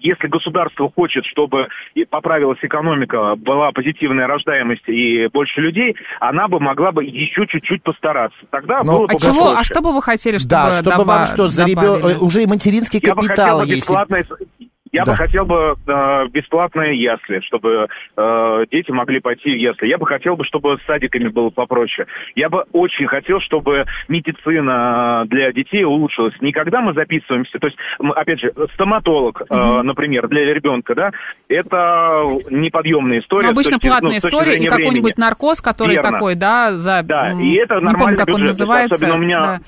если 0.00 0.26
государство 0.26 0.90
хочет, 0.94 1.24
чтобы 1.24 1.68
поправилась 2.10 2.58
экономика, 2.62 3.34
была 3.36 3.70
позитивная 3.72 4.26
рождаемость 4.26 4.88
и 4.88 5.28
больше 5.32 5.60
людей, 5.60 5.96
она 6.20 6.48
бы 6.48 6.60
могла 6.60 6.92
бы 6.92 7.04
еще 7.04 7.46
чуть-чуть 7.46 7.82
постараться. 7.82 8.38
Тогда 8.50 8.82
Но- 8.82 8.98
было 8.98 9.06
бы 9.06 9.14
А 9.14 9.18
чего, 9.18 9.44
проще. 9.52 9.56
а 9.58 9.64
что 9.64 9.80
бы 9.80 9.92
вы 9.94 10.02
хотели, 10.02 10.36
чтобы 10.38 10.50
Да, 10.50 10.72
чтобы 10.72 11.04
вам 11.04 11.22
доба- 11.22 11.26
что, 11.26 11.48
за 11.48 11.62
э, 11.66 12.18
уже 12.20 12.42
и 12.42 12.46
материнский 12.46 13.00
Я 13.02 13.14
бы 13.14 13.22
капитал 13.22 13.60
хотел 13.60 13.66
бы 13.66 13.74
есть. 13.74 14.67
Я 14.92 15.04
Да. 15.04 15.12
бы 15.12 15.16
хотел 15.16 15.44
бы 15.44 15.76
э, 15.86 16.26
бесплатные 16.28 17.00
ясли, 17.00 17.40
чтобы 17.40 17.88
э, 18.16 18.64
дети 18.70 18.90
могли 18.90 19.20
пойти 19.20 19.50
в 19.50 19.56
ясли. 19.56 19.86
Я 19.88 19.98
бы 19.98 20.06
хотел 20.06 20.36
бы, 20.36 20.44
чтобы 20.44 20.78
с 20.78 20.86
садиками 20.86 21.28
было 21.28 21.50
попроще. 21.50 22.06
Я 22.34 22.48
бы 22.48 22.64
очень 22.72 23.06
хотел, 23.06 23.40
чтобы 23.40 23.84
медицина 24.08 25.24
для 25.26 25.52
детей 25.52 25.84
улучшилась. 25.84 26.34
Никогда 26.40 26.80
мы 26.80 26.94
записываемся, 26.94 27.58
то 27.58 27.66
есть, 27.66 27.78
опять 28.16 28.40
же, 28.40 28.52
стоматолог, 28.74 29.42
э, 29.48 29.82
например, 29.82 30.28
для 30.28 30.52
ребенка, 30.54 30.94
да, 30.94 31.10
это 31.48 32.24
неподъемная 32.50 33.20
история. 33.20 33.46
Ну, 33.46 33.52
обычно 33.52 33.76
с 33.76 33.80
точки- 33.80 33.88
платная 33.88 34.10
ну, 34.12 34.18
история 34.18 34.58
и 34.58 34.66
какой-нибудь 34.66 35.18
наркоз, 35.18 35.60
который 35.60 35.94
Верно. 35.94 36.10
такой, 36.10 36.34
да, 36.34 36.72
за... 36.72 37.02
Да, 37.02 37.32
и 37.32 37.54
это 37.54 37.76
не 37.76 37.80
нормальный 37.82 37.98
помню, 37.98 38.16
как 38.16 38.28
он 38.34 38.44
называется. 38.44 38.94
Особенно 38.96 39.14
у 39.16 39.18
меня 39.18 39.40
да. 39.40 39.60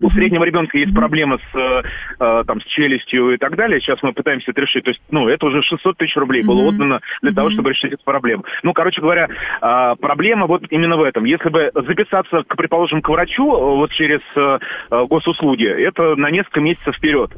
У 0.00 0.10
среднего 0.10 0.44
ребенка 0.44 0.78
есть 0.78 0.94
проблемы 0.94 1.38
с, 1.38 1.58
э, 1.58 1.82
э, 2.20 2.44
там, 2.46 2.60
с 2.60 2.64
челюстью 2.64 3.34
и 3.34 3.36
так 3.36 3.56
далее. 3.56 3.80
Сейчас 3.80 4.02
мы 4.02 4.12
пытаемся 4.12 4.50
это 4.50 4.60
решить. 4.60 4.84
То 4.84 4.90
есть, 4.90 5.00
ну, 5.10 5.28
это 5.28 5.46
уже 5.46 5.62
600 5.62 5.96
тысяч 5.96 6.16
рублей 6.16 6.42
было 6.42 6.68
отдано 6.68 7.00
для 7.22 7.32
того, 7.32 7.50
чтобы 7.50 7.70
решить 7.70 7.92
эту 7.92 8.04
проблему. 8.04 8.44
Ну, 8.62 8.72
короче 8.72 9.00
говоря, 9.00 9.28
э, 9.28 9.94
проблема 10.00 10.46
вот 10.46 10.62
именно 10.70 10.96
в 10.96 11.02
этом. 11.02 11.24
Если 11.24 11.48
бы 11.48 11.70
записаться, 11.74 12.42
к, 12.42 12.56
предположим, 12.56 13.02
к 13.02 13.08
врачу 13.08 13.44
э, 13.44 13.60
вот 13.76 13.90
через 13.92 14.20
э, 14.36 14.58
госуслуги, 15.06 15.66
это 15.66 16.16
на 16.16 16.30
несколько 16.30 16.60
месяцев 16.60 16.96
вперед. 16.96 17.30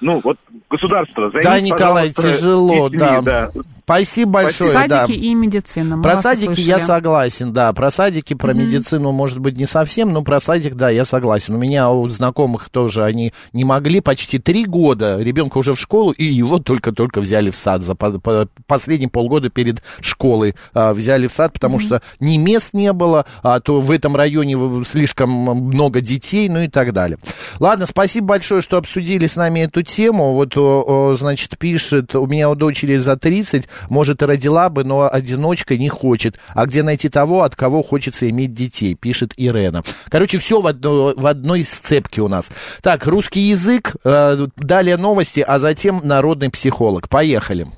Ну, 0.00 0.20
вот 0.22 0.36
государство, 0.70 1.30
Да, 1.32 1.42
займись, 1.42 1.72
Николай, 1.72 2.12
тяжело, 2.12 2.88
детьми, 2.88 3.08
да. 3.22 3.50
Спасибо 3.82 4.32
большое, 4.32 4.72
Садики 4.74 4.90
да. 4.90 5.04
и 5.06 5.34
медицина. 5.34 5.96
мы 5.96 6.02
Про 6.02 6.16
садики 6.18 6.50
услышали. 6.50 6.66
я 6.68 6.78
согласен, 6.78 7.52
да. 7.54 7.72
Про 7.72 7.90
садики, 7.90 8.34
про 8.34 8.52
Мгм. 8.52 8.64
медицину, 8.66 9.12
может 9.12 9.38
быть, 9.38 9.56
не 9.56 9.64
совсем, 9.64 10.12
но 10.12 10.20
про 10.22 10.40
садик, 10.40 10.74
да, 10.74 10.90
я 10.90 11.06
согласен. 11.06 11.54
У 11.54 11.56
меня 11.58 11.90
у 11.90 12.06
знакомых 12.08 12.68
тоже 12.68 13.02
они 13.02 13.32
не 13.54 13.64
могли 13.64 14.02
почти 14.02 14.38
три 14.38 14.66
года. 14.66 15.18
Ребенка 15.22 15.56
уже 15.56 15.74
в 15.74 15.80
школу, 15.80 16.10
и 16.12 16.22
его 16.24 16.58
только-только 16.58 17.22
взяли 17.22 17.48
в 17.48 17.56
сад. 17.56 17.80
За 17.80 17.94
по- 17.94 18.20
по- 18.20 18.46
последние 18.66 19.08
полгода 19.08 19.48
перед 19.48 19.82
школой 20.02 20.54
а, 20.74 20.92
взяли 20.92 21.26
в 21.26 21.32
сад, 21.32 21.54
потому 21.54 21.80
что 21.80 22.02
ни 22.20 22.36
мест 22.36 22.74
не 22.74 22.92
было, 22.92 23.24
а 23.42 23.58
то 23.58 23.80
в 23.80 23.90
этом 23.90 24.14
районе 24.14 24.84
слишком 24.84 25.30
много 25.30 26.02
детей, 26.02 26.50
ну 26.50 26.60
и 26.60 26.68
так 26.68 26.92
далее. 26.92 27.16
Ладно, 27.58 27.86
спасибо 27.86 28.26
большое, 28.26 28.60
что 28.60 28.76
обсудили 28.76 29.26
с 29.26 29.34
нами 29.34 29.60
эту 29.60 29.77
тему. 29.82 30.34
Вот, 30.34 31.18
значит, 31.18 31.56
пишет, 31.58 32.14
у 32.14 32.26
меня 32.26 32.50
у 32.50 32.54
дочери 32.54 32.96
за 32.96 33.16
30, 33.16 33.68
может, 33.88 34.22
родила 34.22 34.68
бы, 34.68 34.84
но 34.84 35.08
одиночка 35.10 35.76
не 35.76 35.88
хочет. 35.88 36.38
А 36.54 36.66
где 36.66 36.82
найти 36.82 37.08
того, 37.08 37.42
от 37.42 37.54
кого 37.56 37.82
хочется 37.82 38.28
иметь 38.28 38.54
детей, 38.54 38.94
пишет 38.94 39.32
Ирена. 39.36 39.82
Короче, 40.10 40.38
все 40.38 40.60
в, 40.60 40.66
одно- 40.66 41.14
в 41.16 41.26
одной 41.26 41.64
сцепке 41.64 42.20
у 42.22 42.28
нас. 42.28 42.50
Так, 42.82 43.06
русский 43.06 43.40
язык, 43.40 43.94
э, 44.04 44.46
далее 44.56 44.96
новости, 44.96 45.40
а 45.40 45.58
затем 45.58 46.00
народный 46.04 46.50
психолог. 46.50 47.08
Поехали. 47.08 47.68